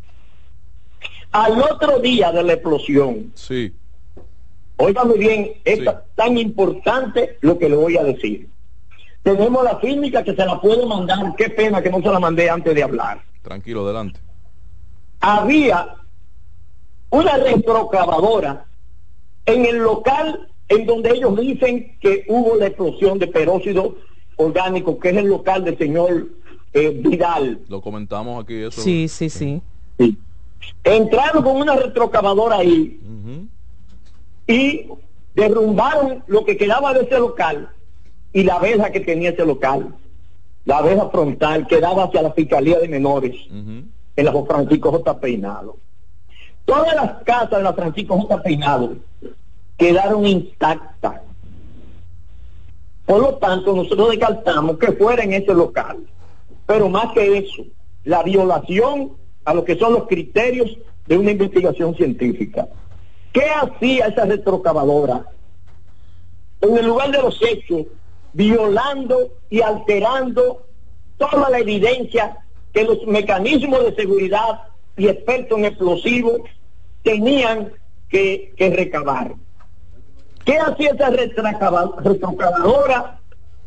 al 1.30 1.62
otro 1.62 2.00
día 2.00 2.32
de 2.32 2.42
la 2.42 2.54
explosión, 2.54 3.30
sí. 3.34 3.72
oigan 4.76 5.08
muy 5.08 5.18
bien, 5.18 5.52
es 5.64 5.80
tan 6.16 6.36
importante 6.36 7.38
lo 7.42 7.58
que 7.58 7.68
le 7.68 7.76
voy 7.76 7.96
a 7.96 8.02
decir. 8.02 8.48
Tenemos 9.22 9.62
la 9.62 9.78
física 9.78 10.24
que 10.24 10.34
se 10.34 10.44
la 10.44 10.60
puedo 10.60 10.86
mandar, 10.86 11.34
qué 11.36 11.50
pena 11.50 11.80
que 11.82 11.90
no 11.90 12.02
se 12.02 12.08
la 12.08 12.18
mandé 12.18 12.50
antes 12.50 12.74
de 12.74 12.82
hablar. 12.82 13.22
Tranquilo, 13.42 13.84
adelante. 13.84 14.18
Había 15.20 15.96
una 17.10 17.36
retrocavadora 17.36 18.64
en 19.46 19.66
el 19.66 19.78
local 19.78 20.49
en 20.70 20.86
donde 20.86 21.10
ellos 21.10 21.36
dicen 21.36 21.96
que 22.00 22.24
hubo 22.28 22.56
la 22.56 22.68
explosión 22.68 23.18
de 23.18 23.26
peróxido 23.26 23.96
orgánico, 24.36 24.98
que 24.98 25.10
es 25.10 25.16
el 25.16 25.26
local 25.26 25.64
del 25.64 25.76
señor 25.76 26.28
eh, 26.72 26.90
Vidal. 26.90 27.60
Lo 27.68 27.82
comentamos 27.82 28.42
aquí 28.42 28.54
eso. 28.54 28.80
Sí, 28.80 29.08
sí, 29.08 29.28
sí. 29.28 29.60
Entraron 30.84 31.42
con 31.42 31.56
una 31.56 31.74
retrocavadora 31.74 32.58
ahí 32.58 33.00
y 34.46 34.86
derrumbaron 35.34 36.22
lo 36.28 36.44
que 36.44 36.56
quedaba 36.56 36.94
de 36.94 37.02
ese 37.02 37.18
local 37.18 37.68
y 38.32 38.44
la 38.44 38.60
verja 38.60 38.90
que 38.90 39.00
tenía 39.00 39.30
ese 39.30 39.44
local. 39.44 39.94
La 40.66 40.82
verja 40.82 41.08
frontal 41.08 41.66
que 41.66 41.80
daba 41.80 42.04
hacia 42.04 42.22
la 42.22 42.32
Fiscalía 42.32 42.78
de 42.78 42.88
Menores 42.88 43.34
en 43.50 44.24
la 44.24 44.44
Francisco 44.44 44.92
J. 44.92 45.18
Peinado. 45.18 45.76
Todas 46.64 46.94
las 46.94 47.24
casas 47.24 47.58
de 47.58 47.62
la 47.64 47.72
Francisco 47.72 48.16
J. 48.16 48.40
Peinado 48.42 48.94
quedaron 49.80 50.26
intactas. 50.26 51.22
Por 53.06 53.22
lo 53.22 53.34
tanto, 53.36 53.74
nosotros 53.74 54.10
descartamos 54.10 54.78
que 54.78 54.92
fuera 54.92 55.24
en 55.24 55.32
ese 55.32 55.54
local. 55.54 55.96
Pero 56.66 56.90
más 56.90 57.12
que 57.14 57.38
eso, 57.38 57.64
la 58.04 58.22
violación 58.22 59.12
a 59.46 59.54
lo 59.54 59.64
que 59.64 59.78
son 59.78 59.94
los 59.94 60.06
criterios 60.06 60.76
de 61.06 61.16
una 61.16 61.30
investigación 61.30 61.94
científica. 61.96 62.68
¿Qué 63.32 63.46
hacía 63.46 64.08
esa 64.08 64.26
retrocavadora? 64.26 65.24
En 66.60 66.76
el 66.76 66.86
lugar 66.86 67.10
de 67.10 67.22
los 67.22 67.40
hechos, 67.42 67.86
violando 68.34 69.30
y 69.48 69.62
alterando 69.62 70.66
toda 71.16 71.48
la 71.48 71.58
evidencia 71.58 72.36
que 72.74 72.84
los 72.84 73.06
mecanismos 73.06 73.82
de 73.82 73.94
seguridad 73.94 74.60
y 74.98 75.08
expertos 75.08 75.58
en 75.58 75.64
explosivos 75.64 76.42
tenían 77.02 77.72
que, 78.10 78.52
que 78.58 78.68
recabar. 78.68 79.34
¿Qué 80.50 80.58
hacía 80.58 80.90
esa 80.90 81.10
retrocavadora? 81.10 83.16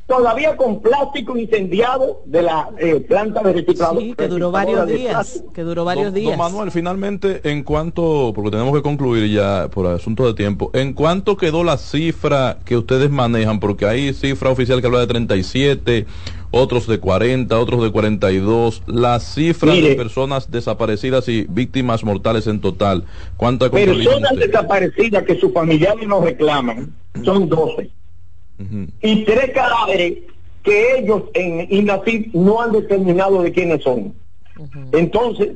Todavía 0.05 0.57
con 0.57 0.81
plástico 0.81 1.37
incendiado 1.37 2.23
de 2.25 2.41
la 2.41 2.69
eh, 2.77 2.99
planta 3.07 3.41
de 3.41 3.53
reciclado. 3.53 4.01
Sí, 4.01 4.13
que 4.17 4.27
duró 4.27 4.51
varios 4.51 4.85
días, 4.85 5.41
que 5.53 5.61
duró 5.61 5.85
varios 5.85 6.07
Don- 6.07 6.13
días. 6.15 6.37
Don 6.37 6.45
Manuel, 6.45 6.71
finalmente, 6.71 7.39
en 7.49 7.63
cuanto, 7.63 8.33
porque 8.35 8.51
tenemos 8.51 8.75
que 8.75 8.81
concluir 8.81 9.31
ya 9.33 9.69
por 9.69 9.87
asunto 9.87 10.27
de 10.27 10.33
tiempo, 10.33 10.71
¿en 10.73 10.91
cuánto 10.91 11.37
quedó 11.37 11.63
la 11.63 11.77
cifra 11.77 12.57
que 12.65 12.75
ustedes 12.75 13.09
manejan? 13.09 13.61
Porque 13.61 13.85
hay 13.85 14.13
cifra 14.13 14.49
oficial 14.49 14.81
que 14.81 14.87
habla 14.87 14.99
de 14.99 15.07
37, 15.07 16.05
otros 16.53 16.85
de 16.85 16.99
40, 16.99 17.59
otros 17.59 17.83
de 17.83 17.91
42. 17.91 18.83
La 18.85 19.19
cifra 19.19 19.73
de 19.73 19.81
Mire. 19.81 19.95
personas 19.95 20.51
desaparecidas 20.51 21.27
y 21.27 21.45
víctimas 21.49 22.03
mortales 22.03 22.45
en 22.45 22.61
total, 22.61 23.05
¿cuánta 23.37 23.69
contabilizan 23.71 24.21
Personas 24.21 24.47
desaparecidas 24.47 25.23
que 25.23 25.39
sus 25.39 25.51
familiares 25.51 26.07
nos 26.07 26.23
reclaman 26.23 26.93
son 27.25 27.49
12. 27.49 27.89
Y 29.01 29.25
tres 29.25 29.51
cadáveres 29.51 30.19
que 30.63 30.99
ellos 30.99 31.23
en 31.33 31.67
INACID 31.69 32.33
no 32.33 32.61
han 32.61 32.71
determinado 32.71 33.41
de 33.41 33.51
quiénes 33.51 33.83
son. 33.83 34.13
Entonces, 34.91 35.53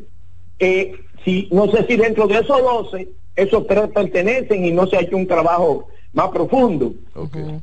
eh, 0.59 0.95
si 1.23 1.47
no 1.51 1.71
sé 1.71 1.85
si 1.87 1.95
dentro 1.95 2.27
de 2.27 2.39
esos 2.39 2.59
12, 2.59 3.07
esos 3.35 3.67
tres 3.67 3.89
pertenecen 3.93 4.65
y 4.65 4.71
no 4.71 4.87
se 4.87 4.97
ha 4.97 5.01
hecho 5.01 5.15
un 5.15 5.27
trabajo 5.27 5.87
más 6.17 6.29
profundo. 6.31 6.93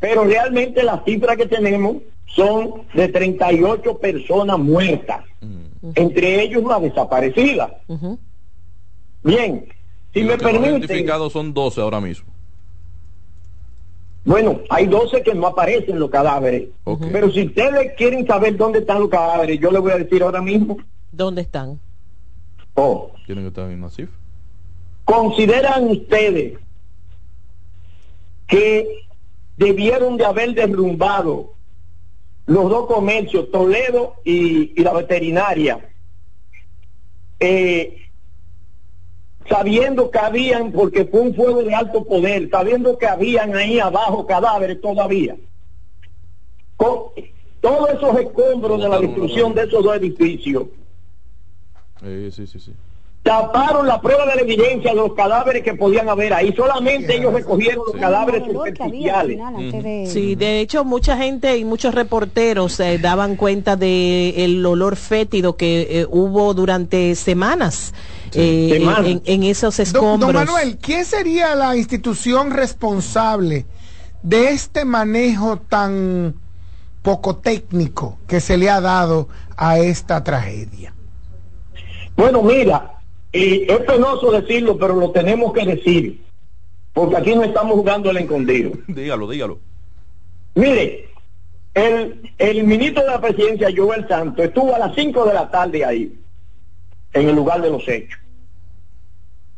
Pero 0.01 0.25
realmente 0.25 0.83
las 0.85 1.05
cifras 1.05 1.37
que 1.37 1.47
tenemos 1.47 1.97
son 2.27 2.83
de 2.95 3.09
38 3.09 3.99
personas 3.99 4.59
muertas, 4.61 5.25
entre 5.97 6.41
ellos 6.43 6.63
una 6.63 6.79
desaparecida. 6.79 7.77
Bien, 9.25 9.67
si 10.13 10.21
Y 10.21 10.25
me 10.25 10.39
permiten, 10.39 10.77
identificados 10.77 11.33
son 11.33 11.53
12 11.53 11.81
ahora 11.81 12.01
mismo. 12.01 12.27
bueno, 14.25 14.61
hay 14.71 14.87
12 14.87 15.23
que 15.23 15.35
no 15.35 15.49
aparecen 15.49 15.99
los 15.99 16.11
cadáveres. 16.11 16.69
Pero 17.13 17.31
si 17.33 17.47
ustedes 17.47 17.93
quieren 17.97 18.25
saber 18.27 18.57
dónde 18.57 18.79
están 18.79 19.01
los 19.01 19.09
cadáveres, 19.11 19.59
yo 19.61 19.71
les 19.73 19.81
voy 19.83 19.91
a 19.93 19.99
decir 19.99 20.23
ahora 20.23 20.41
mismo. 20.41 20.77
¿Dónde 21.11 21.43
están? 21.43 21.81
Oh, 22.75 23.11
Tienen 23.27 23.45
que 23.45 23.49
estar 23.49 23.69
en 23.71 23.81
la 23.81 23.91
cifra. 23.91 24.17
¿Consideran 25.05 25.89
ustedes 25.91 26.59
que 28.47 29.07
debieron 29.57 30.17
de 30.17 30.25
haber 30.25 30.55
derrumbado 30.55 31.55
los 32.47 32.69
dos 32.69 32.87
comercios, 32.87 33.51
Toledo 33.51 34.17
y, 34.25 34.81
la 34.83 34.93
veterinaria, 34.93 35.91
eh, 37.41 37.97
sabiendo 39.49 40.11
que 40.11 40.19
habían, 40.19 40.73
porque 40.73 41.05
fue 41.07 41.21
un 41.21 41.35
fuego 41.35 41.63
de 41.63 41.75
alto 41.75 42.05
poder, 42.05 42.51
sabiendo 42.51 42.99
que 42.99 43.07
habían 43.07 43.55
ahí 43.57 43.79
abajo 43.81 44.27
cadáveres 44.27 44.81
todavía? 44.81 45.37
Con 46.77 47.05
todos 47.61 47.91
esos 47.91 48.19
escombros 48.21 48.83
de 48.83 48.89
la 48.89 48.99
destrucción 48.99 49.55
de 49.55 49.63
esos 49.63 49.83
dos 49.83 49.97
edificios, 49.97 50.65
sí, 52.03 52.47
sí, 52.47 52.59
sí. 52.59 52.73
Taparon 53.25 53.87
la 53.87 54.03
prueba 54.03 54.27
de 54.27 54.37
la 54.37 54.43
evidencia 54.43 54.91
de 54.91 54.97
los 54.97 55.15
cadáveres 55.15 55.63
que 55.63 55.73
podían 55.73 56.11
haber 56.11 56.35
ahí. 56.35 56.53
Solamente 56.55 57.17
ellos 57.17 57.33
recogieron 57.33 57.83
los 57.91 57.97
cadáveres 57.97 58.45
superficiales. 58.45 59.41
Sí, 60.13 60.35
de 60.35 60.61
hecho 60.61 60.85
mucha 60.85 61.17
gente 61.17 61.57
y 61.57 61.65
muchos 61.65 61.95
reporteros 61.95 62.79
eh, 62.81 62.99
daban 62.99 63.37
cuenta 63.37 63.77
de 63.77 64.45
el 64.45 64.65
olor 64.65 64.97
fétido 64.97 65.57
que 65.57 65.87
eh, 65.89 66.07
hubo 66.09 66.53
durante 66.53 67.15
semanas, 67.15 67.95
eh, 68.35 68.69
Semanas. 68.79 69.07
En, 69.07 69.23
en 69.25 69.43
esos 69.45 69.79
Don, 69.79 69.83
escombros. 69.87 70.33
don 70.33 70.35
Manuel, 70.35 70.77
¿quién 70.77 71.07
sería 71.07 71.55
la 71.55 71.75
institución 71.77 72.51
responsable 72.51 73.65
de 74.23 74.49
este 74.51 74.85
manejo 74.85 75.57
tan 75.57 76.35
poco 77.01 77.37
técnico 77.37 78.19
que 78.27 78.41
se 78.41 78.59
le 78.59 78.69
ha 78.69 78.83
dado 78.83 79.29
a 79.57 79.79
esta 79.79 80.23
tragedia? 80.23 80.93
Bueno, 82.17 82.43
mira, 82.43 82.94
y 83.35 83.71
es 83.71 83.79
penoso 83.81 84.31
decirlo, 84.31 84.79
pero 84.79 84.95
lo 84.95 85.11
tenemos 85.11 85.53
que 85.53 85.67
decir, 85.67 86.25
porque 86.93 87.17
aquí 87.17 87.35
no 87.35 87.43
estamos 87.43 87.75
jugando 87.75 88.11
el 88.11 88.19
escondido. 88.19 88.71
dígalo, 88.89 89.29
dígalo. 89.29 89.59
Mire, 90.55 91.09
el, 91.75 92.31
el 92.39 92.63
ministro 92.63 93.03
de 93.03 93.11
la 93.11 93.21
presidencia, 93.21 93.69
Joel 93.77 94.07
Santos, 94.07 94.45
estuvo 94.45 94.73
a 94.73 94.79
las 94.79 94.95
5 94.95 95.27
de 95.27 95.35
la 95.35 95.51
tarde 95.51 95.85
ahí, 95.85 96.17
en 97.13 97.29
el 97.29 97.35
lugar 97.35 97.61
de 97.61 97.71
los 97.71 97.87
hechos. 97.89 98.21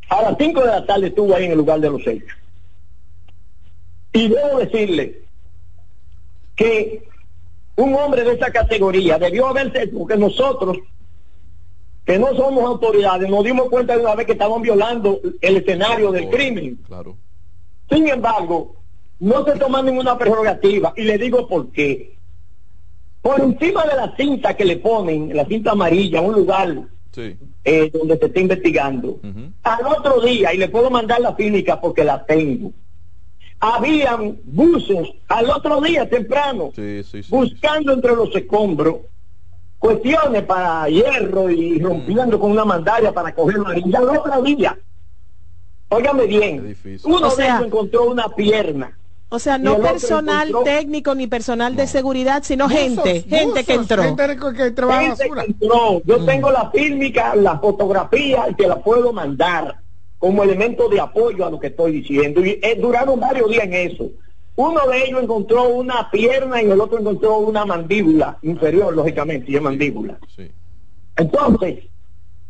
A 0.09 0.22
las 0.22 0.37
5 0.39 0.61
de 0.61 0.66
la 0.66 0.87
tarde 0.87 1.09
estuvo 1.09 1.37
ahí 1.37 1.45
en 1.45 1.51
el 1.51 1.59
lugar 1.59 1.79
de 1.81 1.91
los 1.91 2.07
hechos. 2.07 2.39
Y 4.14 4.29
debo 4.29 4.59
decirle 4.59 5.20
que 6.55 7.07
un 7.77 7.95
hombre 7.95 8.24
de 8.24 8.33
esa 8.33 8.51
categoría 8.51 9.18
debió 9.18 9.49
haberse, 9.49 9.89
porque 9.89 10.16
nosotros, 10.16 10.79
que 12.07 12.19
no 12.21 12.35
somos 12.37 12.65
autoridades, 12.65 13.29
nos 13.29 13.45
dimos 13.45 13.69
cuenta 13.69 13.95
de 13.97 14.03
una 14.03 14.15
vez 14.15 14.27
que 14.27 14.33
estaban 14.33 14.63
violando 14.63 15.21
el 15.41 15.57
escenario 15.57 16.13
del 16.13 16.31
crimen. 16.31 16.77
Claro. 16.87 17.17
Sin 17.91 18.09
embargo, 18.09 18.77
no 19.19 19.45
se 19.45 19.53
toma 19.59 19.83
ninguna 19.83 20.17
prerrogativa 20.17 20.93
y 20.97 21.03
le 21.03 21.19
digo 21.19 21.49
por 21.49 21.73
qué. 21.73 22.17
Por 23.23 23.41
encima 23.41 23.85
de 23.87 23.97
la 23.97 24.15
cinta 24.17 24.55
que 24.55 24.65
le 24.65 24.77
ponen, 24.77 25.35
la 25.37 25.45
cinta 25.47 25.73
amarilla, 25.73 26.21
un 26.21 26.35
lugar 26.35 26.83
Sí. 27.11 27.35
eh, 27.65 27.91
donde 27.93 28.19
se 28.19 28.27
está 28.27 28.41
investigando, 28.41 29.19
al 29.65 29.87
otro 29.87 30.21
día, 30.21 30.55
y 30.55 30.59
le 30.59 30.69
puedo 30.69 30.91
mandar 30.91 31.21
la 31.21 31.35
clínica 31.35 31.81
porque 31.81 32.05
la 32.05 32.25
tengo, 32.25 32.73
habían 33.59 34.39
buses 34.45 35.09
al 35.29 35.51
otro 35.51 35.81
día 35.81 36.09
temprano, 36.09 36.71
sí, 36.77 37.03
sí. 37.03 37.23
buscando 37.31 37.93
entre 37.95 38.15
los 38.15 38.35
escombros 38.37 38.97
cuestiones 39.79 40.43
para 40.45 40.89
hierro 40.89 41.51
y 41.51 41.79
rompiendo 41.81 42.39
con 42.41 42.51
una 42.53 42.64
mandaria 42.64 43.12
para 43.12 43.35
coger 43.35 43.59
la 43.59 43.70
orilla. 43.70 43.99
Al 43.99 44.09
otro 44.11 44.43
día, 44.43 44.79
óigame 45.89 46.27
bien, 46.27 46.77
uno 47.05 47.27
O 47.27 47.31
de 47.31 47.37
sea- 47.37 47.55
ellos 47.57 47.66
encontró 47.66 48.05
una 48.11 48.29
pierna. 48.29 48.97
O 49.29 49.41
sea, 49.41 49.59
no 49.59 49.79
personal 49.81 50.49
encontró- 50.51 50.72
técnico 50.72 51.14
ni 51.16 51.27
personal 51.27 51.74
de 51.74 51.89
seguridad, 51.89 52.43
sino 52.45 52.68
gente, 52.68 53.22
gente 53.22 53.64
que 53.64 53.74
entró. 53.74 54.03
gente 54.05 54.29
Gente 54.89 55.29
que 55.35 55.41
entró. 55.64 56.03
Yo 56.05 56.24
tengo 56.24 56.51
la 56.53 56.70
fílmica, 56.70 57.35
la 57.35 57.59
fotografía 57.59 58.47
y 58.49 58.55
te 58.55 58.68
la 58.68 58.77
puedo 58.77 59.12
mandar 59.12 59.81
como 60.18 60.45
elemento 60.45 60.89
de 60.89 61.01
apoyo 61.01 61.45
a 61.45 61.51
lo 61.51 61.59
que 61.59 61.66
estoy 61.68 61.93
diciendo. 61.93 62.45
Y 62.45 62.59
eh, 62.62 62.79
duraron 62.81 63.18
varios 63.18 63.51
días 63.51 63.64
en 63.64 63.74
eso. 63.74 64.11
Uno 64.57 64.87
de 64.87 65.05
ellos 65.05 65.23
encontró 65.23 65.69
una 65.69 66.11
pierna 66.11 66.63
y 66.63 66.71
el 66.71 66.81
otro 66.81 66.99
encontró 66.99 67.39
una 67.39 67.65
mandíbula 67.67 68.39
inferior, 68.43 68.95
lógicamente, 68.95 69.53
y 69.53 69.57
es 69.57 69.63
mandíbula. 69.63 70.19
Entonces, 71.17 71.85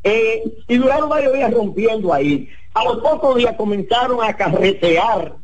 eh, 0.04 0.42
y 0.68 0.76
duraron 0.76 1.08
varios 1.08 1.32
días 1.34 1.52
rompiendo 1.52 2.14
ahí. 2.14 2.48
A 2.74 2.84
los 2.84 2.98
pocos 2.98 3.36
días 3.36 3.56
comenzaron 3.56 4.22
a 4.22 4.36
carretear 4.36 5.36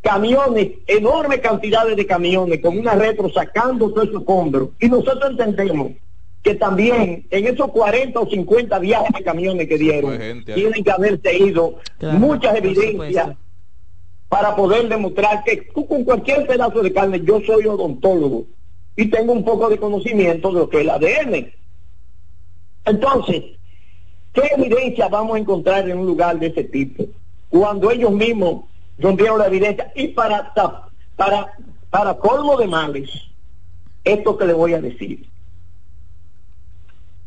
camiones, 0.00 0.70
enormes 0.86 1.40
cantidades 1.40 1.96
de 1.96 2.06
camiones 2.06 2.60
con 2.60 2.78
una 2.78 2.94
retro 2.94 3.28
sacando 3.28 3.90
todo 3.90 4.04
ese 4.04 4.16
escombro. 4.16 4.72
Y 4.80 4.88
nosotros 4.88 5.32
entendemos 5.32 5.92
que 6.42 6.54
también 6.54 7.26
en 7.28 7.46
esos 7.46 7.72
40 7.72 8.20
o 8.20 8.30
50 8.30 8.78
viajes 8.78 9.12
de 9.18 9.24
camiones 9.24 9.68
que 9.68 9.76
dieron, 9.76 10.16
tienen 10.44 10.84
que 10.84 10.90
haberse 10.90 11.36
ido 11.36 11.80
Claro, 11.98 12.18
muchas 12.20 12.56
evidencias. 12.56 13.36
Para 14.28 14.56
poder 14.56 14.88
demostrar 14.88 15.44
que 15.44 15.68
con 15.68 16.04
cualquier 16.04 16.46
pedazo 16.46 16.82
de 16.82 16.92
carne, 16.92 17.22
yo 17.24 17.40
soy 17.40 17.66
odontólogo 17.66 18.46
y 18.96 19.06
tengo 19.06 19.32
un 19.32 19.44
poco 19.44 19.68
de 19.68 19.78
conocimiento 19.78 20.52
de 20.52 20.60
lo 20.60 20.68
que 20.68 20.78
es 20.78 20.82
el 20.82 20.90
ADN. 20.90 21.52
Entonces, 22.86 23.44
¿qué 24.32 24.42
evidencia 24.56 25.08
vamos 25.08 25.36
a 25.36 25.38
encontrar 25.38 25.88
en 25.88 25.98
un 25.98 26.06
lugar 26.06 26.38
de 26.38 26.48
ese 26.48 26.64
tipo? 26.64 27.04
Cuando 27.48 27.90
ellos 27.90 28.12
mismos 28.12 28.64
rompieron 28.98 29.38
la 29.38 29.46
evidencia 29.46 29.92
y 29.94 30.08
para, 30.08 30.52
para, 31.16 31.52
para 31.90 32.14
colmo 32.14 32.56
de 32.56 32.66
males, 32.66 33.10
esto 34.04 34.36
que 34.36 34.46
le 34.46 34.52
voy 34.52 34.74
a 34.74 34.80
decir. 34.80 35.26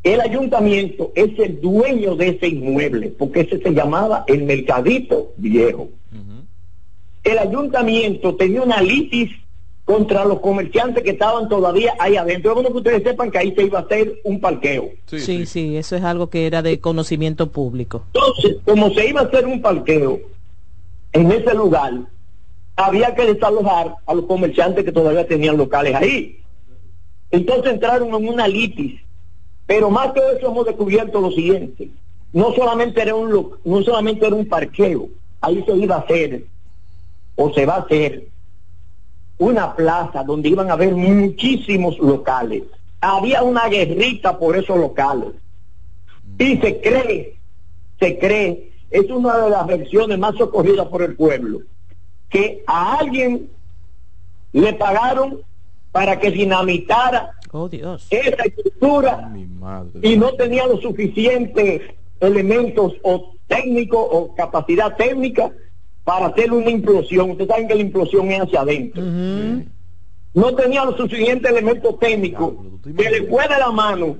El 0.01 0.21
ayuntamiento 0.21 1.11
es 1.13 1.37
el 1.39 1.59
dueño 1.59 2.15
de 2.15 2.29
ese 2.29 2.47
inmueble, 2.47 3.09
porque 3.09 3.41
ese 3.41 3.59
se 3.59 3.71
llamaba 3.71 4.23
el 4.27 4.43
Mercadito 4.43 5.33
Viejo. 5.35 5.89
El 7.23 7.37
ayuntamiento 7.37 8.35
tenía 8.35 8.61
una 8.61 8.81
litis 8.81 9.31
contra 9.85 10.23
los 10.23 10.39
comerciantes 10.39 11.03
que 11.03 11.11
estaban 11.11 11.49
todavía 11.49 11.95
ahí 11.99 12.15
adentro. 12.15 12.51
Es 12.51 12.55
bueno 12.55 12.69
que 12.69 12.77
ustedes 12.77 13.03
sepan 13.03 13.31
que 13.31 13.39
ahí 13.39 13.53
se 13.55 13.63
iba 13.63 13.79
a 13.79 13.81
hacer 13.81 14.19
un 14.23 14.39
parqueo. 14.39 14.91
Sí, 15.07 15.45
sí, 15.45 15.77
eso 15.77 15.95
es 15.95 16.03
algo 16.03 16.29
que 16.29 16.45
era 16.45 16.61
de 16.61 16.79
conocimiento 16.79 17.51
público. 17.51 18.03
Entonces, 18.13 18.57
como 18.65 18.91
se 18.91 19.09
iba 19.09 19.21
a 19.21 19.23
hacer 19.23 19.47
un 19.47 19.61
parqueo 19.61 20.19
en 21.11 21.31
ese 21.31 21.53
lugar, 21.55 21.93
había 22.75 23.15
que 23.15 23.33
desalojar 23.33 23.95
a 24.05 24.13
los 24.13 24.25
comerciantes 24.25 24.85
que 24.85 24.91
todavía 24.91 25.27
tenían 25.27 25.57
locales 25.57 25.95
ahí. 25.95 26.39
Entonces 27.31 27.73
entraron 27.73 28.09
en 28.09 28.27
una 28.27 28.47
litis 28.47 28.99
Pero 29.67 29.89
más 29.89 30.13
que 30.13 30.19
eso 30.37 30.47
hemos 30.47 30.65
descubierto 30.65 31.19
lo 31.21 31.31
siguiente. 31.31 31.89
No 32.31 32.53
solamente 32.53 33.01
era 33.01 33.15
un, 33.15 33.51
no 33.63 33.83
solamente 33.83 34.25
era 34.25 34.35
un 34.35 34.47
parqueo, 34.47 35.09
ahí 35.41 35.63
se 35.65 35.75
iba 35.75 35.95
a 35.95 35.99
hacer, 35.99 36.43
o 37.41 37.53
se 37.53 37.65
va 37.65 37.75
a 37.75 37.79
hacer, 37.79 38.27
una 39.37 39.73
plaza 39.73 40.25
donde 40.25 40.49
iban 40.49 40.69
a 40.69 40.73
haber 40.73 40.93
muchísimos 40.93 41.97
locales. 41.97 42.63
Había 42.99 43.43
una 43.43 43.69
guerrita 43.69 44.37
por 44.37 44.57
esos 44.57 44.77
locales. 44.77 45.29
Y 46.37 46.57
se 46.57 46.81
cree, 46.81 47.37
se 47.97 48.19
cree, 48.19 48.73
es 48.91 49.09
una 49.09 49.37
de 49.37 49.49
las 49.51 49.65
versiones 49.65 50.19
más 50.19 50.35
socorridas 50.35 50.87
por 50.87 51.01
el 51.01 51.15
pueblo, 51.15 51.61
que 52.27 52.61
a 52.67 52.97
alguien 52.97 53.49
le 54.51 54.73
pagaron 54.73 55.39
para 55.93 56.19
que 56.19 56.31
dinamitara 56.31 57.31
esa 58.09 58.43
estructura 58.43 59.33
y 60.01 60.17
no 60.17 60.33
tenía 60.33 60.67
los 60.67 60.81
suficientes 60.81 61.83
elementos 62.19 62.95
o 63.01 63.31
técnicos 63.47 64.07
o 64.11 64.35
capacidad 64.35 64.97
técnica 64.97 65.53
para 66.09 66.25
hacer 66.25 66.51
una 66.51 66.71
implosión. 66.71 67.29
Ustedes 67.29 67.49
saben 67.51 67.67
que 67.67 67.75
la 67.75 67.81
implosión 67.81 68.31
es 68.31 68.41
hacia 68.41 68.61
adentro. 68.61 69.03
No 70.33 70.55
tenía 70.55 70.83
los 70.83 70.97
suficientes 70.97 71.51
elementos 71.51 71.99
técnicos 71.99 72.53
que 72.97 73.09
le 73.11 73.27
fue 73.27 73.43
de 73.47 73.57
la 73.59 73.69
mano 73.71 74.17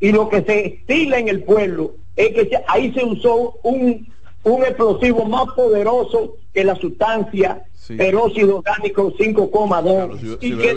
y 0.00 0.12
lo 0.12 0.30
que 0.30 0.40
se 0.42 0.66
estila 0.66 1.18
en 1.18 1.28
el 1.28 1.42
pueblo 1.42 1.92
es 2.16 2.30
que 2.30 2.46
se- 2.48 2.64
ahí 2.68 2.90
se 2.94 3.04
usó 3.04 3.54
un, 3.62 4.08
un 4.44 4.62
explosivo 4.62 5.26
más 5.26 5.44
poderoso 5.54 6.36
que 6.54 6.64
la 6.64 6.74
sustancia 6.76 7.64
peróxido 7.98 8.56
orgánico 8.58 9.12
5,2 9.12 10.18
Si, 10.20 10.26
y 10.46 10.52
si 10.52 10.56
que 10.56 10.74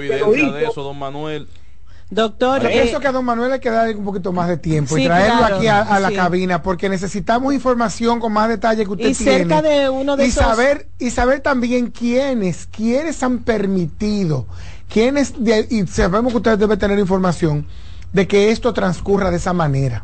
de 0.52 0.66
eso, 0.66 0.84
don 0.84 1.00
Manuel. 1.00 1.48
Doctor, 2.14 2.62
Yo 2.62 2.70
eh, 2.70 2.72
pienso 2.82 3.00
que 3.00 3.08
a 3.08 3.12
don 3.12 3.26
Manuel 3.26 3.52
hay 3.54 3.60
que 3.60 3.70
darle 3.70 3.96
un 3.96 4.06
poquito 4.06 4.32
más 4.32 4.48
de 4.48 4.58
tiempo 4.58 4.98
y 4.98 5.06
traerlo 5.06 5.38
claro, 5.40 5.56
aquí 5.58 5.68
a, 5.68 5.82
a 5.82 6.00
la 6.00 6.10
sí. 6.10 6.16
cabina 6.16 6.62
porque 6.62 6.90
necesitamos 6.90 7.54
información 7.54 8.20
con 8.20 8.32
más 8.34 8.50
detalle 8.50 8.84
que 8.86 8.92
usted 8.92 9.08
Y 9.10 9.14
cerca 9.14 9.62
tiene. 9.62 9.80
de 9.80 9.90
uno 9.90 10.16
de 10.16 10.26
y 10.26 10.30
esos- 10.30 10.44
saber 10.44 10.88
y 11.00 11.10
saber 11.10 11.40
también 11.42 11.88
quiénes 11.92 12.68
quiénes 12.68 13.22
han 13.24 13.40
permitido 13.40 14.46
quiénes 14.90 15.34
de- 15.44 15.68
y 15.70 15.88
sabemos 15.88 16.32
que 16.34 16.38
usted 16.38 16.58
debe 16.58 16.78
tener 16.78 17.00
información 17.00 17.66
de 18.12 18.28
que 18.28 18.52
esto 18.52 18.74
transcurra 18.74 19.32
de 19.32 19.38
esa 19.38 19.54
manera. 19.54 20.04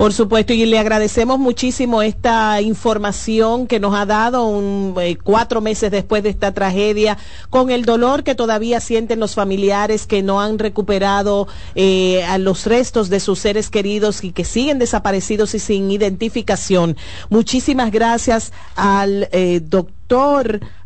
Por 0.00 0.14
supuesto, 0.14 0.54
y 0.54 0.64
le 0.64 0.78
agradecemos 0.78 1.38
muchísimo 1.38 2.00
esta 2.00 2.62
información 2.62 3.66
que 3.66 3.78
nos 3.80 3.94
ha 3.94 4.06
dado 4.06 4.50
eh, 4.98 5.18
cuatro 5.22 5.60
meses 5.60 5.90
después 5.90 6.22
de 6.22 6.30
esta 6.30 6.54
tragedia, 6.54 7.18
con 7.50 7.70
el 7.70 7.84
dolor 7.84 8.24
que 8.24 8.34
todavía 8.34 8.80
sienten 8.80 9.20
los 9.20 9.34
familiares 9.34 10.06
que 10.06 10.22
no 10.22 10.40
han 10.40 10.58
recuperado 10.58 11.48
eh, 11.74 12.24
a 12.24 12.38
los 12.38 12.64
restos 12.64 13.10
de 13.10 13.20
sus 13.20 13.40
seres 13.40 13.68
queridos 13.68 14.24
y 14.24 14.32
que 14.32 14.46
siguen 14.46 14.78
desaparecidos 14.78 15.54
y 15.54 15.58
sin 15.58 15.90
identificación. 15.90 16.96
Muchísimas 17.28 17.90
gracias 17.90 18.54
al 18.76 19.28
eh, 19.32 19.60
doctor. 19.62 19.99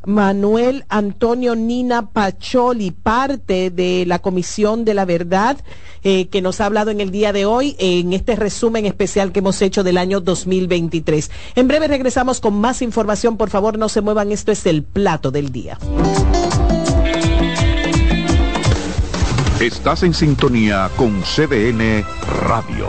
Manuel 0.07 0.85
Antonio 0.91 1.57
Nina 1.57 2.11
Pacholi, 2.11 2.91
parte 2.91 3.71
de 3.71 4.05
la 4.07 4.19
Comisión 4.19 4.85
de 4.85 4.93
la 4.93 5.07
Verdad, 5.07 5.57
eh, 6.03 6.29
que 6.29 6.43
nos 6.43 6.61
ha 6.61 6.67
hablado 6.67 6.91
en 6.91 7.01
el 7.01 7.11
día 7.11 7.33
de 7.33 7.47
hoy 7.47 7.75
en 7.79 8.13
este 8.13 8.37
resumen 8.37 8.85
especial 8.85 9.33
que 9.33 9.39
hemos 9.39 9.63
hecho 9.63 9.83
del 9.83 9.97
año 9.97 10.21
2023. 10.21 11.31
En 11.55 11.69
breve 11.69 11.89
regresamos 11.89 12.41
con 12.41 12.61
más 12.61 12.83
información. 12.83 13.39
Por 13.39 13.49
favor, 13.49 13.79
no 13.79 13.89
se 13.89 14.03
muevan. 14.03 14.31
Esto 14.31 14.53
es 14.53 14.67
el 14.67 14.83
plato 14.83 15.31
del 15.31 15.51
día. 15.51 15.79
Estás 19.59 20.03
en 20.03 20.13
sintonía 20.13 20.91
con 20.97 21.23
CDN 21.23 22.05
Radio. 22.47 22.89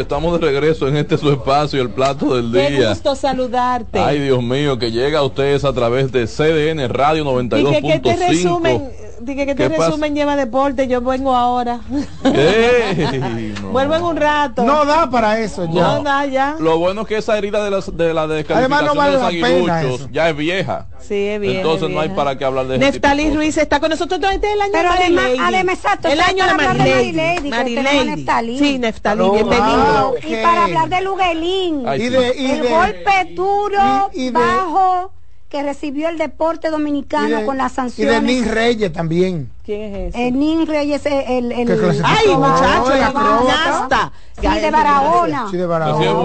Estamos 0.00 0.40
de 0.40 0.46
regreso 0.46 0.88
en 0.88 0.96
este 0.96 1.18
su 1.18 1.30
espacio, 1.30 1.80
el 1.82 1.90
plato 1.90 2.34
del 2.34 2.50
Qué 2.52 2.70
día. 2.70 2.90
gusto 2.90 3.14
saludarte. 3.14 3.98
Ay, 3.98 4.20
Dios 4.20 4.42
mío, 4.42 4.78
que 4.78 4.90
llega 4.90 5.20
a 5.20 5.22
ustedes 5.22 5.64
a 5.64 5.72
través 5.72 6.10
de 6.12 6.26
CDN 6.26 6.88
Radio 6.88 7.24
Dije 7.24 7.82
que 7.82 7.92
este 7.94 8.16
resumen, 8.28 8.78
92.5. 8.78 9.11
dije 9.24 9.44
que 9.46 9.52
este 9.52 9.68
resumen 9.68 10.14
lleva 10.14 10.36
deporte, 10.36 10.86
yo 10.88 11.00
vengo 11.00 11.34
ahora. 11.34 11.80
Ey, 12.24 13.54
no. 13.60 13.68
Vuelvo 13.72 13.94
en 13.96 14.02
un 14.02 14.16
rato. 14.16 14.62
No 14.64 14.84
da 14.84 15.08
para 15.10 15.38
eso 15.40 15.64
ya. 15.66 15.80
No 15.82 16.02
da 16.02 16.26
ya. 16.26 16.56
Lo 16.58 16.78
bueno 16.78 17.02
es 17.02 17.06
que 17.08 17.16
esa 17.16 17.36
herida 17.38 17.62
de, 17.64 17.70
las, 17.70 17.96
de 17.96 18.12
la 18.14 18.26
descalificación 18.26 18.58
Además, 18.72 18.82
no 18.84 18.94
vale 18.94 19.12
de 19.12 19.18
los 19.18 19.26
aguiluchos 19.26 20.08
ya 20.12 20.28
es 20.30 20.36
vieja. 20.36 20.86
Sí, 21.00 21.14
es 21.28 21.40
bien. 21.40 21.56
Entonces 21.56 21.88
es 21.88 21.94
no 21.94 22.00
hay 22.00 22.08
para 22.10 22.36
qué 22.38 22.44
hablar 22.44 22.66
de 22.66 22.78
Neftalí. 22.78 23.30
Ruiz 23.34 23.56
está 23.56 23.80
con 23.80 23.90
nosotros. 23.90 24.16
Entonces, 24.18 24.36
este 24.36 24.48
es 24.48 24.54
el 24.54 24.60
año 24.62 24.72
Pero 24.72 24.88
de 24.92 24.98
además- 24.98 25.24
Marilady. 25.24 25.54
además, 25.54 25.74
exacto, 25.76 26.08
El 26.08 26.20
año 26.20 26.46
de 26.46 26.54
Marilady. 26.54 27.50
Marilady. 27.50 28.58
Sí, 28.58 28.78
Neftalí, 28.78 29.30
bienvenido. 29.30 30.14
Ah, 30.16 30.26
Y 30.26 30.36
para 30.42 30.64
hablar 30.64 30.88
de 30.88 31.00
Luguelín, 31.02 31.82
Ay, 31.86 32.02
Y 32.02 32.04
sí. 32.04 32.10
de, 32.10 32.34
y 32.36 32.50
el 32.50 32.62
de- 32.62 32.68
golpe 32.68 33.34
duro, 33.34 34.10
y- 34.14 34.22
y 34.22 34.24
de- 34.26 34.30
bajo, 34.32 35.12
que 35.52 35.62
recibió 35.62 36.08
el 36.08 36.16
deporte 36.16 36.70
dominicano 36.70 37.40
de- 37.40 37.44
con 37.44 37.58
las 37.58 37.72
y 37.72 37.74
de 37.74 37.76
sanciones. 37.76 38.22
Nin 38.22 38.48
Reyes 38.48 38.90
también. 38.90 39.50
¿Quién 39.62 39.94
es 39.94 40.14
ese? 40.14 40.28
El 40.28 40.38
Nin 40.38 40.66
Reyes, 40.66 41.04
el, 41.04 41.52
el, 41.52 41.66
clasificó. 41.78 42.08
Ay, 42.08 42.34
muchacho, 42.34 42.92
el 42.94 43.00
la 43.00 43.06
gimnasta. 43.08 44.12
Sí, 44.40 44.46
de 44.60 44.70
Barahona. 44.70 45.46
Sí, 45.50 45.56
de. 45.58 45.66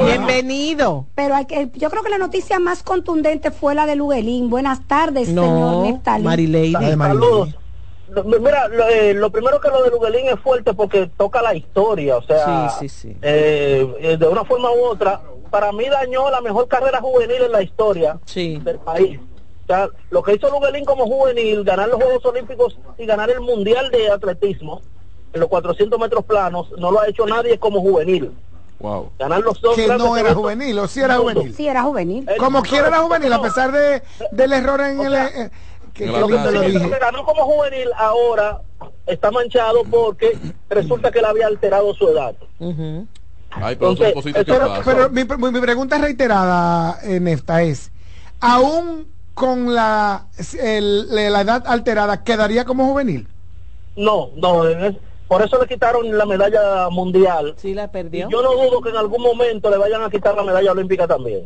Bienvenido. 0.05 1.07
Pero 1.13 1.35
hay 1.35 1.43
que, 1.45 1.69
yo 1.75 1.89
creo 1.89 2.03
que 2.03 2.09
la 2.09 2.17
noticia 2.17 2.57
más 2.59 2.83
contundente 2.83 3.51
fue 3.51 3.75
la 3.75 3.85
de 3.85 3.97
Luguelín. 3.97 4.49
Buenas 4.49 4.87
tardes, 4.87 5.27
señor 5.27 5.45
No, 5.45 5.83
Neftalí. 5.83 6.23
De 6.23 6.29
Marilady. 6.29 6.97
Saludos. 6.97 7.49
Lo- 8.09 8.23
Mira, 8.23 8.69
lo, 8.69 8.87
eh, 8.87 9.13
lo 9.13 9.29
primero 9.29 9.59
que 9.59 9.67
lo 9.67 9.83
de 9.83 9.89
Luguelín 9.89 10.29
es 10.29 10.39
fuerte 10.39 10.73
porque 10.73 11.11
toca 11.17 11.41
la 11.41 11.53
historia, 11.53 12.15
o 12.15 12.21
sea, 12.23 12.69
Sí, 12.79 12.87
sí, 12.87 13.09
sí. 13.09 13.17
eh, 13.21 13.85
eh, 13.99 14.15
de 14.17 14.25
una 14.29 14.45
forma 14.45 14.71
u 14.71 14.85
otra, 14.85 15.19
para 15.49 15.71
mí 15.71 15.85
dañó 15.89 16.29
la 16.29 16.41
mejor 16.41 16.67
carrera 16.67 16.99
juvenil 17.01 17.43
en 17.43 17.51
la 17.51 17.61
historia 17.61 18.19
Sí. 18.25 18.59
del 18.63 18.79
país. 18.79 19.19
O 19.63 19.67
sea, 19.67 19.89
lo 20.11 20.23
que 20.23 20.33
hizo 20.35 20.49
Luguelín 20.49 20.85
como 20.85 21.05
juvenil, 21.05 21.63
ganar 21.63 21.89
los 21.89 22.01
Juegos 22.01 22.25
Olímpicos 22.25 22.77
y 22.97 23.05
ganar 23.05 23.29
el 23.29 23.41
Mundial 23.41 23.91
de 23.91 24.09
Atletismo 24.09 24.81
en 25.33 25.41
los 25.41 25.49
400 25.49 25.99
metros 25.99 26.23
planos, 26.23 26.71
no 26.77 26.89
lo 26.91 27.01
ha 27.01 27.07
hecho 27.07 27.25
nadie 27.25 27.57
como 27.59 27.81
juvenil. 27.81 28.31
Wow. 28.79 29.11
Ganar 29.19 29.41
los 29.41 29.59
dos 29.59 29.75
Que 29.75 29.87
no 29.87 30.15
era 30.15 30.33
juvenil, 30.33 30.77
o 30.79 30.87
sí 30.87 31.01
era 31.01 31.17
juvenil. 31.17 31.53
Sí, 31.53 31.67
era 31.67 31.81
juvenil. 31.83 32.27
Como 32.37 32.61
quiera 32.61 32.87
era 32.87 32.99
juvenil, 32.99 33.33
a 33.33 33.41
pesar 33.41 33.71
de, 33.71 34.01
del 34.31 34.53
error 34.53 34.79
en 34.81 34.99
O 34.99 35.03
el... 35.05 35.11
sea, 35.13 35.27
eh, 35.27 35.49
que, 35.93 36.05
en 36.05 36.13
que 36.13 36.19
lo 36.19 36.27
que 36.27 36.99
ganó 36.99 37.25
como 37.25 37.43
juvenil 37.43 37.89
ahora 37.97 38.61
está 39.07 39.31
manchado 39.31 39.83
porque 39.89 40.37
resulta 40.69 41.11
que 41.11 41.19
él 41.19 41.25
había 41.25 41.47
alterado 41.47 41.93
su 41.95 42.07
edad. 42.07 42.35
Pero 43.59 43.69
son 43.69 43.71
Entonces, 44.05 44.13
cositas 44.13 44.45
que 44.45 44.51
pero- 44.53 44.67
pasan. 44.67 44.83
Pero 44.85 45.09
mi, 45.09 45.51
mi- 45.51 45.59
pregunta 45.61 45.97
reiterada, 45.97 46.99
eh, 47.03 47.19
Nefta, 47.19 47.61
es, 47.63 47.91
aún 48.39 49.07
con 49.33 49.73
la, 49.73 50.27
el- 50.59 51.13
la 51.13 51.41
edad 51.41 51.63
alterada, 51.67 52.23
¿quedaría 52.23 52.65
como 52.65 52.85
juvenil? 52.87 53.27
No, 53.95 54.29
no, 54.35 54.67
en 54.67 54.83
es- 54.83 54.95
por 55.27 55.41
eso 55.41 55.59
le 55.61 55.67
quitaron 55.67 56.17
la 56.17 56.25
medalla 56.25 56.89
mundial. 56.89 57.53
Sí, 57.57 57.73
la 57.73 57.91
perdió. 57.91 58.29
Yo 58.29 58.41
no 58.41 58.53
dudo 58.53 58.81
que 58.81 58.89
en 58.89 58.95
algún 58.97 59.21
momento 59.21 59.69
le 59.69 59.77
vayan 59.77 60.01
a 60.01 60.09
quitar 60.09 60.35
la 60.35 60.43
medalla 60.43 60.71
olímpica 60.71 61.05
también. 61.07 61.45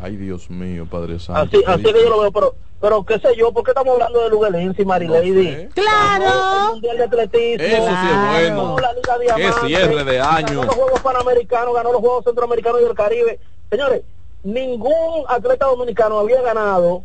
Ay, 0.00 0.16
Dios 0.16 0.48
mío, 0.50 0.86
Padre 0.90 1.18
Santo. 1.18 1.40
Así, 1.56 1.64
así 1.66 1.82
que 1.82 2.02
yo 2.04 2.10
lo 2.10 2.20
veo, 2.20 2.32
pero, 2.32 2.54
pero 2.80 3.04
qué 3.04 3.18
sé 3.18 3.34
yo, 3.36 3.52
¿por 3.52 3.64
qué 3.64 3.72
estamos 3.72 3.94
hablando 3.94 4.20
de 4.22 4.30
Luguelín 4.30 4.74
y 4.78 4.84
Marilady? 4.84 5.32
sé. 5.44 5.68
Claro. 5.74 6.24
El 6.24 6.72
Mundial 6.74 6.96
de 6.98 7.04
Atletismo. 7.04 7.64
Eso 7.66 7.86
sí 7.86 8.08
es 8.10 8.30
bueno. 8.30 8.76
ganó 8.76 8.78
la 8.78 8.92
Liga 8.92 9.34
Qué 9.36 9.66
cierre 9.66 10.04
de 10.04 10.20
año. 10.20 10.46
Ganó 10.46 10.64
los 10.64 10.74
Juegos 10.76 11.00
Panamericanos, 11.00 11.74
ganó 11.74 11.92
los 11.92 12.00
Juegos 12.00 12.24
Centroamericanos 12.24 12.80
y 12.80 12.84
del 12.84 12.94
Caribe. 12.94 13.40
Señores, 13.70 14.02
ningún 14.44 15.24
atleta 15.28 15.66
dominicano 15.66 16.18
había 16.20 16.40
ganado 16.42 17.02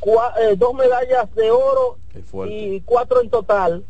cua- 0.00 0.32
eh, 0.40 0.56
dos 0.56 0.74
medallas 0.74 1.32
de 1.34 1.50
oro 1.50 1.98
y 2.50 2.80
cuatro 2.80 3.20
en 3.22 3.30
total 3.30 3.84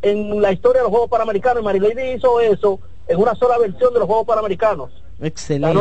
en 0.00 0.40
la 0.40 0.50
historia 0.50 0.80
de 0.80 0.84
los 0.84 0.90
Juegos 0.90 1.10
Panamericanos. 1.10 1.60
Y 1.62 1.64
Marilady 1.64 2.12
hizo 2.14 2.40
eso 2.40 2.80
en 3.06 3.18
una 3.20 3.34
sola 3.34 3.58
versión 3.58 3.92
de 3.92 3.98
los 4.00 4.08
Juegos 4.08 4.26
Panamericanos. 4.26 4.90
Excelente. 5.22 5.78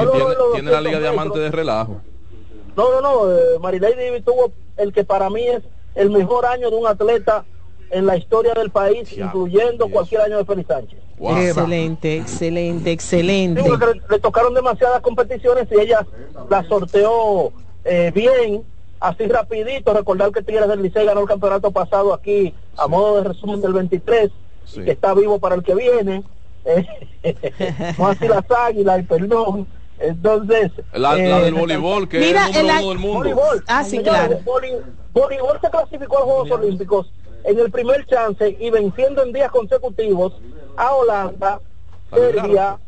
Tiene, 0.54 0.72
la 0.72 0.78
200 0.78 0.84
Liga. 0.84 1.00
Diamante 1.00 1.40
de 1.40 1.52
relajo. 1.52 2.02
No, 2.76 2.92
no, 2.92 3.02
no. 3.02 3.32
eh, 3.32 3.60
Marilady 3.60 4.22
tuvo 4.22 4.52
el 4.78 4.94
que 4.94 5.04
para 5.04 5.30
mí 5.30 5.46
es 5.48 5.62
el 5.96 6.10
mejor 6.10 6.46
año 6.46 6.70
de 6.70 6.76
un 6.78 6.88
atleta 6.88 7.44
en 7.90 8.06
la 8.06 8.16
historia 8.16 8.54
del 8.54 8.70
país, 8.70 9.12
incluyendo 9.18 9.90
cualquier 9.90 10.22
año 10.22 10.38
de 10.38 10.46
Félix 10.46 10.68
Sánchez. 10.70 11.00
Excelente, 11.20 12.18
excelente, 12.18 12.86
Sí, 12.86 12.94
excelente. 12.94 13.62
le, 13.62 14.02
le 14.10 14.20
tocaron 14.20 14.54
demasiadas 14.54 15.02
competiciones 15.02 15.68
y 15.72 15.80
ella 15.80 16.06
la 16.50 16.64
sorteó 16.68 17.52
eh, 17.84 18.12
bien, 18.16 18.64
así 19.00 19.28
rapidito. 19.28 19.94
Recordar 19.94 20.32
que 20.32 20.42
Tigres 20.42 20.68
del 20.68 20.82
Licey 20.82 21.06
ganó 21.06 21.22
el 21.22 21.28
campeonato 21.28 21.72
pasado 21.72 22.14
aquí 22.14 22.54
a 22.78 22.88
modo 22.88 23.18
de 23.18 23.28
resumen 23.28 23.62
del 23.62 23.74
23, 23.74 24.32
y 24.78 24.84
que 24.84 24.92
está 24.92 25.14
vivo 25.14 25.38
para 25.40 25.56
el 25.56 25.64
que 25.64 25.76
viene. 25.76 26.24
Eh, 26.66 26.86
no 27.98 28.08
así 28.08 28.28
las 28.28 28.46
águilas, 28.50 29.00
y 29.00 29.04
perdón. 29.04 29.68
Entonces, 30.00 30.72
La, 30.94 31.16
eh, 31.18 31.30
la 31.30 31.40
del 31.42 31.54
voleibol, 31.54 32.10
que 32.10 32.20
Mira, 32.20 32.50
es 32.50 32.56
el 32.58 32.64
número 32.68 32.80
el- 32.80 32.84
uno 32.86 32.90
del 32.90 33.00
mundo. 33.00 33.18
Voleibol. 33.20 33.64
Ah, 33.68 33.84
sí, 33.84 34.00
claro. 34.00 34.40
voli- 34.44 34.82
Voleibol 35.14 35.60
se 35.62 35.70
clasificó 35.70 36.18
a 36.18 36.20
los 36.22 36.30
Juegos 36.30 36.52
Olímpicos 36.52 37.14
en 37.44 37.60
el 37.60 37.72
primer 37.72 38.06
chance 38.08 38.58
y 38.60 38.70
venciendo 38.72 39.22
en 39.24 39.32
días 39.34 39.52
consecutivos 39.52 40.34
a 40.78 40.94
Holanda, 40.94 41.62
Serbia 42.12 42.80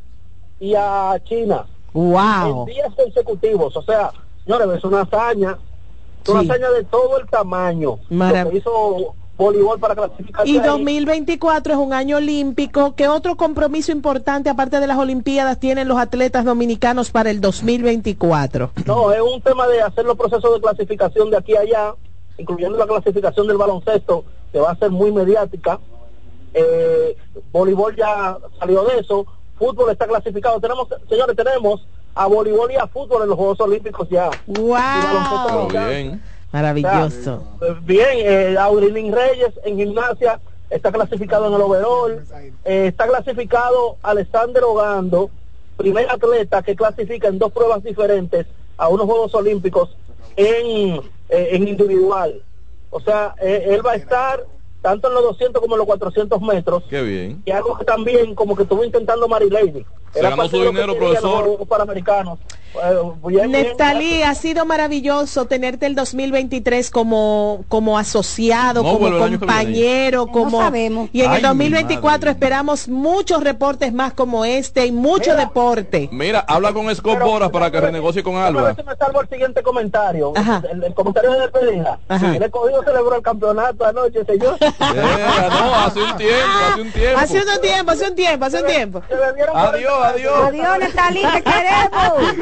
y 0.60 0.74
a 0.76 1.20
China. 1.24 1.68
Wow. 1.94 2.62
En 2.62 2.66
días 2.66 2.94
consecutivos. 2.96 3.76
O 3.78 3.82
sea, 3.84 4.12
señores, 4.46 4.68
es 4.78 4.84
una 4.84 5.02
hazaña. 5.02 5.58
Una 6.28 6.42
Sí. 6.42 6.50
hazaña 6.50 6.70
de 6.72 6.84
todo 6.86 7.20
el 7.20 7.28
tamaño. 7.30 8.00
Marav- 8.10 8.46
Lo 8.46 8.50
que 8.52 8.58
hizo 8.58 9.16
voleibol 9.44 9.80
para 9.80 9.96
clasificar. 9.96 10.48
Y 10.48 10.60
2024 10.60 11.74
es 11.74 11.80
un 11.80 11.94
año 11.94 12.18
olímpico. 12.18 12.96
¿Qué 12.96 13.08
otro 13.08 13.36
compromiso 13.36 13.92
importante, 13.92 14.50
aparte 14.50 14.80
de 14.80 14.88
las 14.88 14.98
Olimpiadas, 14.98 15.60
tienen 15.60 15.88
los 15.88 15.98
atletas 15.98 16.46
dominicanos 16.46 17.12
para 17.12 17.30
el 17.30 17.42
2024? 17.42 18.72
No, 18.86 19.12
es 19.12 19.22
un 19.22 19.42
tema 19.42 19.68
de 19.68 19.82
hacer 19.82 20.06
los 20.06 20.18
procesos 20.18 20.56
de 20.56 20.62
clasificación 20.62 21.30
de 21.30 21.38
aquí 21.38 21.56
a 21.56 21.62
allá, 21.62 21.96
incluyendo 22.38 22.78
la 22.78 22.88
clasificación 22.88 23.48
del 23.48 23.58
baloncesto, 23.58 24.24
que 24.52 24.60
va 24.60 24.72
a 24.72 24.76
ser 24.76 24.92
muy 24.92 25.12
mediática. 25.12 25.80
Eh, 26.54 27.18
voleibol 27.52 27.96
ya 27.96 28.38
salió 28.60 28.84
de 28.86 29.00
eso. 29.00 29.26
Fútbol 29.58 29.92
está 29.92 30.08
clasificado. 30.08 30.60
Tenemos, 30.60 30.88
señores, 31.10 31.36
tenemos 31.36 31.86
a 32.16 32.28
voleibol 32.28 32.72
y 32.72 32.76
a 32.76 32.88
fútbol 32.88 33.24
en 33.24 33.30
los 33.30 33.38
Juegos 33.38 33.60
Olímpicos 33.60 34.08
ya. 34.10 34.30
¡Wow! 34.48 35.68
Maravilloso. 36.54 37.44
Eh, 37.62 37.76
Bien, 37.82 38.10
eh, 38.14 38.56
Aurilín 38.58 39.12
Reyes 39.12 39.52
en 39.66 39.78
gimnasia 39.78 40.40
está 40.70 40.92
clasificado 40.92 41.48
en 41.48 41.54
el 41.54 41.62
overall. 41.62 42.26
Eh, 42.64 42.88
está 42.88 43.08
clasificado 43.08 43.98
Alexander 44.04 44.64
Ogando, 44.64 45.30
primer 45.78 46.10
atleta 46.10 46.62
que 46.62 46.76
clasifica 46.76 47.28
en 47.28 47.40
dos 47.40 47.52
pruebas 47.52 47.84
diferentes 47.84 48.46
a 48.78 48.88
unos 48.88 49.06
Juegos 49.08 49.34
Olímpicos 49.36 49.98
en, 50.36 51.02
eh, 51.30 51.50
en 51.52 51.68
individual. 51.68 52.42
O 52.92 53.00
sea, 53.00 53.34
eh, 53.42 53.66
él 53.70 53.86
va 53.86 53.94
a 53.94 53.96
estar 53.96 54.46
tanto 54.84 55.08
en 55.08 55.16
los 55.16 55.24
200 55.24 55.60
como 55.62 55.76
en 55.76 55.80
los 55.80 55.88
400 55.88 56.42
metros. 56.42 56.84
Qué 56.90 57.02
bien. 57.02 57.42
Y 57.46 57.52
algo 57.52 57.78
que 57.78 57.86
también 57.86 58.36
como 58.36 58.56
que 58.56 58.64
estuvo 58.64 58.84
intentando 58.84 59.28
Mary 59.28 59.50
Lady. 59.50 59.84
Se 60.14 60.22
ganó 60.22 60.48
su 60.48 60.62
dinero, 60.64 60.96
profesor. 60.98 61.58
Panamericanos. 61.68 62.40
Eh, 62.76 62.80
bien, 63.28 63.52
bien, 63.52 63.52
Neftalí, 63.52 64.24
ha 64.24 64.34
sido 64.34 64.66
maravilloso 64.66 65.46
tenerte 65.46 65.86
el 65.86 65.94
2023 65.94 66.90
como, 66.90 67.64
como 67.68 68.00
asociado, 68.00 68.82
No, 68.82 68.94
como 68.98 69.16
compañero, 69.20 70.26
como 70.28 70.60
sabemos. 70.60 71.10
y 71.14 71.22
en 71.22 71.30
Ay, 71.30 71.36
el 71.38 71.42
mi 71.56 71.70
2024 71.70 72.32
esperamos 72.32 72.88
muchos 72.88 73.44
reportes 73.44 73.94
más 73.94 74.14
como 74.14 74.44
este 74.44 74.88
y 74.88 74.92
mucho 74.92 75.36
deporte. 75.36 76.10
Mira, 76.12 76.40
habla 76.48 76.74
con 76.74 76.94
Scott 76.96 77.20
Boras 77.20 77.52
para 77.52 77.70
que 77.70 77.80
renegocie 77.80 78.24
con 78.24 78.36
A 78.38 78.50
ver 78.50 78.58
Alba. 78.58 78.76
si 78.76 78.84
me 78.84 78.96
salvo 78.96 79.22
el 79.22 79.30
siguiente 79.30 79.62
comentario. 79.62 80.34
El, 80.72 80.84
el 80.84 80.94
comentario 80.96 81.32
de 81.32 81.40
despedida. 81.42 82.00
El 82.10 82.42
escogido 82.42 82.84
celebró 82.84 83.16
el 83.16 83.22
campeonato 83.22 83.86
anoche, 83.86 84.24
señor. 84.26 84.58
Eh, 84.96 85.50
no, 85.50 85.76
hace 85.76 86.00
un 86.02 86.18
tiempo, 86.18 86.38
hace 86.72 86.82
un 86.82 86.92
tiempo. 86.92 87.20
Hace 87.20 87.38
un 87.38 87.62
tiempo, 87.62 87.92
hace 87.92 88.08
un 88.10 88.16
tiempo, 88.16 88.46
hace 88.46 88.62
un 88.62 88.68
tiempo. 88.68 89.02
Adiós, 89.54 90.03
adiós. 90.04 90.48
Adiós, 90.50 90.80
Neftalí, 90.80 91.22
te 91.22 91.42
queremos. 91.44 92.36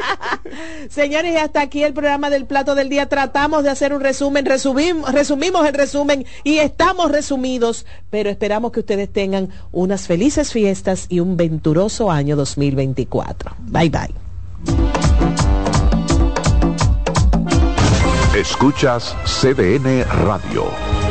Señores, 0.90 1.32
y 1.34 1.36
hasta 1.36 1.60
aquí 1.60 1.82
el 1.82 1.92
programa 1.92 2.30
del 2.30 2.46
plato 2.46 2.74
del 2.74 2.88
día. 2.88 3.08
Tratamos 3.08 3.64
de 3.64 3.70
hacer 3.70 3.92
un 3.94 4.00
resumen, 4.00 4.44
resumim- 4.46 5.04
resumimos 5.12 5.66
el 5.66 5.74
resumen 5.74 6.26
y 6.44 6.58
estamos 6.58 7.10
resumidos, 7.10 7.86
pero 8.10 8.30
esperamos 8.30 8.72
que 8.72 8.80
ustedes 8.80 9.12
tengan 9.12 9.48
unas 9.72 10.06
felices 10.06 10.52
fiestas 10.52 11.06
y 11.08 11.20
un 11.20 11.36
venturoso 11.36 12.10
año 12.10 12.36
2024. 12.36 13.54
Bye 13.60 13.90
bye. 13.90 14.14
Escuchas 18.34 19.14
CDN 19.26 20.04
Radio, 20.24 20.64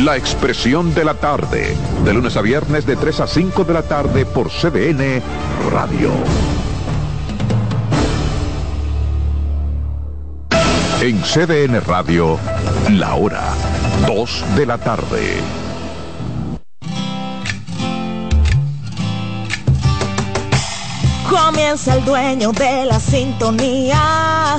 La 0.00 0.16
Expresión 0.16 0.94
de 0.94 1.04
la 1.04 1.14
Tarde, 1.14 1.76
de 2.04 2.14
lunes 2.14 2.36
a 2.36 2.40
viernes 2.40 2.86
de 2.86 2.94
3 2.94 3.20
a 3.20 3.26
5 3.26 3.64
de 3.64 3.74
la 3.74 3.82
tarde 3.82 4.24
por 4.24 4.48
CDN 4.48 5.20
Radio. 5.72 6.12
En 11.00 11.20
CDN 11.22 11.80
Radio, 11.84 12.38
la 12.92 13.16
hora 13.16 13.42
2 14.06 14.44
de 14.56 14.66
la 14.66 14.78
tarde. 14.78 15.36
Comienza 21.28 21.94
el 21.96 22.04
dueño 22.04 22.52
de 22.52 22.84
la 22.84 23.00
sintonía. 23.00 24.58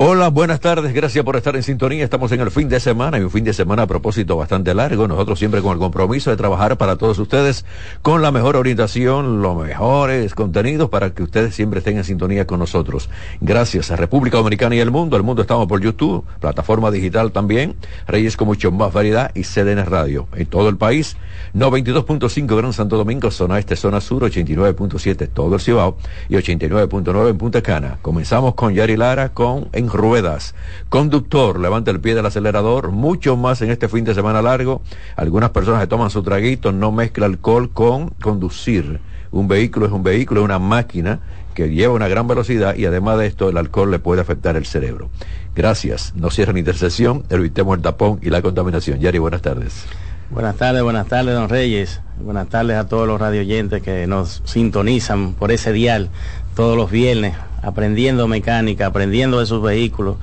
Hola, 0.00 0.28
buenas 0.28 0.60
tardes, 0.60 0.94
gracias 0.94 1.24
por 1.24 1.34
estar 1.34 1.56
en 1.56 1.64
sintonía. 1.64 2.04
Estamos 2.04 2.30
en 2.30 2.40
el 2.40 2.52
fin 2.52 2.68
de 2.68 2.78
semana 2.78 3.18
y 3.18 3.22
un 3.22 3.32
fin 3.32 3.42
de 3.42 3.52
semana 3.52 3.82
a 3.82 3.86
propósito 3.88 4.36
bastante 4.36 4.72
largo. 4.72 5.08
Nosotros 5.08 5.40
siempre 5.40 5.60
con 5.60 5.72
el 5.72 5.80
compromiso 5.80 6.30
de 6.30 6.36
trabajar 6.36 6.78
para 6.78 6.94
todos 6.94 7.18
ustedes 7.18 7.64
con 8.00 8.22
la 8.22 8.30
mejor 8.30 8.54
orientación, 8.54 9.42
los 9.42 9.56
mejores 9.56 10.36
contenidos 10.36 10.88
para 10.88 11.10
que 11.10 11.24
ustedes 11.24 11.56
siempre 11.56 11.78
estén 11.78 11.96
en 11.96 12.04
sintonía 12.04 12.46
con 12.46 12.60
nosotros. 12.60 13.10
Gracias 13.40 13.90
a 13.90 13.96
República 13.96 14.36
Dominicana 14.36 14.76
y 14.76 14.78
el 14.78 14.92
mundo. 14.92 15.16
El 15.16 15.24
mundo 15.24 15.42
estamos 15.42 15.66
por 15.66 15.80
YouTube, 15.80 16.24
plataforma 16.38 16.92
digital 16.92 17.32
también, 17.32 17.74
Reyes 18.06 18.36
con 18.36 18.46
mucho 18.46 18.70
más 18.70 18.92
variedad 18.92 19.32
y 19.34 19.42
CDN 19.42 19.84
Radio. 19.84 20.28
En 20.36 20.46
todo 20.46 20.68
el 20.68 20.76
país, 20.76 21.16
92.5 21.56 22.56
Gran 22.56 22.72
Santo 22.72 22.98
Domingo, 22.98 23.32
zona 23.32 23.58
este, 23.58 23.74
zona 23.74 24.00
sur, 24.00 24.22
89.7 24.22 25.28
todo 25.28 25.56
el 25.56 25.60
Cibao 25.60 25.96
y 26.28 26.34
89.9 26.34 27.30
en 27.30 27.36
Punta 27.36 27.62
Cana. 27.62 27.98
Comenzamos 28.00 28.54
con 28.54 28.74
Yari 28.74 28.96
Lara 28.96 29.30
con 29.30 29.70
En 29.72 29.87
Ruedas. 29.92 30.54
Conductor, 30.88 31.58
levanta 31.60 31.90
el 31.90 32.00
pie 32.00 32.14
del 32.14 32.26
acelerador, 32.26 32.90
mucho 32.90 33.36
más 33.36 33.62
en 33.62 33.70
este 33.70 33.88
fin 33.88 34.04
de 34.04 34.14
semana 34.14 34.42
largo. 34.42 34.82
Algunas 35.16 35.50
personas 35.50 35.80
se 35.80 35.86
toman 35.86 36.10
su 36.10 36.22
traguito, 36.22 36.72
no 36.72 36.92
mezcla 36.92 37.26
alcohol 37.26 37.70
con 37.70 38.10
conducir. 38.10 39.00
Un 39.30 39.48
vehículo 39.48 39.86
es 39.86 39.92
un 39.92 40.02
vehículo, 40.02 40.40
es 40.40 40.44
una 40.44 40.58
máquina 40.58 41.20
que 41.54 41.68
lleva 41.68 41.94
una 41.94 42.08
gran 42.08 42.28
velocidad 42.28 42.76
y 42.76 42.86
además 42.86 43.18
de 43.18 43.26
esto 43.26 43.48
el 43.48 43.56
alcohol 43.56 43.90
le 43.90 43.98
puede 43.98 44.20
afectar 44.20 44.56
el 44.56 44.64
cerebro. 44.64 45.10
Gracias. 45.56 46.12
No 46.14 46.30
cierran 46.30 46.56
intercesión, 46.56 47.24
evitemos 47.30 47.76
el 47.76 47.82
tapón 47.82 48.20
y 48.22 48.30
la 48.30 48.42
contaminación. 48.42 49.00
Yari, 49.00 49.18
buenas 49.18 49.42
tardes. 49.42 49.84
Buenas 50.30 50.56
tardes, 50.56 50.82
buenas 50.82 51.06
tardes, 51.06 51.34
don 51.34 51.48
Reyes. 51.48 52.02
Buenas 52.20 52.48
tardes 52.48 52.76
a 52.76 52.86
todos 52.86 53.08
los 53.08 53.18
radioyentes 53.18 53.82
que 53.82 54.06
nos 54.06 54.42
sintonizan 54.44 55.32
por 55.32 55.50
ese 55.50 55.72
dial 55.72 56.10
todos 56.58 56.76
los 56.76 56.90
viernes, 56.90 57.36
aprendiendo 57.62 58.26
mecánica, 58.26 58.86
aprendiendo 58.86 59.38
de 59.38 59.46
sus 59.46 59.62
vehículos, 59.62 60.16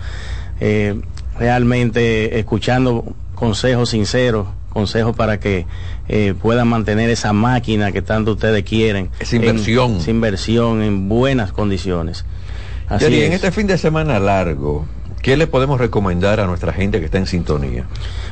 eh, 0.59 0.99
realmente 1.39 2.39
escuchando 2.39 3.05
consejos 3.35 3.91
sinceros, 3.91 4.45
consejos 4.67 5.15
para 5.15 5.39
que 5.39 5.65
eh, 6.09 6.33
puedan 6.41 6.67
mantener 6.67 7.09
esa 7.09 7.31
máquina 7.31 7.93
que 7.93 8.01
tanto 8.01 8.33
ustedes 8.33 8.65
quieren. 8.65 9.11
Esa 9.17 9.37
inversión. 9.37 9.93
En, 9.93 9.97
esa 10.01 10.11
inversión 10.11 10.83
en 10.83 11.07
buenas 11.07 11.53
condiciones. 11.53 12.25
Así 12.89 13.05
Yari, 13.05 13.23
en 13.23 13.31
este 13.31 13.53
fin 13.53 13.67
de 13.67 13.77
semana 13.77 14.19
largo, 14.19 14.85
¿Qué 15.21 15.37
le 15.37 15.47
podemos 15.47 15.79
recomendar 15.79 16.39
a 16.39 16.45
nuestra 16.45 16.71
gente 16.71 16.99
que 16.99 17.05
está 17.05 17.17
en 17.17 17.25
sintonía? 17.25 17.85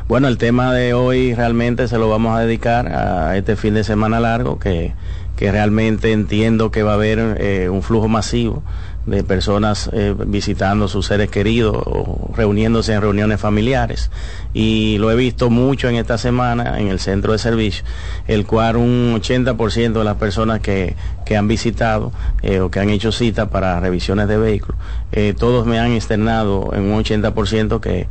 Bueno, 0.08 0.28
el 0.28 0.38
tema 0.38 0.72
de 0.76 0.93
hoy 0.93 1.34
realmente 1.34 1.88
se 1.88 1.97
lo 1.97 2.08
vamos 2.08 2.38
a 2.38 2.41
dedicar 2.41 2.88
a 2.88 3.36
este 3.36 3.56
fin 3.56 3.74
de 3.74 3.84
semana 3.84 4.20
largo, 4.20 4.60
que, 4.60 4.93
que 5.36 5.52
realmente 5.52 6.12
entiendo 6.12 6.72
que 6.72 6.84
va 6.84 6.92
a 6.92 6.96
haber 6.96 7.38
eh, 7.40 7.70
un 7.70 7.82
flujo 7.82 8.08
masivo 8.08 8.64
de 9.06 9.24
personas 9.24 9.90
eh, 9.92 10.16
visitando 10.28 10.88
sus 10.88 11.08
seres 11.08 11.30
queridos 11.30 11.76
o 11.86 12.32
reuniéndose 12.36 12.94
en 12.94 13.02
reuniones 13.02 13.40
familiares. 13.40 14.10
Y 14.54 14.98
lo 15.00 15.12
he 15.12 15.16
visto 15.16 15.50
mucho 15.50 15.90
en 15.90 15.96
esta 15.96 16.18
semana 16.18 16.80
en 16.80 16.88
el 16.88 17.00
centro 17.00 17.34
de 17.34 17.40
servicio, 17.40 17.84
el 18.28 18.46
cual 18.46 18.78
un 18.78 19.20
80% 19.20 19.94
de 19.94 20.04
las 20.04 20.16
personas 20.16 20.62
que, 20.62 20.96
que 21.26 21.36
han 21.36 21.48
visitado 21.48 22.12
eh, 22.42 22.62
o 22.62 22.72
que 22.72 22.80
han 22.80 22.90
hecho 22.90 23.12
cita 23.12 23.50
para 23.50 23.80
revisiones 23.80 24.28
de 24.28 24.38
vehículos, 24.38 24.80
eh, 25.12 25.34
todos 25.38 25.66
me 25.66 25.80
han 25.80 25.92
externado 25.92 26.72
en 26.74 26.84
un 26.84 27.04
80% 27.04 27.80
que 27.80 28.08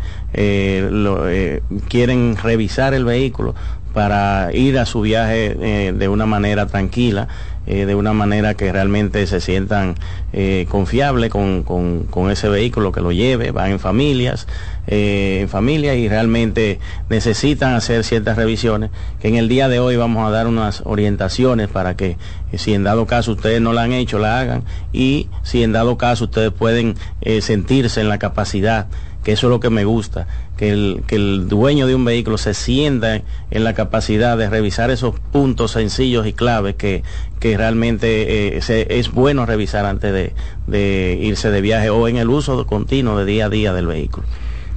quieren 1.89 2.37
revisar 2.37 2.95
el 2.95 3.05
vehículo 3.05 3.55
para 3.93 4.51
ir 4.53 4.79
a 4.79 4.87
su 4.87 5.03
viaje 5.03 5.57
eh, 5.61 5.93
de 5.93 6.09
una 6.09 6.27
manera 6.27 6.67
tranquila, 6.67 7.29
eh, 7.67 7.87
de 7.87 7.95
una 7.95 8.13
manera 8.13 8.55
que 8.55 8.73
realmente 8.73 9.27
se 9.27 9.41
sientan 9.41 9.95
eh, 10.33 10.67
confiables 10.69 11.31
con, 11.31 11.63
con, 11.63 12.31
ese 12.31 12.49
vehículo 12.49 12.91
que 12.91 13.01
lo 13.01 13.13
lleve, 13.13 13.53
van 13.53 13.73
en 13.73 13.79
familias, 13.79 14.49
en 14.87 15.49
familia 15.49 15.95
y 15.95 16.09
realmente 16.09 16.81
necesitan 17.09 17.75
hacer 17.75 18.03
ciertas 18.03 18.37
revisiones, 18.37 18.91
que 19.21 19.29
en 19.29 19.37
el 19.37 19.49
día 19.49 19.69
de 19.69 19.79
hoy 19.79 19.97
vamos 19.97 20.27
a 20.27 20.31
dar 20.31 20.49
unas 20.49 20.83
orientaciones 20.85 21.69
para 21.69 21.95
que 21.95 22.17
si 22.55 22.75
en 22.75 22.83
dado 22.83 23.07
caso 23.07 23.33
ustedes 23.33 23.61
no 23.61 23.73
la 23.73 23.83
han 23.83 23.93
hecho, 23.93 24.19
la 24.19 24.41
hagan 24.41 24.65
y 24.93 25.29
si 25.43 25.63
en 25.63 25.73
dado 25.73 25.97
caso 25.99 26.25
ustedes 26.25 26.51
pueden 26.51 26.97
sentirse 27.41 28.01
en 28.01 28.09
la 28.09 28.19
capacidad 28.19 28.89
que 29.23 29.33
eso 29.33 29.47
es 29.47 29.51
lo 29.51 29.61
que 29.61 29.71
me 29.71 29.85
gusta, 29.85 30.27
que 30.57 30.71
el, 30.71 31.03
que 31.07 31.17
el 31.17 31.49
dueño 31.49 31.87
de 31.87 31.95
un 31.95 32.05
vehículo 32.05 32.39
se 32.39 32.55
sienta 32.55 33.23
en 33.51 33.65
la 33.65 33.75
capacidad 33.75 34.37
de 34.37 34.49
revisar 34.49 34.91
esos 34.91 35.19
puntos 35.33 35.73
sencillos 35.73 36.27
y 36.27 36.33
claves 36.33 36.75
que, 36.75 37.03
que 37.41 37.57
realmente 37.57 38.57
eh, 38.57 38.87
es 38.89 39.13
bueno 39.13 39.47
revisar 39.47 39.87
antes 39.87 40.33
de 40.67 41.19
irse 41.21 41.51
de 41.51 41.61
viaje 41.61 41.91
o 41.91 42.09
en 42.09 42.17
el 42.17 42.29
uso 42.31 42.67
continuo 42.67 43.19
de 43.19 43.25
día 43.25 43.47
a 43.47 43.49
día 43.49 43.73
del 43.73 43.87
vehículo. 43.87 44.27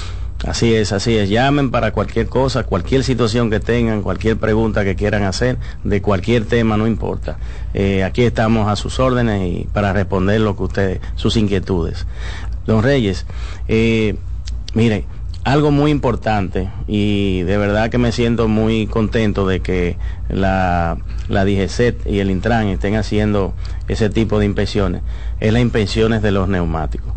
Así 0.45 0.73
es, 0.73 0.91
así 0.91 1.17
es. 1.17 1.29
Llamen 1.29 1.69
para 1.69 1.91
cualquier 1.91 2.27
cosa, 2.27 2.63
cualquier 2.63 3.03
situación 3.03 3.51
que 3.51 3.59
tengan, 3.59 4.01
cualquier 4.01 4.37
pregunta 4.37 4.83
que 4.83 4.95
quieran 4.95 5.23
hacer, 5.23 5.57
de 5.83 6.01
cualquier 6.01 6.45
tema, 6.45 6.77
no 6.77 6.87
importa. 6.87 7.37
Eh, 7.75 8.03
aquí 8.03 8.23
estamos 8.23 8.67
a 8.67 8.75
sus 8.75 8.99
órdenes 8.99 9.47
y 9.47 9.67
para 9.71 9.93
responder 9.93 10.41
lo 10.41 10.55
que 10.57 10.63
ustedes, 10.63 11.01
sus 11.15 11.37
inquietudes. 11.37 12.07
Don 12.65 12.81
Reyes, 12.81 13.27
eh, 13.67 14.15
mire, 14.73 15.05
algo 15.43 15.69
muy 15.69 15.91
importante 15.91 16.69
y 16.87 17.43
de 17.43 17.57
verdad 17.57 17.91
que 17.91 17.97
me 17.99 18.11
siento 18.11 18.47
muy 18.47 18.87
contento 18.87 19.45
de 19.47 19.59
que 19.59 19.97
la, 20.27 20.97
la 21.29 21.45
DGCET 21.45 22.07
y 22.07 22.19
el 22.19 22.31
Intran 22.31 22.67
estén 22.67 22.95
haciendo 22.95 23.53
ese 23.87 24.09
tipo 24.09 24.39
de 24.39 24.45
inspecciones, 24.47 25.03
es 25.39 25.53
las 25.53 25.61
inspecciones 25.61 26.23
de 26.23 26.31
los 26.31 26.47
neumáticos. 26.47 27.13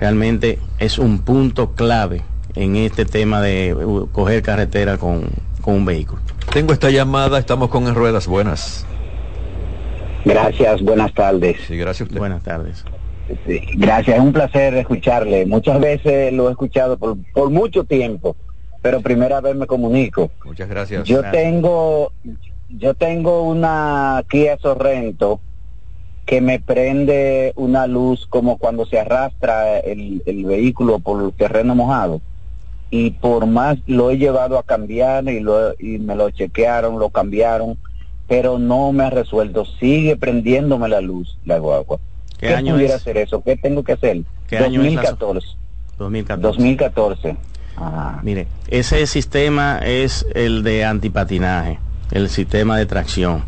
Realmente 0.00 0.58
es 0.78 0.98
un 0.98 1.20
punto 1.20 1.72
clave 1.74 2.22
en 2.54 2.76
este 2.76 3.04
tema 3.04 3.40
de 3.40 3.76
coger 4.12 4.42
carretera 4.42 4.98
con, 4.98 5.30
con 5.60 5.74
un 5.74 5.84
vehículo. 5.84 6.20
Tengo 6.52 6.72
esta 6.72 6.90
llamada, 6.90 7.38
estamos 7.38 7.68
con 7.68 7.86
en 7.86 7.94
ruedas 7.94 8.26
buenas. 8.26 8.86
Gracias, 10.24 10.82
buenas 10.82 11.12
tardes. 11.14 11.56
Sí, 11.66 11.76
gracias 11.76 12.02
a 12.02 12.04
usted. 12.04 12.18
Buenas 12.18 12.42
tardes. 12.42 12.84
Sí, 13.46 13.60
gracias, 13.76 14.16
es 14.16 14.22
un 14.22 14.32
placer 14.32 14.74
escucharle. 14.74 15.46
Muchas 15.46 15.80
veces 15.80 16.32
lo 16.32 16.48
he 16.48 16.50
escuchado 16.52 16.96
por, 16.98 17.16
por 17.32 17.50
mucho 17.50 17.84
tiempo, 17.84 18.36
pero 18.82 19.00
primera 19.00 19.40
vez 19.40 19.56
me 19.56 19.66
comunico. 19.66 20.30
Muchas 20.44 20.68
gracias. 20.68 21.04
Yo 21.04 21.22
tengo 21.30 22.12
yo 22.68 22.94
tengo 22.94 23.42
una 23.42 24.24
Kia 24.28 24.58
Sorrento 24.58 25.40
que 26.26 26.40
me 26.40 26.60
prende 26.60 27.52
una 27.56 27.86
luz 27.86 28.26
como 28.28 28.56
cuando 28.58 28.86
se 28.86 28.98
arrastra 28.98 29.78
el, 29.78 30.22
el 30.26 30.44
vehículo 30.44 30.98
por 30.98 31.22
el 31.22 31.32
terreno 31.32 31.74
mojado. 31.74 32.20
Y 32.94 33.12
por 33.12 33.46
más 33.46 33.78
lo 33.86 34.10
he 34.10 34.18
llevado 34.18 34.58
a 34.58 34.62
cambiar 34.62 35.24
y, 35.26 35.40
lo, 35.40 35.72
y 35.78 35.98
me 35.98 36.14
lo 36.14 36.28
chequearon, 36.30 36.98
lo 36.98 37.08
cambiaron, 37.08 37.78
pero 38.28 38.58
no 38.58 38.92
me 38.92 39.04
ha 39.04 39.08
resuelto. 39.10 39.64
Sigue 39.80 40.14
prendiéndome 40.16 40.90
la 40.90 41.00
luz, 41.00 41.38
la 41.46 41.58
guagua. 41.58 41.98
¿Qué 42.38 42.48
¿Qué, 42.48 42.54
año 42.54 42.74
pudiera 42.74 42.96
es? 42.96 43.00
hacer 43.00 43.16
eso? 43.16 43.42
¿Qué 43.42 43.56
tengo 43.56 43.82
que 43.82 43.92
hacer? 43.92 44.20
¿Qué 44.46 44.58
año 44.58 44.82
es 44.82 44.94
la- 44.94 45.02
2014. 45.04 45.46
2014. 45.96 46.42
2014. 46.46 47.36
Mire, 48.22 48.46
ese 48.68 49.06
sistema 49.06 49.78
es 49.82 50.26
el 50.34 50.62
de 50.62 50.84
antipatinaje, 50.84 51.78
el 52.10 52.28
sistema 52.28 52.76
de 52.76 52.84
tracción. 52.84 53.44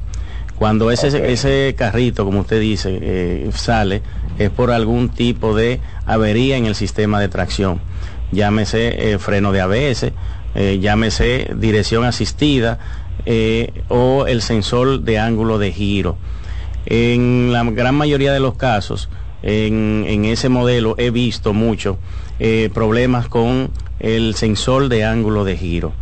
Cuando 0.59 0.91
ese, 0.91 1.31
ese 1.33 1.75
carrito, 1.77 2.25
como 2.25 2.41
usted 2.41 2.61
dice, 2.61 2.99
eh, 3.03 3.51
sale, 3.53 4.01
es 4.39 4.49
por 4.49 4.71
algún 4.71 5.11
tipo 5.11 5.55
de 5.55 5.81
avería 6.07 6.57
en 6.57 6.65
el 6.65 6.75
sistema 6.75 7.21
de 7.21 7.29
tracción. 7.29 7.81
Llámese 8.35 9.13
eh, 9.13 9.19
freno 9.19 9.53
de 9.53 9.61
ABS, 9.61 10.13
eh, 10.55 10.79
llámese 10.81 11.51
dirección 11.57 12.05
asistida 12.05 12.79
eh, 13.27 13.73
o 13.89 14.27
el 14.27 14.43
sensor 14.43 15.01
de 15.01 15.19
ángulo 15.19 15.59
de 15.59 15.73
giro. 15.73 16.17
En 16.87 17.53
la 17.53 17.65
gran 17.65 17.95
mayoría 17.95 18.33
de 18.33 18.41
los 18.41 18.57
casos, 18.57 19.09
en, 19.43 20.25
ese 20.25 20.49
modelo 20.49 20.95
he 20.99 21.11
visto 21.11 21.53
mucho 21.53 21.99
problemas 22.73 23.29
con 23.29 23.71
el 24.01 24.35
sensor 24.35 24.89
de 24.89 25.05
ángulo 25.05 25.45
de 25.45 25.57
giro. 25.57 25.93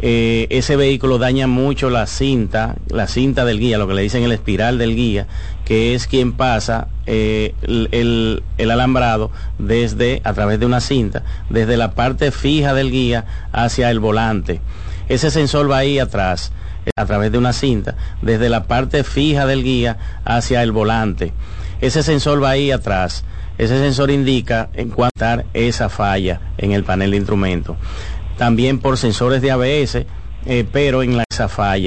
Ese 0.00 0.76
vehículo 0.76 1.18
daña 1.18 1.46
mucho 1.46 1.88
la 1.90 2.06
cinta, 2.06 2.76
la 2.88 3.06
cinta 3.06 3.44
del 3.44 3.60
guía, 3.60 3.78
lo 3.78 3.86
que 3.86 3.94
le 3.94 4.02
dicen 4.02 4.22
el 4.24 4.32
espiral 4.32 4.78
del 4.78 4.96
guía, 4.96 5.26
que 5.64 5.94
es 5.94 6.06
quien 6.06 6.32
pasa 6.32 6.88
eh, 7.06 7.54
el, 7.62 8.42
el- 8.58 8.70
alambrado 8.70 9.30
desde, 9.58 10.20
a 10.24 10.32
través 10.34 10.60
de 10.60 10.66
una 10.66 10.80
cinta, 10.80 11.22
desde 11.50 11.76
la 11.76 11.92
parte 11.92 12.30
fija 12.30 12.74
del 12.74 12.90
guía 12.90 13.24
hacia 13.52 13.90
el 13.90 14.00
volante. 14.00 14.60
Ese 15.08 15.30
sensor 15.30 15.70
va 15.70 15.78
ahí 15.78 15.98
atrás, 15.98 16.52
a 16.96 17.06
través 17.06 17.32
de 17.32 17.38
una 17.38 17.52
cinta, 17.52 17.94
desde 18.22 18.48
la 18.48 18.64
parte 18.64 19.04
fija 19.04 19.46
del 19.46 19.62
guía 19.62 19.96
hacia 20.24 20.62
el 20.62 20.72
volante. 20.72 21.32
Ese 21.80 22.02
sensor 22.02 22.42
va 22.42 22.50
ahí 22.50 22.70
atrás. 22.70 23.24
Ese 23.56 23.78
sensor 23.78 24.10
indica 24.10 24.68
en 24.74 24.90
cuánto 24.90 25.14
esa 25.54 25.88
falla 25.88 26.40
en 26.58 26.72
el 26.72 26.82
panel 26.84 27.12
de 27.12 27.16
instrumentos. 27.18 27.76
También 28.36 28.80
por 28.80 28.98
sensores 28.98 29.40
de 29.42 29.50
ABS, 29.52 30.06
eh, 30.46 30.66
pero 30.72 31.02
en 31.02 31.16
la, 31.16 31.24
esa 31.30 31.48
falla. 31.48 31.82